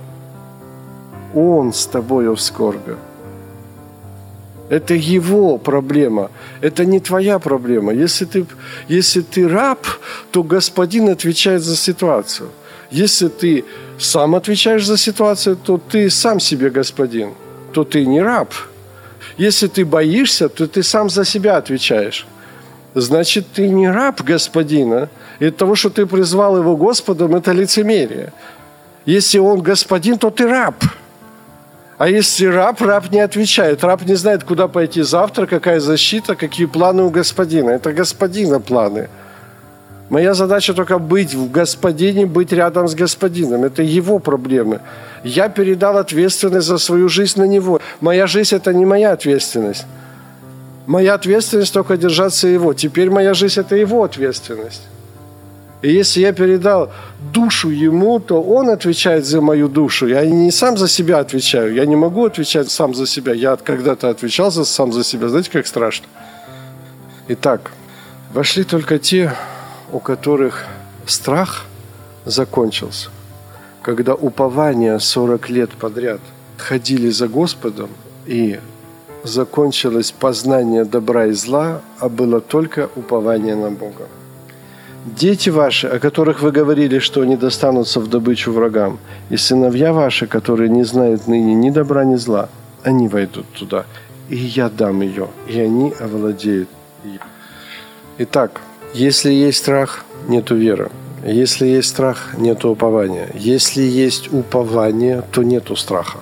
Он 1.35 1.75
с 1.75 1.87
тобой 1.87 2.35
в 2.35 2.41
скорби. 2.41 2.97
Это 4.71 4.95
его 4.95 5.59
проблема. 5.59 6.31
Это 6.63 6.87
не 6.87 7.01
твоя 7.01 7.39
проблема. 7.39 7.93
Если 7.93 8.25
ты, 8.25 8.47
если 8.89 9.21
ты 9.21 9.47
раб, 9.47 9.87
то 10.31 10.43
господин 10.43 11.11
отвечает 11.11 11.61
за 11.61 11.77
ситуацию. 11.77 12.49
Если 12.91 13.29
ты 13.29 13.65
сам 13.99 14.35
отвечаешь 14.35 14.87
за 14.87 14.97
ситуацию, 14.97 15.57
то 15.57 15.79
ты 15.79 16.09
сам 16.09 16.41
себе 16.41 16.71
господин– 16.71 17.35
то 17.75 17.85
ты 17.85 18.07
не 18.07 18.23
раб. 18.23 18.55
Если 19.37 19.67
ты 19.67 19.85
боишься, 19.85 20.49
то 20.49 20.67
ты 20.67 20.83
сам 20.83 21.11
за 21.11 21.25
себя 21.25 21.57
отвечаешь. 21.57 22.27
Значит, 22.95 23.47
ты 23.53 23.69
не 23.69 23.91
раб 23.91 24.23
господина. 24.23 25.09
И 25.41 25.51
того, 25.51 25.75
что 25.75 25.91
ты 25.91 26.07
призвал 26.07 26.57
его 26.57 26.77
Господом, 26.77 27.35
это 27.35 27.53
лицемерие. 27.53 28.33
Если 29.07 29.41
он 29.41 29.61
господин, 29.61 30.19
то 30.19 30.31
ты 30.31 30.47
раб. 30.47 30.77
А 31.99 32.09
если 32.09 32.47
раб, 32.47 32.81
раб 32.81 33.11
не 33.11 33.21
отвечает. 33.21 33.85
Раб 33.85 34.03
не 34.07 34.15
знает, 34.15 34.45
куда 34.45 34.69
пойти 34.69 35.03
завтра, 35.03 35.47
какая 35.47 35.81
защита, 35.81 36.37
какие 36.37 36.67
планы 36.67 37.03
у 37.03 37.11
господина. 37.11 37.71
Это 37.71 37.93
господина 37.93 38.61
планы. 38.61 39.09
Моя 40.15 40.35
задача 40.35 40.75
только 40.75 41.01
быть 41.01 41.35
в 41.35 41.51
господине, 41.51 42.25
быть 42.25 42.53
рядом 42.53 42.87
с 42.87 42.95
господином. 42.95 43.65
Это 43.65 43.83
его 43.83 44.21
проблемы. 44.21 44.79
Я 45.25 45.49
передал 45.49 45.99
ответственность 45.99 46.69
за 46.69 46.79
свою 46.79 47.09
жизнь 47.09 47.41
на 47.41 47.47
него. 47.49 47.81
Моя 48.01 48.29
жизнь– 48.29 48.55
это 48.57 48.73
не 48.73 48.87
моя 48.87 49.13
ответственность. 49.13 49.87
Моя 50.87 51.15
ответственность 51.15 51.75
только 51.75 51.97
держаться 51.97 52.47
его. 52.47 52.75
Теперь 52.75 53.11
моя 53.11 53.35
жизнь– 53.35 53.61
это 53.61 53.75
его 53.75 54.05
ответственность. 54.05 54.83
И 55.83 55.91
если 55.91 56.21
я 56.21 56.33
передал 56.33 56.93
душу 57.33 57.71
ему, 57.71 58.21
то 58.21 58.41
он 58.41 58.69
отвечает 58.69 59.27
за 59.27 59.41
мою 59.41 59.69
душу. 59.69 60.07
Я 60.07 60.25
не 60.25 60.53
сам 60.53 60.77
за 60.77 60.87
себя 60.87 61.19
отвечаю. 61.19 61.75
Я 61.75 61.87
не 61.87 61.97
могу 61.97 62.25
отвечать 62.25 62.71
сам 62.71 62.95
за 62.95 63.07
себя. 63.07 63.33
Я 63.33 63.57
когда-то 63.57 64.11
отвечал 64.11 64.53
сам 64.53 64.93
за 64.93 65.03
себя. 65.03 65.29
Знаете, 65.29 65.51
как 65.51 65.67
страшно? 65.67 66.07
Итак, 67.27 67.73
вошли 68.33 68.63
только 68.63 68.99
те, 69.01 69.33
у 69.93 69.99
которых 69.99 70.65
страх 71.07 71.67
закончился– 72.27 73.11
когда 73.85 74.15
упование 74.15 74.99
40 74.99 75.51
лет 75.51 75.71
подряд 75.71 76.21
ходили 76.57 77.11
за 77.11 77.29
Господом, 77.29 77.91
и 78.27 78.59
закончилось 79.25 80.11
познание 80.11 80.85
добра 80.85 81.27
и 81.27 81.33
зла, 81.33 81.83
а 81.99 82.09
было 82.09 82.41
только 82.41 82.89
упование 82.97 83.55
на 83.55 83.71
Бога. 83.71 84.09
Дети 85.05 85.51
ваши, 85.51 85.87
о 85.87 85.99
которых 85.99 86.41
вы 86.41 86.51
говорили, 86.51 86.99
что 86.99 87.21
они 87.21 87.37
достанутся 87.37 88.01
в 88.01 88.09
добычу 88.09 88.53
врагам, 88.53 88.99
и 89.29 89.37
сыновья 89.37 89.93
ваши, 89.93 90.27
которые 90.27 90.71
не 90.71 90.85
знают 90.85 91.27
ныне 91.27 91.55
ни 91.55 91.71
добра, 91.71 92.05
ни 92.05 92.17
зла, 92.17 92.49
они 92.85 93.09
войдут 93.09 93.47
туда, 93.53 93.85
и 94.31 94.37
я 94.37 94.71
дам 94.71 95.03
ее, 95.03 95.29
и 95.47 95.61
они 95.61 95.93
овладеют 96.01 96.71
ее. 97.05 97.21
Итак, 98.17 98.63
если 98.95 99.33
есть 99.33 99.59
страх, 99.59 100.05
нету 100.29 100.55
веры. 100.55 100.89
Если 101.27 101.67
есть 101.67 101.89
страх, 101.89 102.35
нет 102.39 102.65
упования. 102.65 103.29
Если 103.35 103.83
есть 103.83 104.33
упование, 104.33 105.23
то 105.33 105.43
нету 105.43 105.75
страха. 105.75 106.21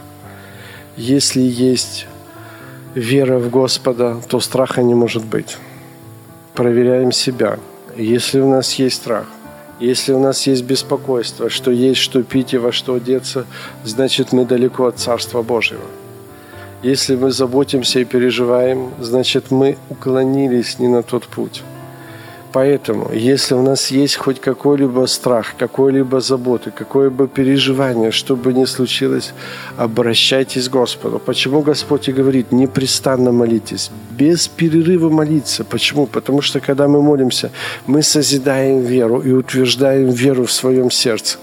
Если 0.97 1.43
есть 1.43 2.07
вера 2.95 3.39
в 3.39 3.51
Господа, 3.51 4.17
то 4.27 4.41
страха 4.41 4.83
не 4.83 4.95
может 4.95 5.23
быть. 5.25 5.59
Проверяем 6.55 7.13
себя. 7.13 7.59
Если 7.95 8.41
у 8.41 8.49
нас 8.49 8.73
есть 8.75 8.97
страх, 8.97 9.27
если 9.79 10.15
у 10.15 10.19
нас 10.19 10.47
есть 10.47 10.65
беспокойство, 10.65 11.51
что 11.51 11.71
есть 11.71 12.01
что 12.01 12.23
пить 12.23 12.55
и 12.55 12.59
во 12.59 12.73
что 12.73 12.95
одеться, 12.95 13.45
значит 13.85 14.33
мы 14.33 14.47
далеко 14.47 14.87
от 14.87 14.99
Царства 14.99 15.43
Божьего. 15.43 15.85
Если 16.83 17.17
мы 17.17 17.33
заботимся 17.33 18.01
и 18.01 18.05
переживаем, 18.05 18.93
значит 18.99 19.51
мы 19.51 19.77
уклонились 19.91 20.79
не 20.79 20.89
на 20.89 21.03
тот 21.03 21.25
путь. 21.25 21.63
Поэтому, 22.53 23.11
если 23.13 23.55
у 23.55 23.63
нас 23.63 23.91
есть 23.91 24.17
хоть 24.17 24.41
какой-либо 24.41 25.07
страх, 25.07 25.55
какой-либо 25.59 26.21
заботы, 26.21 26.71
какое-либо 26.71 27.27
переживание, 27.27 28.11
что 28.11 28.37
бы 28.37 28.53
ни 28.53 28.67
случилось, 28.67 29.33
обращайтесь 29.79 30.69
к 30.69 30.73
Господу. 30.73 31.19
Почему 31.19 31.63
Господь 31.63 32.09
и 32.09 32.13
говорит, 32.13 32.53
непрестанно 32.53 33.33
молитесь, 33.33 33.91
без 34.11 34.49
перерыва 34.49 35.09
молиться. 35.09 35.65
Почему? 35.65 36.07
Потому 36.07 36.43
что, 36.43 36.61
когда 36.61 36.89
мы 36.89 37.01
молимся, 37.01 37.51
мы 37.87 38.03
созидаем 38.03 38.81
веру 38.81 39.21
и 39.21 39.33
утверждаем 39.33 40.11
веру 40.11 40.45
в 40.45 40.53
своем 40.53 40.91
сердце. 40.91 41.39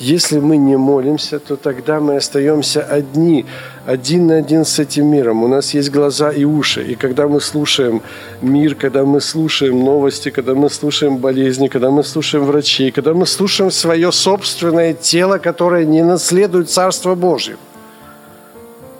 Если 0.00 0.40
мы 0.40 0.56
не 0.56 0.76
молимся, 0.76 1.38
то 1.38 1.56
тогда 1.56 2.00
мы 2.00 2.16
остаемся 2.16 2.82
одни 2.82 3.46
один 3.88 4.26
на 4.26 4.36
один 4.36 4.66
с 4.66 4.78
этим 4.78 5.06
миром. 5.06 5.42
У 5.42 5.48
нас 5.48 5.72
есть 5.72 5.90
глаза 5.90 6.30
и 6.30 6.44
уши. 6.44 6.84
И 6.84 6.94
когда 6.94 7.26
мы 7.26 7.40
слушаем 7.40 8.02
мир, 8.42 8.74
когда 8.74 9.06
мы 9.06 9.18
слушаем 9.22 9.82
новости, 9.82 10.28
когда 10.28 10.54
мы 10.54 10.68
слушаем 10.68 11.16
болезни, 11.16 11.68
когда 11.68 11.90
мы 11.90 12.04
слушаем 12.04 12.44
врачей, 12.44 12.90
когда 12.90 13.14
мы 13.14 13.24
слушаем 13.24 13.70
свое 13.70 14.12
собственное 14.12 14.92
тело, 14.92 15.38
которое 15.38 15.86
не 15.86 16.04
наследует 16.04 16.68
Царство 16.68 17.14
Божье, 17.14 17.56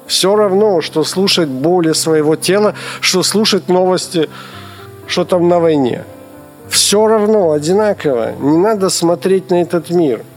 все 0.07 0.35
равно, 0.35 0.81
что 0.81 1.05
слушать 1.05 1.51
боли 1.51 1.93
своего 1.93 2.37
тела, 2.37 2.75
что 3.03 3.23
слушать 3.23 3.69
новости, 3.69 4.31
что 5.07 5.27
там 5.27 5.51
на 5.51 5.61
войне. 5.61 6.05
Все 6.71 7.07
равно, 7.07 7.53
одинаково. 7.53 8.33
Не 8.41 8.57
надо 8.57 8.89
смотреть 8.89 9.51
на 9.51 9.61
этот 9.61 9.91
мир– 9.91 10.23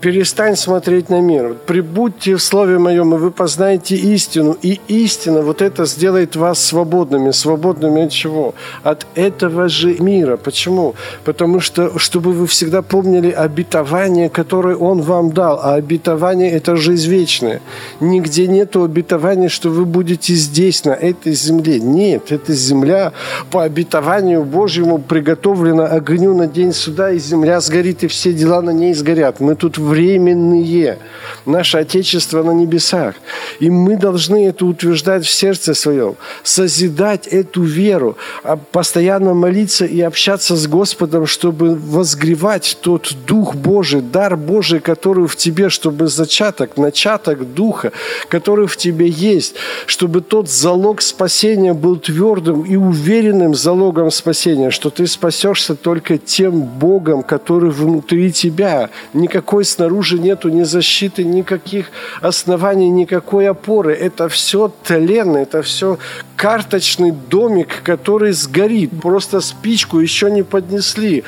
перестань 0.00 0.56
смотреть 0.56 1.10
на 1.10 1.20
мир. 1.20 1.56
Прибудьте 1.66 2.36
в 2.36 2.42
Слове 2.42 2.78
Моем, 2.78 3.14
и 3.14 3.18
вы 3.18 3.30
познаете 3.30 3.96
истину. 3.96 4.56
И 4.62 4.80
истина, 4.88 5.42
вот 5.42 5.62
это 5.62 5.84
сделает 5.84 6.36
вас 6.36 6.58
свободными. 6.58 7.30
Свободными 7.30 8.04
от 8.04 8.10
чего? 8.10 8.54
От 8.82 9.06
этого 9.14 9.68
же 9.68 9.96
мира. 9.98 10.36
Почему? 10.36 10.94
Потому 11.24 11.60
что, 11.60 11.98
чтобы 11.98 12.32
вы 12.32 12.46
всегда 12.46 12.82
помнили 12.82 13.30
обетование, 13.30 14.30
которое 14.30 14.76
Он 14.76 15.02
вам 15.02 15.32
дал. 15.32 15.60
А 15.62 15.74
обетование– 15.74 16.50
это 16.52 16.76
жизнь 16.76 17.10
вечная. 17.10 17.60
Нигде 18.00 18.46
нет 18.46 18.76
обетования, 18.76 19.48
что 19.48 19.68
вы 19.68 19.84
будете 19.84 20.34
здесь, 20.34 20.84
на 20.84 20.92
этой 20.92 21.32
земле. 21.34 21.78
Нет, 21.80 22.32
эта 22.32 22.54
земля 22.54 23.12
по 23.50 23.62
обетованию 23.64 24.44
Божьему 24.44 24.98
приготовлена 24.98 25.86
огню 25.86 26.34
на 26.34 26.46
день 26.46 26.72
суда, 26.72 27.10
и 27.10 27.18
земля 27.18 27.60
сгорит, 27.60 28.04
и 28.04 28.06
все 28.06 28.32
дела 28.32 28.62
на 28.62 28.70
ней 28.70 28.94
сгорят. 28.94 29.40
Мы 29.40 29.54
тут 29.54 29.78
в 29.78 29.89
временные. 29.90 30.98
Наше 31.46 31.78
Отечество 31.78 32.42
на 32.42 32.52
небесах. 32.52 33.14
И 33.58 33.70
мы 33.70 33.96
должны 33.96 34.46
это 34.46 34.64
утверждать 34.66 35.24
в 35.24 35.30
сердце 35.30 35.74
своем, 35.74 36.14
созидать 36.44 37.26
эту 37.26 37.62
веру, 37.62 38.16
а 38.44 38.56
постоянно 38.56 39.34
молиться 39.34 39.84
и 39.84 40.00
общаться 40.00 40.54
с 40.54 40.66
Господом, 40.66 41.26
чтобы 41.26 41.74
возгревать 41.74 42.78
тот 42.80 43.14
Дух 43.26 43.54
Божий, 43.54 44.00
дар 44.00 44.36
Божий, 44.36 44.80
который 44.80 45.26
в 45.26 45.34
тебе, 45.36 45.68
чтобы 45.70 46.06
зачаток, 46.06 46.76
начаток 46.76 47.54
Духа, 47.54 47.92
который 48.28 48.66
в 48.66 48.76
тебе 48.76 49.08
есть, 49.08 49.54
чтобы 49.86 50.20
тот 50.20 50.48
залог 50.48 51.02
спасения 51.02 51.74
был 51.74 51.96
твердым 51.96 52.62
и 52.62 52.76
уверенным 52.76 53.54
залогом 53.54 54.10
спасения, 54.10 54.70
что 54.70 54.90
ты 54.90 55.06
спасешься 55.06 55.74
только 55.74 56.18
тем 56.18 56.62
Богом, 56.62 57.22
который 57.22 57.70
внутри 57.70 58.32
тебя. 58.32 58.90
Никакой 59.14 59.64
снаружи 59.80 60.18
нету 60.18 60.50
ни 60.50 60.62
защиты, 60.62 61.24
никаких 61.24 61.86
оснований, 62.20 62.90
никакой 62.90 63.48
опоры. 63.48 63.94
Это 63.94 64.28
все 64.28 64.70
тлен, 64.84 65.36
это 65.36 65.62
все 65.62 65.98
карточный 66.36 67.12
домик, 67.12 67.82
который 67.82 68.32
сгорит. 68.32 68.90
Просто 69.00 69.40
спичку 69.40 69.98
еще 70.00 70.30
не 70.30 70.42
поднесли. 70.42 71.24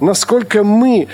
Насколько 0.00 0.64
мы 0.64 1.08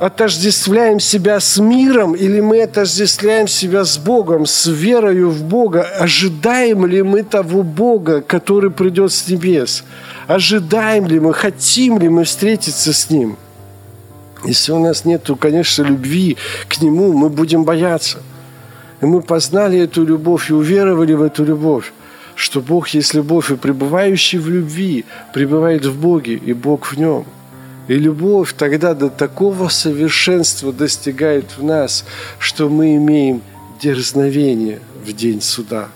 отождествляем 0.00 0.98
себя 0.98 1.38
с 1.38 1.58
миром 1.58 2.14
или 2.14 2.40
мы 2.40 2.62
отождествляем 2.62 3.46
себя 3.46 3.84
с 3.84 3.96
Богом, 3.96 4.46
с 4.46 4.66
верою 4.66 5.30
в 5.30 5.44
Бога? 5.44 5.82
Ожидаем 6.00 6.86
ли 6.86 7.02
мы 7.02 7.22
того 7.22 7.62
Бога, 7.62 8.20
который 8.20 8.72
придет 8.72 9.12
с 9.12 9.28
небес? 9.28 9.84
Ожидаем 10.26 11.06
ли 11.06 11.20
мы, 11.20 11.32
хотим 11.32 12.00
ли 12.00 12.08
мы 12.08 12.24
встретиться 12.24 12.92
с 12.92 13.10
Ним? 13.10 13.36
Если 14.44 14.72
у 14.72 14.78
нас 14.78 15.04
нет, 15.04 15.28
конечно, 15.40 15.82
любви 15.82 16.36
к 16.68 16.80
Нему, 16.82 17.12
мы 17.14 17.30
будем 17.30 17.64
бояться. 17.64 18.18
И 19.00 19.06
мы 19.06 19.22
познали 19.22 19.78
эту 19.78 20.04
любовь 20.04 20.50
и 20.50 20.54
уверовали 20.54 21.14
в 21.14 21.22
эту 21.22 21.44
любовь, 21.44 21.92
что 22.34 22.60
Бог 22.60 22.88
есть 22.88 23.14
любовь, 23.14 23.50
и 23.50 23.56
пребывающий 23.56 24.38
в 24.38 24.48
любви 24.48 25.04
пребывает 25.32 25.86
в 25.86 25.98
Боге, 25.98 26.34
и 26.34 26.52
Бог 26.52 26.92
в 26.92 26.98
нем. 26.98 27.24
И 27.88 27.94
любовь 27.94 28.54
тогда 28.56 28.94
до 28.94 29.08
такого 29.08 29.68
совершенства 29.68 30.72
достигает 30.72 31.56
в 31.56 31.62
нас, 31.62 32.04
что 32.38 32.68
мы 32.68 32.96
имеем 32.96 33.42
дерзновение 33.80 34.80
в 35.04 35.12
день 35.12 35.42
суда, 35.42 35.88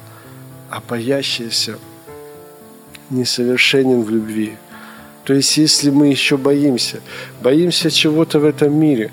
а 0.71 0.83
боящийся 0.87 1.79
несовершенен 3.11 4.03
в 4.03 4.11
любви– 4.11 4.55
то 5.29 5.35
есть 5.35 5.59
если 5.59 5.91
мы 5.91 6.07
еще 6.07 6.39
боимся, 6.39 7.01
боимся 7.43 7.91
чего-то 7.91 8.39
в 8.39 8.47
этом 8.47 8.73
мире, 8.81 9.11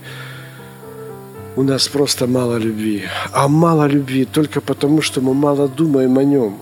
у 1.57 1.63
нас 1.63 1.89
просто 1.89 2.25
мало 2.25 2.55
любви. 2.55 3.03
А 3.33 3.49
мало 3.49 3.85
любви 3.85 4.23
только 4.23 4.61
потому, 4.61 5.01
что 5.01 5.19
мы 5.19 5.33
мало 5.33 5.67
думаем 5.67 6.17
о 6.17 6.23
нем. 6.23 6.55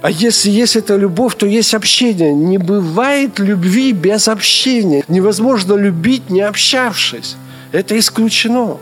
А 0.00 0.10
если 0.10 0.48
есть 0.48 0.76
эта 0.76 0.96
любовь, 0.96 1.34
то 1.34 1.44
есть 1.44 1.74
общение. 1.74 2.32
Не 2.32 2.56
бывает 2.56 3.38
любви 3.38 3.92
без 3.92 4.26
общения. 4.28 5.04
Невозможно 5.08 5.74
любить, 5.74 6.30
не 6.30 6.40
общавшись. 6.40 7.36
Это 7.72 7.98
исключено. 7.98 8.78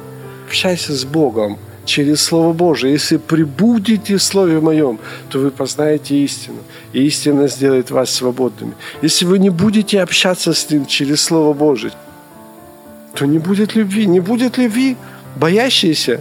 Общайся 0.47 0.93
с 0.93 1.05
Богом 1.05 1.59
через 1.87 2.21
Слово 2.21 2.53
Божие. 2.53 2.93
Если 2.93 3.17
прибудете 3.17 4.17
в 4.17 4.23
Слове 4.23 4.61
Моем, 4.61 4.99
то 5.31 5.39
вы 5.39 5.51
познаете 5.51 6.17
истину, 6.17 6.59
и 6.93 7.07
истина 7.07 7.49
сделает 7.49 7.91
вас 7.91 8.11
свободными. 8.11 8.75
Если 9.03 9.25
вы 9.25 9.39
не 9.39 9.51
будете 9.51 10.03
общаться 10.03 10.53
с 10.53 10.71
Ним 10.71 10.85
через 10.85 11.23
Слово 11.23 11.55
Божие, 11.55 11.93
то 13.15 13.27
не 13.27 13.39
будет 13.39 13.77
любви. 13.77 14.07
Не 14.07 14.21
будет 14.21 14.59
любви, 14.59 14.97
боящийся, 15.37 16.21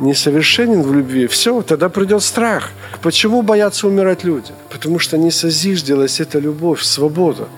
несовершенен 0.00 0.82
в 0.82 0.94
любви, 0.94 1.26
все, 1.26 1.62
тогда 1.62 1.88
придет 1.88 2.22
страх. 2.22 2.70
Почему 3.02 3.42
боятся 3.42 3.86
умирать 3.86 4.24
люди? 4.24 4.52
Потому 4.70 4.98
что 4.98 5.18
не 5.18 5.30
созиждилась 5.30 6.20
эта 6.20 6.38
любовь, 6.38 6.82
свобода. 6.82 7.48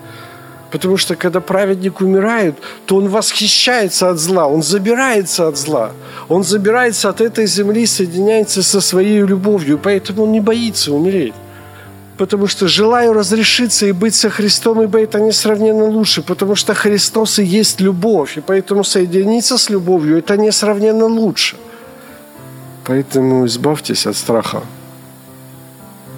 Потому 0.73 0.97
что 0.97 1.17
когда 1.17 1.41
праведник 1.41 2.01
умирает, 2.01 2.55
то 2.87 2.97
он 2.97 3.09
восхищается 3.09 4.09
от 4.09 4.19
зла, 4.19 4.47
он 4.47 4.63
забирается 4.63 5.49
от 5.49 5.59
зла. 5.59 5.93
Он 6.29 6.43
забирается 6.45 7.11
от 7.11 7.21
этой 7.21 7.47
земли, 7.47 7.87
соединяется 7.87 8.63
со 8.63 8.81
своей 8.81 9.21
любовью, 9.21 9.79
поэтому 9.79 10.23
он 10.23 10.33
не 10.33 10.41
боится 10.41 10.93
умереть. 10.93 11.35
Потому 12.17 12.47
что 12.47 12.69
желаю 12.69 13.13
разрешиться 13.13 13.87
и 13.87 13.93
быть 13.93 14.15
со 14.15 14.31
Христом, 14.31 14.83
ибо 14.83 14.99
это 14.99 15.21
несравненно 15.21 15.85
лучше, 15.85 16.23
потому 16.23 16.55
что 16.55 16.75
Христос 16.75 17.39
и 17.39 17.45
есть 17.45 17.81
любовь, 17.81 18.39
и 18.39 18.41
поэтому 18.41 18.85
соединиться 18.85 19.59
с 19.59 19.71
любовью– 19.71 20.19
это 20.19 20.39
несравненно 20.39 21.07
лучше. 21.07 21.57
Поэтому 22.87 23.45
избавьтесь 23.45 24.07
от 24.07 24.17
страха 24.17 24.63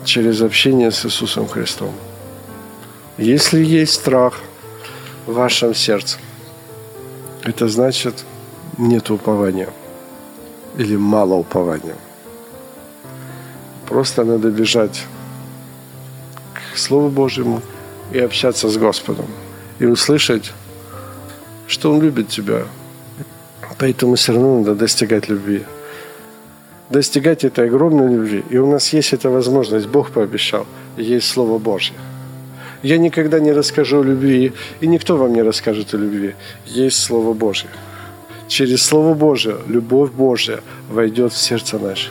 через 0.04 0.42
общение 0.42 0.90
с 0.90 1.06
Иисусом 1.06 1.48
Христом. 1.48 1.90
Если 3.18 3.62
есть 3.62 3.94
страх 3.94 4.40
в 5.26 5.34
вашем 5.34 5.72
сердце, 5.72 6.18
это 7.44 7.68
значит 7.68 8.24
нет 8.76 9.08
упования 9.10 9.68
или 10.76 10.96
мало 10.96 11.34
упования. 11.34 11.94
Просто 13.86 14.24
надо 14.24 14.50
бежать 14.50 15.04
к 16.54 16.76
Слову 16.76 17.08
Божьему 17.08 17.62
и 18.12 18.18
общаться 18.18 18.68
с 18.68 18.76
Господом. 18.76 19.26
И 19.78 19.86
услышать, 19.86 20.52
что 21.68 21.92
Он 21.92 22.02
любит 22.02 22.28
тебя. 22.28 22.64
Поэтому 23.78 24.16
все 24.16 24.32
равно 24.32 24.58
надо 24.58 24.74
достигать 24.74 25.28
любви. 25.28 25.62
Достигать 26.90 27.44
этой 27.44 27.68
огромной 27.68 28.12
любви. 28.12 28.44
И 28.50 28.58
у 28.58 28.66
нас 28.66 28.92
есть 28.92 29.12
эта 29.12 29.30
возможность. 29.30 29.86
Бог 29.86 30.10
пообещал. 30.10 30.66
есть 30.96 31.28
Слово 31.28 31.58
Божье. 31.58 31.94
Я 32.84 32.98
никогда 32.98 33.40
не 33.40 33.52
расскажу 33.52 34.00
о 34.00 34.04
любви, 34.04 34.52
и 34.82 34.86
никто 34.86 35.16
вам 35.16 35.32
не 35.32 35.42
расскажет 35.42 35.94
о 35.94 35.96
любви. 35.96 36.34
Есть 36.66 36.98
Слово 36.98 37.32
Божье. 37.32 37.70
Через 38.46 38.82
Слово 38.82 39.14
Божье, 39.14 39.56
любовь 39.66 40.10
Божья 40.10 40.60
войдет 40.90 41.32
в 41.32 41.38
сердце 41.38 41.78
наше. 41.78 42.10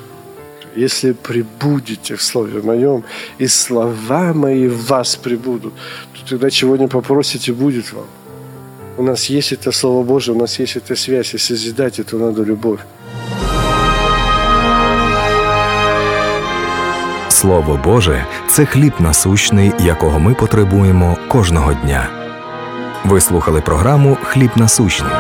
Если 0.76 1.12
прибудете 1.12 2.16
в 2.16 2.24
Слове 2.24 2.60
Моем, 2.64 3.04
и 3.38 3.46
слова 3.46 4.34
Мои 4.34 4.68
в 4.68 4.88
вас 4.88 5.16
прибудут, 5.16 5.74
то 6.14 6.30
тогда 6.30 6.50
чего 6.50 6.76
не 6.76 6.88
попросите, 6.88 7.54
будет 7.54 7.94
вам. 7.94 8.08
У 8.98 9.04
нас 9.04 9.26
есть 9.26 9.52
это 9.52 9.72
Слово 9.72 10.04
Божье, 10.04 10.34
у 10.34 10.40
нас 10.40 10.58
есть 10.60 10.76
эта 10.76 10.96
связь, 10.96 11.36
и 11.36 11.38
созидать 11.38 12.00
это 12.00 12.18
надо 12.18 12.42
любовь. 12.42 12.80
Слово 17.43 17.81
Боже 17.85 18.27
це 18.49 18.65
хліб 18.65 18.93
насущний, 18.99 19.73
якого 19.79 20.19
ми 20.19 20.35
потребуємо 20.35 21.17
кожного 21.29 21.75
дня. 21.75 22.09
Ви 23.05 23.21
слухали 23.21 23.61
програму 23.61 24.17
Хліб 24.23 24.51
насущний. 24.57 25.13